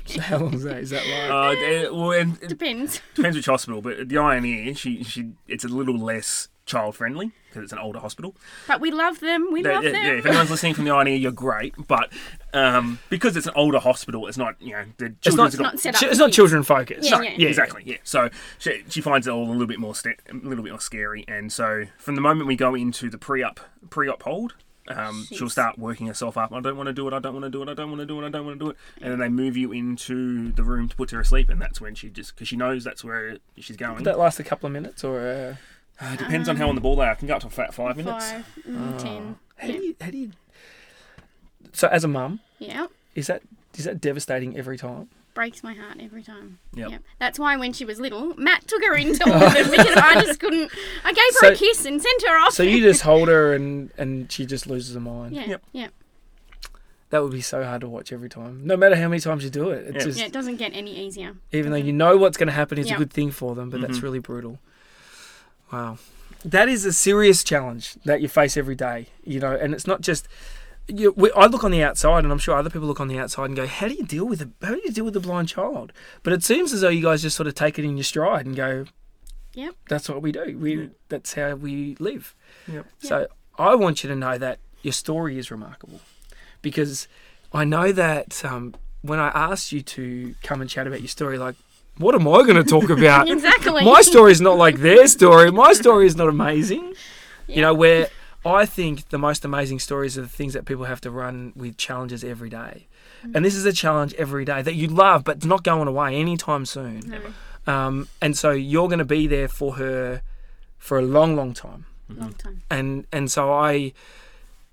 So 0.06 0.22
how 0.22 0.38
long 0.40 0.54
is 0.54 0.64
that? 0.64 0.78
Is 0.78 0.90
that 0.92 1.06
like? 1.06 1.58
Uh, 1.58 1.62
eh, 1.66 1.90
well, 1.90 2.12
and 2.12 2.38
it 2.42 2.50
Depends. 2.50 3.02
depends 3.16 3.36
which 3.38 3.46
hospital, 3.46 3.82
but 3.82 4.10
the 4.10 4.18
irony 4.18 4.70
is 4.70 4.80
she, 4.80 5.04
she 5.04 5.32
it's 5.48 5.64
a 5.64 5.68
little 5.70 5.98
less 5.98 6.50
child 6.66 6.96
friendly 6.96 7.32
because 7.50 7.64
it's 7.64 7.74
an 7.74 7.80
older 7.80 8.00
hospital. 8.00 8.36
But 8.68 8.80
we 8.80 8.90
love 8.92 9.20
them. 9.20 9.50
We 9.52 9.64
Yeah, 9.64 9.74
love 9.76 9.84
yeah, 9.84 9.92
them. 9.92 10.06
yeah, 10.06 10.12
if 10.14 10.26
anyone's 10.26 10.50
listening 10.52 10.74
from 10.76 10.86
the 10.86 10.92
INE, 10.92 11.20
you're 11.22 11.32
great. 11.32 11.74
But 11.88 12.12
um, 12.54 13.00
because 13.10 13.36
it's 13.36 13.48
an 13.48 13.54
older 13.56 13.80
hospital, 13.80 14.28
it's 14.28 14.38
not, 14.38 14.56
you 14.62 14.72
know, 14.74 14.86
the 14.98 15.10
not- 15.10 15.22
children's 15.22 15.54
It's 15.56 15.62
not 15.64 15.80
set 15.80 15.96
up. 15.96 16.02
Ch- 16.02 16.04
it's 16.06 16.20
not 16.20 16.32
children 16.32 16.64
focused. 16.64 17.10
Yeah, 17.10 17.18
No, 17.18 17.22
yeah. 17.24 17.48
exactly. 17.50 17.84
Yeah. 17.86 17.98
So 18.04 18.30
she, 18.60 18.84
she 18.90 19.02
finds 19.02 19.28
it 19.28 19.32
all 19.32 19.46
a 19.46 19.52
little 19.52 19.68
bit 19.68 19.80
more 19.80 19.94
sta- 19.96 20.12
a 20.30 20.34
little 20.36 20.64
bit 20.64 20.72
more 20.72 20.80
scary, 20.82 21.26
and 21.28 21.52
so 21.52 21.86
from 21.98 22.16
the 22.16 22.22
moment 22.22 22.48
we 22.48 22.56
go 22.56 22.76
into 22.76 23.10
the 23.10 23.18
pre-op 23.18 23.60
pre-op 23.90 24.24
hold, 24.24 24.56
um, 24.90 25.28
she'll 25.32 25.50
start 25.50 25.78
working 25.80 26.08
herself 26.08 26.38
up. 26.38 26.52
I 26.52 26.60
don't 26.60 26.76
want 26.78 26.88
to 26.88 26.94
do 26.94 27.08
it. 27.08 27.14
I 27.14 27.20
don't 27.20 27.34
want 27.34 27.44
to 27.46 27.50
do 27.50 27.62
it. 27.64 27.70
I 27.70 27.74
don't 27.74 27.90
want 27.90 28.02
to 28.02 28.06
do 28.06 28.22
it. 28.22 28.26
I 28.26 28.30
don't 28.30 28.46
want 28.46 28.60
to 28.60 28.66
do 28.66 28.72
it. 28.72 28.78
And 29.02 29.12
then 29.12 29.20
they 29.20 29.30
move 29.30 29.56
you 29.58 29.72
into 29.72 30.52
the 30.52 30.64
room 30.64 30.90
to 30.90 30.96
put 30.96 31.12
her 31.12 31.20
asleep, 31.22 31.50
and 31.50 31.62
that's 31.62 31.80
when 31.80 31.96
she 31.96 32.10
just 32.10 32.36
because 32.36 32.48
she 32.48 32.56
knows 32.56 32.84
that's 32.84 33.04
where 33.04 33.38
she's 33.58 33.78
going. 33.78 33.96
Would 33.96 34.04
that 34.06 34.20
last 34.20 34.40
a 34.40 34.44
couple 34.44 34.68
of 34.68 34.74
minutes 34.74 35.04
or? 35.04 35.20
Uh, 35.20 35.56
Uh, 36.02 36.14
it 36.14 36.20
depends 36.20 36.50
on 36.50 36.56
how 36.56 36.68
on 36.70 36.76
the 36.76 36.82
ball 36.82 36.96
they 36.96 37.04
are. 37.06 37.12
I 37.12 37.16
can 37.16 37.28
go 37.28 37.36
up 37.36 37.42
to 37.42 37.48
a 37.48 37.50
about 37.52 37.74
five 37.74 37.96
minutes. 37.96 38.32
Five, 38.32 38.46
mm, 38.68 38.98
ten. 39.00 39.36
how 39.58 39.68
do 39.68 39.74
you? 39.74 39.96
How 40.02 40.10
do 40.10 40.18
you? 40.18 40.32
So 41.72 41.88
as 41.88 42.04
a 42.04 42.08
mum, 42.08 42.40
Yeah. 42.60 42.88
is 43.16 43.28
that 43.28 43.44
is 43.76 43.86
that 43.86 44.02
devastating 44.02 44.58
every 44.58 44.78
time? 44.78 45.10
Breaks 45.34 45.64
my 45.64 45.74
heart 45.74 45.98
every 46.00 46.22
time. 46.22 46.60
Yep. 46.76 46.92
Yep. 46.92 47.02
That's 47.20 47.40
why 47.40 47.56
when 47.58 47.74
she 47.74 47.86
was 47.86 48.00
little, 48.00 48.36
Matt 48.38 48.68
took 48.68 48.84
her 48.86 48.94
into 48.96 49.26
all 49.26 49.44
of 49.44 49.54
them 49.54 49.72
because 49.72 49.96
I 49.98 50.22
just 50.22 50.40
couldn't. 50.40 50.72
I 51.04 51.12
gave 51.12 51.24
her 51.42 51.48
So- 51.48 51.54
a 51.54 51.56
kiss 51.56 51.86
and 51.86 52.00
sent 52.00 52.22
her 52.28 52.38
off. 52.40 52.54
So 52.54 52.62
you 52.62 52.82
just 52.82 53.02
hold 53.02 53.30
her 53.30 53.54
and 53.54 53.90
and 53.98 54.32
she 54.32 54.46
just 54.46 54.68
loses 54.68 54.94
her 54.94 55.00
mind. 55.02 55.36
yeah, 55.36 55.46
Yep. 55.48 55.64
yeah, 55.72 55.88
That 57.10 57.24
would 57.24 57.32
be 57.32 57.42
so 57.42 57.64
hard 57.64 57.82
to 57.82 57.90
watch 57.90 58.12
every 58.14 58.30
time, 58.30 58.62
no 58.66 58.78
matter 58.78 58.96
how 58.96 59.08
many 59.08 59.20
times 59.22 59.44
you 59.44 59.50
do 59.50 59.70
it. 59.72 59.88
It 59.88 59.96
Yeah. 59.96 60.04
just 60.04 60.20
yeah. 60.20 60.26
It 60.26 60.34
doesn't 60.34 60.58
get 60.58 60.72
any 60.76 60.96
easier. 60.96 61.36
even 61.52 61.72
though 61.72 61.78
you 61.78 61.94
know 61.94 62.16
what's 62.18 62.38
going 62.38 62.48
to 62.48 62.54
happen 62.54 62.78
is 62.78 62.90
Yeah. 62.90 62.96
a 62.96 62.98
good 63.00 63.12
thing 63.12 63.32
for 63.32 63.56
them, 63.56 63.70
but 63.72 63.82
that's 63.82 64.00
Mhm. 64.00 64.04
really 64.04 64.20
brutal. 64.20 64.60
Wow, 65.72 65.98
that 66.46 66.70
is 66.70 66.86
a 66.86 66.94
serious 66.94 67.44
challenge 67.44 67.96
that 68.06 68.22
you 68.22 68.28
face 68.28 68.56
every 68.56 68.76
day. 68.76 69.08
You 69.24 69.40
know, 69.40 69.54
and 69.56 69.74
it's 69.74 69.88
not 69.88 70.02
just. 70.02 70.28
You, 70.88 71.14
we, 71.16 71.32
I 71.32 71.46
look 71.46 71.64
on 71.64 71.72
the 71.72 71.82
outside, 71.82 72.24
and 72.26 72.32
I'm 72.34 72.38
sure 72.40 72.56
other 72.56 72.70
people 72.70 72.88
look 72.88 73.00
on 73.00 73.08
the 73.08 73.18
outside 73.18 73.46
and 73.46 73.56
go, 73.56 73.66
"How 73.66 73.88
do 73.88 73.94
you 73.94 74.04
deal 74.04 74.26
with 74.26 74.42
a 74.42 74.50
How 74.66 74.74
do 74.76 74.82
you 74.84 74.92
deal 74.92 75.06
with 75.06 75.16
a 75.16 75.22
blind 75.22 75.48
child?" 75.48 75.94
But 76.24 76.34
it 76.34 76.44
seems 76.44 76.74
as 76.74 76.82
though 76.82 76.90
you 76.90 77.02
guys 77.02 77.22
just 77.22 77.38
sort 77.38 77.48
of 77.48 77.56
take 77.56 77.80
it 77.80 77.86
in 77.86 77.96
your 77.96 78.04
stride 78.04 78.46
and 78.46 78.56
go, 78.56 78.86
Yep. 79.54 79.76
that's 79.88 80.10
what 80.10 80.22
we 80.22 80.32
do. 80.34 80.58
We 80.60 80.76
Yeah. 80.76 80.86
that's 81.10 81.34
how 81.36 81.56
we 81.56 81.96
live." 82.00 82.36
Yep. 82.68 82.86
So 83.00 83.28
I 83.58 83.76
want 83.76 84.04
you 84.04 84.10
to 84.10 84.16
know 84.16 84.38
that 84.38 84.60
your 84.82 84.92
story 84.94 85.38
is 85.38 85.50
remarkable, 85.52 86.02
because 86.62 87.08
I 87.54 87.64
know 87.64 87.92
that 87.94 88.44
um, 88.44 88.76
when 89.04 89.20
I 89.20 89.30
asked 89.30 89.72
you 89.72 89.82
to 89.82 90.36
come 90.44 90.60
and 90.60 90.70
chat 90.70 90.86
about 90.88 91.00
your 91.02 91.08
story, 91.08 91.38
like, 91.38 91.56
what 91.98 92.14
am 92.16 92.28
I 92.28 92.42
going 92.44 92.56
to 92.56 92.64
talk 92.64 92.90
about? 92.98 93.30
Exactly. 93.30 93.86
My 93.86 94.02
story 94.02 94.32
is 94.34 94.42
not 94.42 94.58
like 94.58 94.80
their 94.80 95.08
story. 95.08 95.50
My 95.52 95.72
story 95.74 96.08
is 96.08 96.16
not 96.18 96.28
amazing. 96.28 96.94
You 97.46 97.62
know, 97.62 97.74
where 97.74 98.08
I 98.46 98.66
think 98.66 99.10
the 99.10 99.18
most 99.18 99.46
amazing 99.46 99.80
stories 99.80 100.18
are 100.18 100.22
the 100.22 100.28
things 100.28 100.54
that 100.54 100.66
people 100.66 100.86
have 100.86 101.02
to 101.02 101.12
run 101.12 101.54
with 101.56 101.78
challenges 101.78 102.24
every 102.24 102.50
day. 102.50 102.88
And 103.34 103.46
this 103.46 103.56
is 103.56 103.66
a 103.66 103.72
challenge 103.72 104.14
every 104.16 104.44
day 104.44 104.62
that 104.62 104.76
you 104.76 104.88
love, 104.88 105.24
but 105.24 105.38
it's 105.38 105.46
not 105.46 105.64
going 105.64 105.88
away 105.88 106.16
anytime 106.16 106.66
soon. 106.66 107.00
No, 107.08 107.74
Um, 107.74 108.10
and 108.22 108.38
so 108.38 108.52
you're 108.52 108.88
going 108.90 109.00
to 109.00 109.06
be 109.06 109.28
there 109.28 109.48
for 109.48 109.76
her 109.76 110.22
for 110.78 111.00
a 111.00 111.02
long, 111.02 111.36
long 111.38 111.54
time. 111.54 111.86
long 112.10 112.34
time. 112.34 112.64
And 112.70 113.08
and 113.14 113.32
so 113.32 113.54
I, 113.54 113.94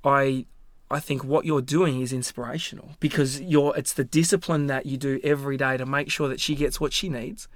I, 0.02 0.46
I 0.90 0.98
think 0.98 1.22
what 1.22 1.44
you're 1.44 1.62
doing 1.62 2.00
is 2.00 2.12
inspirational 2.12 2.96
because 2.98 3.40
you're 3.40 3.76
it's 3.76 3.92
the 3.92 4.02
discipline 4.02 4.66
that 4.66 4.86
you 4.86 4.96
do 4.96 5.20
every 5.22 5.56
day 5.56 5.76
to 5.76 5.86
make 5.86 6.10
sure 6.10 6.28
that 6.28 6.40
she 6.40 6.56
gets 6.56 6.80
what 6.80 6.92
she 6.92 7.08
needs, 7.08 7.46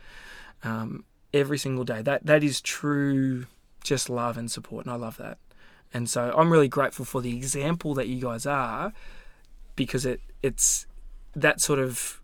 um, 0.62 1.02
every 1.32 1.58
single 1.58 1.82
day. 1.82 2.02
That 2.02 2.24
that 2.26 2.44
is 2.44 2.60
true, 2.60 3.46
just 3.82 4.08
love 4.08 4.38
and 4.38 4.48
support, 4.48 4.86
and 4.86 4.92
I 4.94 4.96
love 4.96 5.16
that. 5.16 5.38
And 5.94 6.10
so 6.10 6.34
I'm 6.36 6.52
really 6.52 6.68
grateful 6.68 7.04
for 7.04 7.22
the 7.22 7.34
example 7.36 7.94
that 7.94 8.08
you 8.08 8.20
guys 8.20 8.44
are, 8.44 8.92
because 9.76 10.04
it 10.04 10.20
it's 10.42 10.86
that 11.34 11.60
sort 11.60 11.78
of 11.78 12.20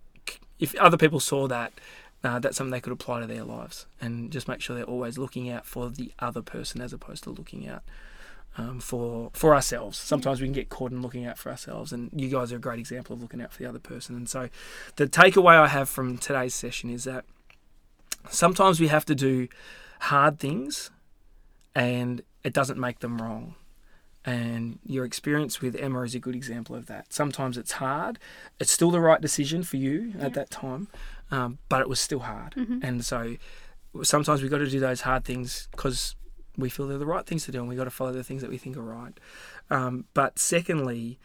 if 0.58 0.74
other 0.74 0.96
people 0.96 1.20
saw 1.20 1.48
that, 1.48 1.72
uh, 2.22 2.38
that's 2.38 2.56
something 2.58 2.72
they 2.72 2.80
could 2.80 2.92
apply 2.92 3.20
to 3.20 3.26
their 3.26 3.44
lives, 3.44 3.86
and 4.00 4.30
just 4.30 4.48
make 4.48 4.60
sure 4.60 4.76
they're 4.76 4.84
always 4.84 5.16
looking 5.16 5.48
out 5.48 5.64
for 5.64 5.88
the 5.88 6.12
other 6.18 6.42
person 6.42 6.80
as 6.80 6.92
opposed 6.92 7.24
to 7.24 7.30
looking 7.30 7.66
out 7.66 7.82
um, 8.58 8.80
for 8.80 9.30
for 9.32 9.54
ourselves. 9.54 9.96
Sometimes 9.96 10.40
we 10.40 10.46
can 10.46 10.52
get 10.52 10.68
caught 10.68 10.92
in 10.92 11.00
looking 11.00 11.24
out 11.24 11.38
for 11.38 11.50
ourselves, 11.50 11.92
and 11.92 12.10
you 12.14 12.28
guys 12.28 12.52
are 12.52 12.56
a 12.56 12.60
great 12.60 12.78
example 12.78 13.14
of 13.14 13.22
looking 13.22 13.40
out 13.40 13.52
for 13.52 13.62
the 13.62 13.68
other 13.68 13.78
person. 13.78 14.16
And 14.16 14.28
so, 14.28 14.48
the 14.96 15.06
takeaway 15.06 15.54
I 15.54 15.68
have 15.68 15.88
from 15.88 16.18
today's 16.18 16.54
session 16.54 16.90
is 16.90 17.04
that 17.04 17.24
sometimes 18.28 18.80
we 18.80 18.88
have 18.88 19.06
to 19.06 19.14
do 19.14 19.48
hard 20.00 20.38
things, 20.38 20.90
and 21.74 22.22
it 22.44 22.52
doesn't 22.52 22.78
make 22.78 22.98
them 22.98 23.22
wrong. 23.22 23.54
And 24.24 24.78
your 24.84 25.04
experience 25.06 25.62
with 25.62 25.74
Emma 25.76 26.02
is 26.02 26.14
a 26.14 26.18
good 26.18 26.34
example 26.34 26.76
of 26.76 26.86
that. 26.86 27.12
Sometimes 27.12 27.56
it's 27.56 27.72
hard. 27.72 28.18
It's 28.58 28.70
still 28.70 28.90
the 28.90 29.00
right 29.00 29.20
decision 29.20 29.62
for 29.62 29.78
you 29.78 30.12
at 30.20 30.34
that 30.34 30.50
time, 30.50 30.88
um, 31.30 31.58
but 31.70 31.80
it 31.80 31.88
was 31.88 32.00
still 32.00 32.20
hard. 32.20 32.54
And 32.82 33.02
so 33.04 33.36
sometimes 34.02 34.42
we've 34.42 34.50
got 34.50 34.58
to 34.58 34.68
do 34.68 34.78
those 34.78 35.00
hard 35.02 35.24
things 35.24 35.68
because 35.70 36.16
we 36.58 36.68
feel 36.68 36.86
they're 36.86 36.98
the 36.98 37.06
right 37.06 37.24
things 37.24 37.44
to 37.46 37.52
do 37.52 37.60
and 37.60 37.68
we've 37.68 37.78
got 37.78 37.84
to 37.84 37.90
follow 37.90 38.12
the 38.12 38.22
things 38.22 38.42
that 38.42 38.50
we 38.50 38.58
think 38.58 38.76
are 38.76 38.82
right. 38.82 39.18
Um, 39.70 40.04
but 40.12 40.38
secondly, 40.38 41.18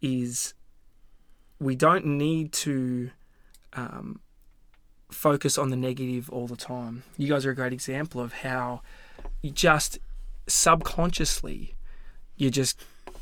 is 0.00 0.54
we 1.58 1.76
don't 1.76 2.06
need 2.06 2.52
to 2.52 3.10
um, 3.74 4.20
focus 5.10 5.58
on 5.58 5.70
the 5.70 5.76
negative 5.76 6.30
all 6.30 6.46
the 6.46 6.56
time. 6.56 7.02
You 7.18 7.28
guys 7.28 7.44
are 7.44 7.50
a 7.50 7.54
great 7.54 7.72
example 7.72 8.20
of 8.20 8.32
how 8.32 8.80
you 9.42 9.50
just 9.50 9.98
subconsciously 10.46 11.74
you 12.40 12.50
just 12.50 12.78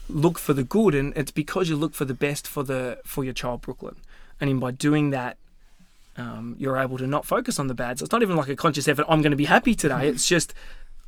look 0.08 0.38
for 0.38 0.54
the 0.54 0.62
good 0.62 0.94
and 0.94 1.12
it's 1.16 1.30
because 1.30 1.68
you 1.68 1.76
look 1.76 1.94
for 1.94 2.04
the 2.04 2.14
best 2.14 2.46
for 2.48 2.62
the 2.62 2.98
for 3.04 3.24
your 3.24 3.34
child 3.34 3.60
Brooklyn. 3.60 3.96
And 4.40 4.48
in 4.48 4.58
by 4.58 4.70
doing 4.70 5.10
that 5.10 5.36
um, 6.16 6.56
you're 6.58 6.76
able 6.76 6.98
to 6.98 7.06
not 7.06 7.24
focus 7.24 7.58
on 7.58 7.68
the 7.68 7.74
bad. 7.74 7.98
So 7.98 8.04
it's 8.04 8.12
not 8.12 8.22
even 8.22 8.36
like 8.36 8.48
a 8.48 8.56
conscious 8.56 8.88
effort. 8.88 9.06
I'm 9.08 9.22
going 9.22 9.30
to 9.30 9.36
be 9.36 9.44
happy 9.44 9.74
today. 9.74 10.08
It's 10.08 10.26
just 10.34 10.52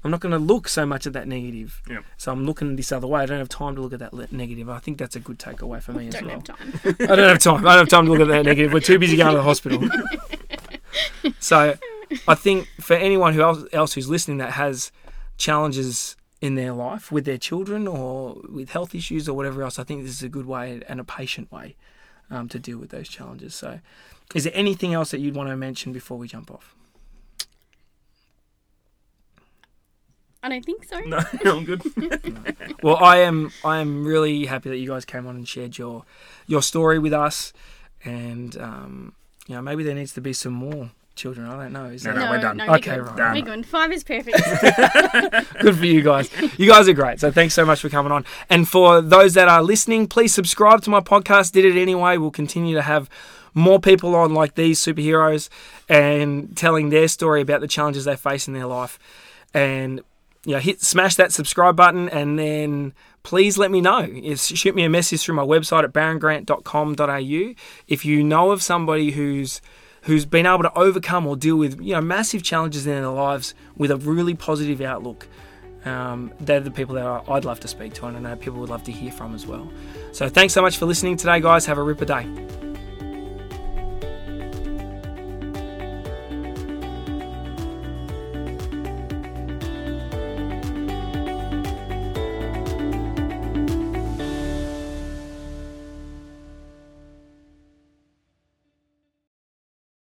I'm 0.02 0.10
not 0.10 0.20
going 0.20 0.32
to 0.32 0.38
look 0.38 0.68
so 0.68 0.86
much 0.86 1.06
at 1.06 1.12
that 1.12 1.28
negative. 1.28 1.82
Yep. 1.88 2.04
So 2.16 2.32
I'm 2.32 2.46
looking 2.46 2.76
this 2.76 2.90
other 2.90 3.06
way. 3.06 3.20
I 3.20 3.26
don't 3.26 3.38
have 3.38 3.50
time 3.50 3.74
to 3.74 3.82
look 3.82 3.92
at 3.92 3.98
that 3.98 4.14
le- 4.14 4.28
negative. 4.30 4.70
I 4.70 4.78
think 4.78 4.96
that's 4.96 5.14
a 5.14 5.20
good 5.20 5.38
takeaway 5.38 5.82
for 5.82 5.92
me 5.92 6.08
as 6.08 6.14
Don't 6.14 6.26
well. 6.26 6.34
have 6.36 6.44
time. 6.44 6.72
I 7.00 7.16
don't 7.16 7.28
have 7.28 7.38
time. 7.38 7.66
I 7.66 7.74
don't 7.74 7.80
have 7.80 7.88
time 7.88 8.06
to 8.06 8.12
look 8.12 8.20
at 8.20 8.28
that 8.28 8.44
negative. 8.44 8.72
We're 8.72 8.80
too 8.80 8.98
busy 8.98 9.16
going 9.16 9.32
to 9.32 9.36
the 9.36 9.42
hospital. 9.42 9.82
so 11.38 11.76
I 12.26 12.34
think 12.34 12.68
for 12.80 12.94
anyone 12.94 13.34
who 13.34 13.42
else, 13.42 13.64
else 13.72 13.92
who's 13.92 14.08
listening 14.08 14.38
that 14.38 14.52
has 14.52 14.90
challenges 15.36 16.16
in 16.40 16.54
their 16.54 16.72
life 16.72 17.12
with 17.12 17.24
their 17.24 17.38
children 17.38 17.86
or 17.86 18.40
with 18.48 18.70
health 18.70 18.94
issues 18.94 19.28
or 19.28 19.34
whatever 19.34 19.62
else, 19.62 19.78
I 19.78 19.84
think 19.84 20.02
this 20.02 20.12
is 20.12 20.22
a 20.22 20.28
good 20.28 20.46
way 20.46 20.80
and 20.88 20.98
a 20.98 21.04
patient 21.04 21.52
way 21.52 21.76
um, 22.30 22.48
to 22.48 22.58
deal 22.58 22.78
with 22.78 22.90
those 22.90 23.08
challenges. 23.08 23.54
So, 23.54 23.80
is 24.34 24.44
there 24.44 24.52
anything 24.56 24.94
else 24.94 25.10
that 25.10 25.20
you'd 25.20 25.34
want 25.34 25.50
to 25.50 25.56
mention 25.56 25.92
before 25.92 26.16
we 26.16 26.28
jump 26.28 26.50
off? 26.50 26.74
I 30.42 30.48
don't 30.48 30.64
think 30.64 30.84
so. 30.84 31.00
No, 31.00 31.20
I'm 31.44 31.64
good. 31.64 31.82
Well, 32.82 32.96
I 32.96 33.18
am 33.18 33.52
I 33.62 33.78
am 33.78 34.06
really 34.06 34.46
happy 34.46 34.70
that 34.70 34.78
you 34.78 34.88
guys 34.88 35.04
came 35.04 35.26
on 35.26 35.36
and 35.36 35.46
shared 35.46 35.76
your 35.76 36.04
your 36.46 36.62
story 36.62 36.98
with 36.98 37.12
us, 37.12 37.52
and 38.04 38.56
um, 38.56 39.12
you 39.46 39.54
know 39.54 39.60
maybe 39.60 39.84
there 39.84 39.94
needs 39.94 40.14
to 40.14 40.22
be 40.22 40.32
some 40.32 40.54
more 40.54 40.92
children. 41.20 41.46
I 41.46 41.56
don't 41.62 41.72
know. 41.72 41.84
Is 41.86 42.04
No, 42.04 42.12
that- 42.14 42.18
no, 42.24 42.30
we're 42.30 42.40
done. 42.40 42.56
No, 42.56 42.66
we're 42.66 42.76
Okay, 42.76 42.94
good. 42.96 43.06
right. 43.06 43.16
Done. 43.16 43.34
We're 43.34 43.42
good. 43.42 43.66
Five 43.66 43.92
is 43.92 44.02
perfect. 44.02 44.36
good 45.60 45.76
for 45.78 45.86
you 45.86 46.02
guys. 46.02 46.30
You 46.58 46.66
guys 46.68 46.88
are 46.88 46.92
great. 46.92 47.20
So 47.20 47.30
thanks 47.30 47.54
so 47.54 47.64
much 47.64 47.80
for 47.80 47.88
coming 47.88 48.10
on. 48.12 48.24
And 48.48 48.66
for 48.68 49.00
those 49.00 49.34
that 49.34 49.46
are 49.48 49.62
listening, 49.62 50.06
please 50.08 50.34
subscribe 50.34 50.82
to 50.82 50.90
my 50.90 51.00
podcast. 51.00 51.52
Did 51.52 51.64
it 51.64 51.80
anyway. 51.80 52.16
We'll 52.16 52.30
continue 52.30 52.74
to 52.74 52.82
have 52.82 53.08
more 53.54 53.78
people 53.80 54.14
on 54.14 54.32
like 54.34 54.54
these 54.54 54.80
superheroes 54.80 55.48
and 55.88 56.56
telling 56.56 56.88
their 56.90 57.08
story 57.08 57.40
about 57.42 57.60
the 57.60 57.68
challenges 57.68 58.04
they 58.04 58.16
face 58.16 58.48
in 58.48 58.54
their 58.54 58.66
life. 58.66 58.98
And 59.52 60.00
you 60.46 60.54
know, 60.54 60.58
hit 60.60 60.80
smash 60.80 61.16
that 61.16 61.32
subscribe 61.32 61.76
button 61.76 62.08
and 62.08 62.38
then 62.38 62.94
please 63.24 63.58
let 63.58 63.70
me 63.70 63.82
know. 63.82 64.06
It's, 64.08 64.56
shoot 64.56 64.74
me 64.74 64.84
a 64.84 64.88
message 64.88 65.20
through 65.22 65.34
my 65.34 65.42
website 65.44 65.84
at 65.84 65.92
barongrant.com.au 65.92 67.54
if 67.88 68.04
you 68.06 68.24
know 68.24 68.50
of 68.50 68.62
somebody 68.62 69.10
who's 69.10 69.60
who's 70.02 70.24
been 70.24 70.46
able 70.46 70.62
to 70.62 70.78
overcome 70.78 71.26
or 71.26 71.36
deal 71.36 71.56
with 71.56 71.80
you 71.80 71.94
know 71.94 72.00
massive 72.00 72.42
challenges 72.42 72.86
in 72.86 72.92
their 72.92 73.08
lives 73.08 73.54
with 73.76 73.90
a 73.90 73.96
really 73.96 74.34
positive 74.34 74.80
outlook. 74.80 75.28
Um, 75.84 76.32
they're 76.40 76.60
the 76.60 76.70
people 76.70 76.94
that 76.96 77.24
I'd 77.28 77.44
love 77.44 77.60
to 77.60 77.68
speak 77.68 77.94
to, 77.94 78.06
and 78.06 78.16
I 78.16 78.20
know 78.20 78.36
people 78.36 78.60
would 78.60 78.68
love 78.68 78.84
to 78.84 78.92
hear 78.92 79.10
from 79.10 79.34
as 79.34 79.46
well. 79.46 79.70
So 80.12 80.28
thanks 80.28 80.52
so 80.52 80.60
much 80.60 80.76
for 80.76 80.86
listening 80.86 81.16
today, 81.16 81.40
guys. 81.40 81.64
Have 81.66 81.78
a 81.78 81.82
ripper 81.82 82.04
day. 82.04 82.69